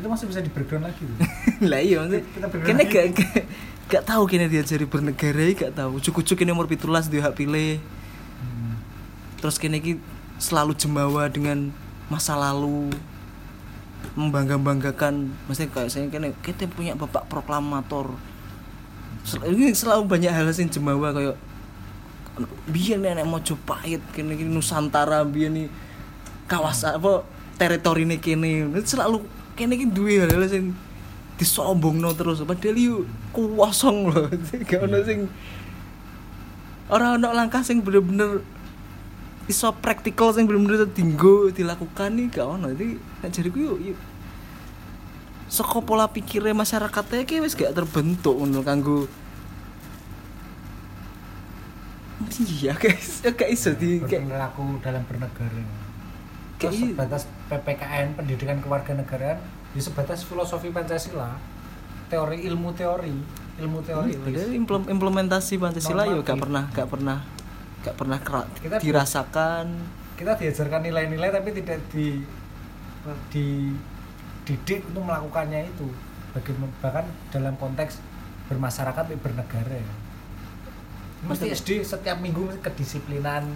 itu 0.02 0.08
masih 0.10 0.26
bisa 0.26 0.40
di 0.42 0.50
lagi 0.50 1.04
lah 1.70 1.78
iya 1.78 1.96
maksudnya 2.02 2.48
kene 2.64 2.82
gak, 2.88 3.04
gak 3.14 3.44
gak 3.86 4.02
tahu 4.02 4.22
kene 4.26 4.50
diajari 4.50 4.82
bernegara 4.82 5.46
gak 5.52 5.72
tahu 5.78 6.02
ujuk-ujuk 6.02 6.42
kene 6.42 6.50
umur 6.50 6.66
17 6.66 7.12
dia 7.12 7.22
hak 7.22 7.38
pilih 7.38 7.78
terus 9.38 9.62
kene 9.62 9.78
iki 9.78 10.02
selalu 10.42 10.74
jemawa 10.74 11.30
dengan 11.30 11.70
masa 12.10 12.34
lalu 12.34 12.90
membangga-banggakan. 14.18 15.32
Maksudnya 15.48 15.70
kayak 15.72 15.90
saya 15.90 16.06
kene 16.08 16.36
kita 16.44 16.68
punya 16.68 16.92
bapak 16.94 17.26
proklamator. 17.26 18.12
Sel- 19.22 19.46
ini 19.48 19.72
selalu 19.72 20.06
banyak 20.06 20.32
hal 20.32 20.48
sing 20.50 20.68
jemawa 20.68 21.14
kayak 21.14 21.36
biar 22.66 22.96
nenek 22.96 23.28
Mojopahit 23.28 24.00
kene 24.16 24.34
iki 24.34 24.48
Nusantara 24.48 25.20
biar 25.22 25.52
nih 25.52 25.68
kawasan 26.48 26.98
apa 26.98 27.24
teritori 27.56 28.04
ini 28.04 28.16
kene. 28.18 28.68
Itu 28.76 28.98
selalu 28.98 29.24
kene 29.54 29.78
iki 29.78 29.86
duwe 29.88 30.22
hal-hal 30.22 30.44
sing 30.48 30.74
disombongno 31.38 32.12
terus. 32.14 32.44
Padahal 32.44 32.76
yuk 32.76 33.08
kosong 33.32 34.12
loh 34.12 34.28
gak 34.68 34.84
ono 34.84 35.00
sing 35.02 35.26
ora 36.92 37.16
ono 37.16 37.32
langkah 37.32 37.64
sing 37.64 37.80
bener-bener 37.80 38.44
iso 39.50 39.68
praktikal 39.74 40.30
sing 40.30 40.46
bener-bener 40.46 40.86
tinggo 40.90 41.50
dilakukan 41.50 42.14
nih 42.14 42.26
gak 42.30 42.46
ono. 42.46 42.70
Jadi 42.70 42.98
nek 42.98 43.30
jariku 43.30 43.58
yuk 43.58 43.78
yuk 43.92 43.98
saka 45.52 45.84
pola 45.84 46.08
pikirnya 46.08 46.56
masyarakatnya 46.56 47.28
ki 47.28 47.44
wis 47.44 47.52
gak 47.52 47.76
terbentuk 47.76 48.32
ngono 48.40 48.64
kanggo 48.64 49.04
iya 52.40 52.72
guys. 52.72 53.20
Ya 53.20 53.36
gak 53.36 53.50
iso 53.50 53.76
di 53.76 54.00
kayak 54.00 54.30
berlaku 54.30 54.80
dalam 54.80 55.02
bernegara. 55.04 55.52
Kayak 56.56 56.72
terus 56.72 56.78
sebatas 56.78 57.22
PPKN 57.50 58.06
pendidikan 58.16 58.58
kewarganegaraan 58.62 59.38
ya 59.76 59.80
sebatas 59.82 60.24
filosofi 60.24 60.72
Pancasila. 60.72 61.36
Teori 62.08 62.44
ilmu 62.48 62.72
teori 62.72 63.42
ilmu 63.60 63.84
teori 63.84 64.16
implem- 64.56 64.88
implementasi 64.88 65.60
Pancasila 65.60 66.08
ya 66.08 66.16
gak 66.24 66.40
pernah 66.40 66.64
gak 66.72 66.88
pernah 66.88 67.20
gak 67.82 67.94
pernah 67.94 68.18
kera- 68.18 68.48
Kita- 68.56 68.78
dirasakan. 68.78 69.66
kita 70.12 70.32
diajarkan 70.34 70.80
nilai-nilai 70.82 71.30
tapi 71.30 71.50
tidak 71.52 71.82
di 71.88 72.22
dididik 73.32 74.86
untuk 74.86 75.02
melakukannya 75.02 75.66
itu. 75.66 75.88
Bagaimana 76.32 76.72
bahkan 76.78 77.04
dalam 77.28 77.54
konteks 77.56 77.98
bermasyarakat 78.46 79.04
dan 79.04 79.18
bernegara 79.18 79.76
ya. 79.76 79.94
mesti 81.22 81.50
SD 81.50 81.82
setiap 81.82 82.18
minggu 82.18 82.50
kedisiplinan 82.58 83.46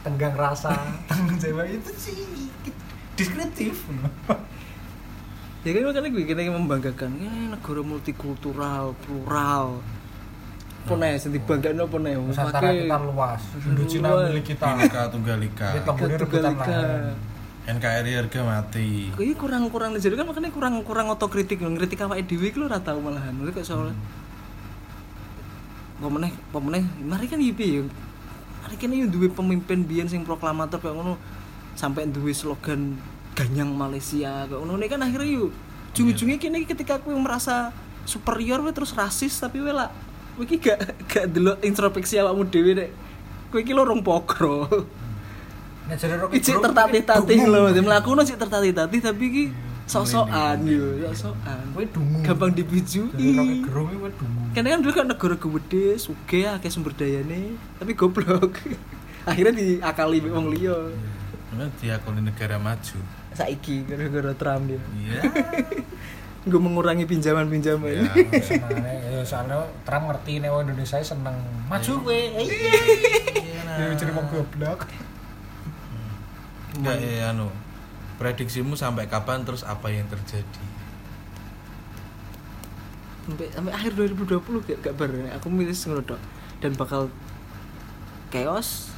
tenggang 0.00 0.34
rasa 0.34 0.70
tanggung 1.08 1.34
jawab. 1.36 1.66
Itu 1.66 1.90
sih 1.92 2.50
deskriptif. 3.14 3.86
Ya 5.60 5.70
kan 5.72 5.82
makanya 5.82 6.08
gue 6.08 6.24
kita 6.24 6.44
membanggakan 6.44 7.10
ya 7.16 7.32
negara 7.48 7.80
multikultural 7.80 8.92
plural 9.00 9.80
apa 10.84 11.00
nih 11.00 11.16
sing 11.16 11.32
dibanggakan 11.32 11.80
apa 11.80 11.96
nih 11.96 12.12
Nusantara 12.20 12.68
kita 12.76 12.96
luas. 13.00 13.42
Indochina 13.64 14.08
Luas. 14.12 14.24
milik 14.28 14.44
kita. 14.52 14.64
Bineka 14.68 15.02
Tunggal 15.08 15.40
Ika 15.40 15.68
Kita 15.80 15.90
rebutan 15.96 16.52
lahan 16.60 17.16
NKRI 17.64 18.12
harga 18.20 18.40
mati. 18.44 19.08
Kok 19.16 19.24
ini 19.24 19.32
kurang-kurang 19.32 19.96
jadi 19.96 20.12
kan 20.20 20.28
makanya 20.28 20.52
kurang-kurang 20.52 21.08
otokritik. 21.08 21.64
Ngeritik 21.64 22.04
awake 22.04 22.28
dhewe 22.28 22.52
iki 22.52 22.60
lho 22.60 22.68
ora 22.68 22.76
tau 22.84 23.00
malahan. 23.00 23.32
Maksudnya 23.32 23.56
kayak 23.56 23.64
soalnya 23.64 23.96
apa 25.94 26.08
meneh, 26.12 26.32
apa 26.36 26.58
meneh, 26.60 26.84
mari 27.00 27.24
kan 27.24 27.40
iki 27.40 27.80
ya. 27.80 27.82
Mari 28.68 28.76
kan 28.76 28.92
yo 28.92 29.08
duwe 29.08 29.32
pemimpin 29.32 29.88
biyen 29.88 30.12
sing 30.12 30.28
proklamator 30.28 30.76
kayak 30.76 30.92
ngono 30.92 31.16
sampai 31.72 32.04
duwe 32.04 32.36
slogan 32.36 33.00
ganyang 33.32 33.72
Malaysia 33.72 34.44
kayak 34.44 34.60
ngono. 34.60 34.76
Ini 34.76 34.88
kan 34.92 35.00
akhirnya 35.00 35.32
yuk 35.32 35.48
ujung-ujungnya 35.96 36.36
kini 36.36 36.68
ketika 36.68 37.00
aku 37.00 37.16
merasa 37.16 37.72
superior 38.04 38.60
we 38.60 38.74
terus 38.76 38.92
rasis 38.92 39.40
tapi 39.40 39.64
we 39.64 39.72
lah 39.72 39.88
kowe 40.34 40.44
iki 40.44 40.56
gak 40.58 40.78
gak 41.06 41.24
delok 41.30 41.62
introspeksi 41.62 42.18
awakmu 42.18 42.44
dhewe 42.50 42.72
nek 42.74 42.90
kowe 43.50 43.60
iki 43.62 43.72
lorong 43.72 44.02
pokro 44.02 44.66
Gerung 45.84 46.64
tertatih-tatih 46.64 47.44
lho, 47.44 47.68
melakukan 47.84 48.24
sih 48.24 48.40
tertatih-tatih 48.40 49.00
tapi 49.04 49.24
ki 49.28 49.44
sok-sokan 49.84 50.64
yo, 50.64 50.96
sok-sokan. 51.12 51.76
Kowe 51.76 51.84
dungu. 51.84 52.24
Gampang 52.24 52.56
dibijui. 52.56 53.12
Gerung 53.60 53.92
itu 53.92 54.00
kowe 54.00 54.12
dungu. 54.16 54.42
Karena 54.56 54.72
kan 54.72 54.80
dulu 54.80 54.92
kan 54.96 55.06
negara 55.12 55.36
gede, 55.36 56.00
sugih 56.00 56.48
akeh 56.56 56.72
sumber 56.72 56.96
dayane, 56.96 57.60
tapi 57.76 57.92
goblok. 57.92 58.64
Akhirnya 59.28 59.52
diakali 59.52 60.24
wong 60.24 60.56
liya. 60.56 60.88
Karena 61.52 61.68
diakoni 61.76 62.20
negara 62.24 62.56
maju 62.56 62.98
Saiki 63.34 63.82
gara-gara 63.86 64.32
Trump 64.38 64.70
ya. 64.70 64.80
Iya 64.94 65.20
Gue 66.44 66.60
mengurangi 66.60 67.08
pinjaman-pinjaman. 67.08 68.04
Ya, 68.04 68.04
Senengane, 68.46 68.94
ya 69.08 69.20
soalnya 69.24 69.64
Trump 69.88 70.12
ngerti 70.12 70.44
nek 70.44 70.52
wong 70.52 70.68
Indonesia 70.68 71.00
seneng 71.00 71.36
maju 71.72 71.92
kowe. 72.04 72.12
Iya. 72.12 72.72
Ya 73.64 73.86
jadi 74.00 74.12
wong 74.12 74.28
goblok. 74.28 74.84
Enggak 76.76 76.96
ya 77.00 77.32
anu 77.32 77.48
Prediksimu 78.14 78.78
sampai 78.78 79.10
kapan 79.10 79.42
terus 79.42 79.66
apa 79.66 79.90
yang 79.90 80.06
terjadi 80.06 80.74
sampai 83.24 83.48
sampai 83.56 83.72
akhir 83.72 83.92
2020 83.96 84.68
gak, 84.68 84.78
gak 84.84 84.94
bar 85.00 85.08
aku 85.32 85.48
milih 85.48 85.72
ngono 85.72 86.02
tok 86.04 86.20
dan 86.60 86.72
bakal 86.76 87.08
chaos 88.28 88.92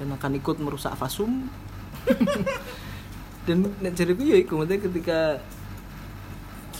dan 0.00 0.08
akan 0.08 0.40
ikut 0.40 0.56
merusak 0.56 0.96
fasum 0.96 1.52
dan 3.46 3.56
nek 3.84 3.92
jariku 3.92 4.24
ya 4.24 4.40
iku 4.40 4.56
maksudnya 4.56 4.80
ketika 4.88 5.18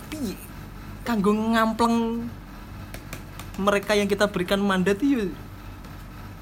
piye 0.09 0.37
kanggo 1.03 1.35
ngampleng 1.35 2.27
mereka 3.59 3.93
yang 3.93 4.09
kita 4.09 4.29
berikan 4.31 4.61
mandat 4.63 4.99
itu 5.03 5.33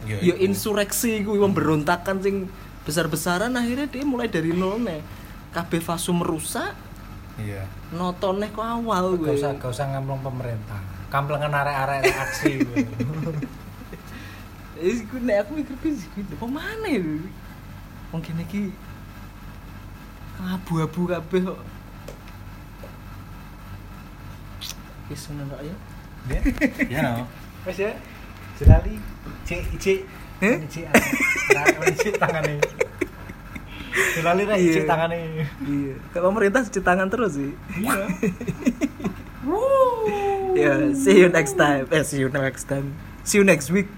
Ya, 0.09 0.17
ya 0.17 0.35
insureksi 0.41 1.21
gue 1.21 1.37
pemberontakan 1.37 2.25
sing 2.25 2.49
besar-besaran 2.89 3.53
akhirnya 3.53 3.85
dia 3.85 4.01
mulai 4.01 4.33
dari 4.33 4.49
nol 4.49 4.81
nih 4.81 5.05
kabeh 5.53 5.77
fasum 5.77 6.25
merusak 6.25 6.73
Iya 7.37 7.69
nontonnya 7.91 8.49
kok 8.49 8.65
awal 8.65 9.19
gue 9.19 9.29
Gak 9.29 9.39
usah 9.43 9.53
gak 9.59 9.71
usah 9.71 9.87
ngamplong 9.91 10.23
pemerintah. 10.23 10.81
Kamplengan 11.11 11.53
arek-arek 11.53 12.03
aksi. 12.07 12.53
Eh, 14.81 14.97
gue 15.05 15.21
nek 15.21 15.45
aku 15.45 15.61
mikir 15.61 15.77
gue 15.77 15.93
gue 15.93 16.37
kok 16.41 16.49
mana 16.49 16.89
ya? 16.89 17.05
Mungkin 18.17 18.41
iki 18.41 18.73
abu-abu 20.41 21.05
kabeh 21.05 21.53
kok. 21.53 21.61
Wis 25.11 25.23
ngono 25.29 25.59
ya. 25.61 25.75
Ya. 26.31 26.41
Ya 26.87 27.01
no 27.03 27.27
Wes 27.67 27.77
ya. 27.77 27.93
Jelali. 28.57 28.95
Cek 29.45 29.61
cek. 29.77 29.99
Eh? 30.41 30.57
Cek. 30.71 30.87
Cek 31.99 32.15
tangane. 32.17 32.57
Jelali 34.17 34.43
ra 34.47 34.55
Iya. 34.57 34.73
cek 34.81 34.85
tangane. 34.87 35.19
Iya. 35.67 35.95
Kayak 36.15 36.25
pemerintah 36.25 36.61
cuci 36.65 36.81
tangan 36.81 37.09
terus 37.11 37.33
sih. 37.37 37.53
Iya. 37.77 38.07
Ya, 40.51 40.93
see 40.93 41.17
you 41.25 41.33
next 41.33 41.57
time. 41.57 41.89
Eh, 41.89 42.05
see 42.05 42.21
you 42.21 42.29
next 42.29 42.69
time. 42.69 42.93
See 43.25 43.39
you 43.41 43.45
next 43.47 43.71
week. 43.73 43.89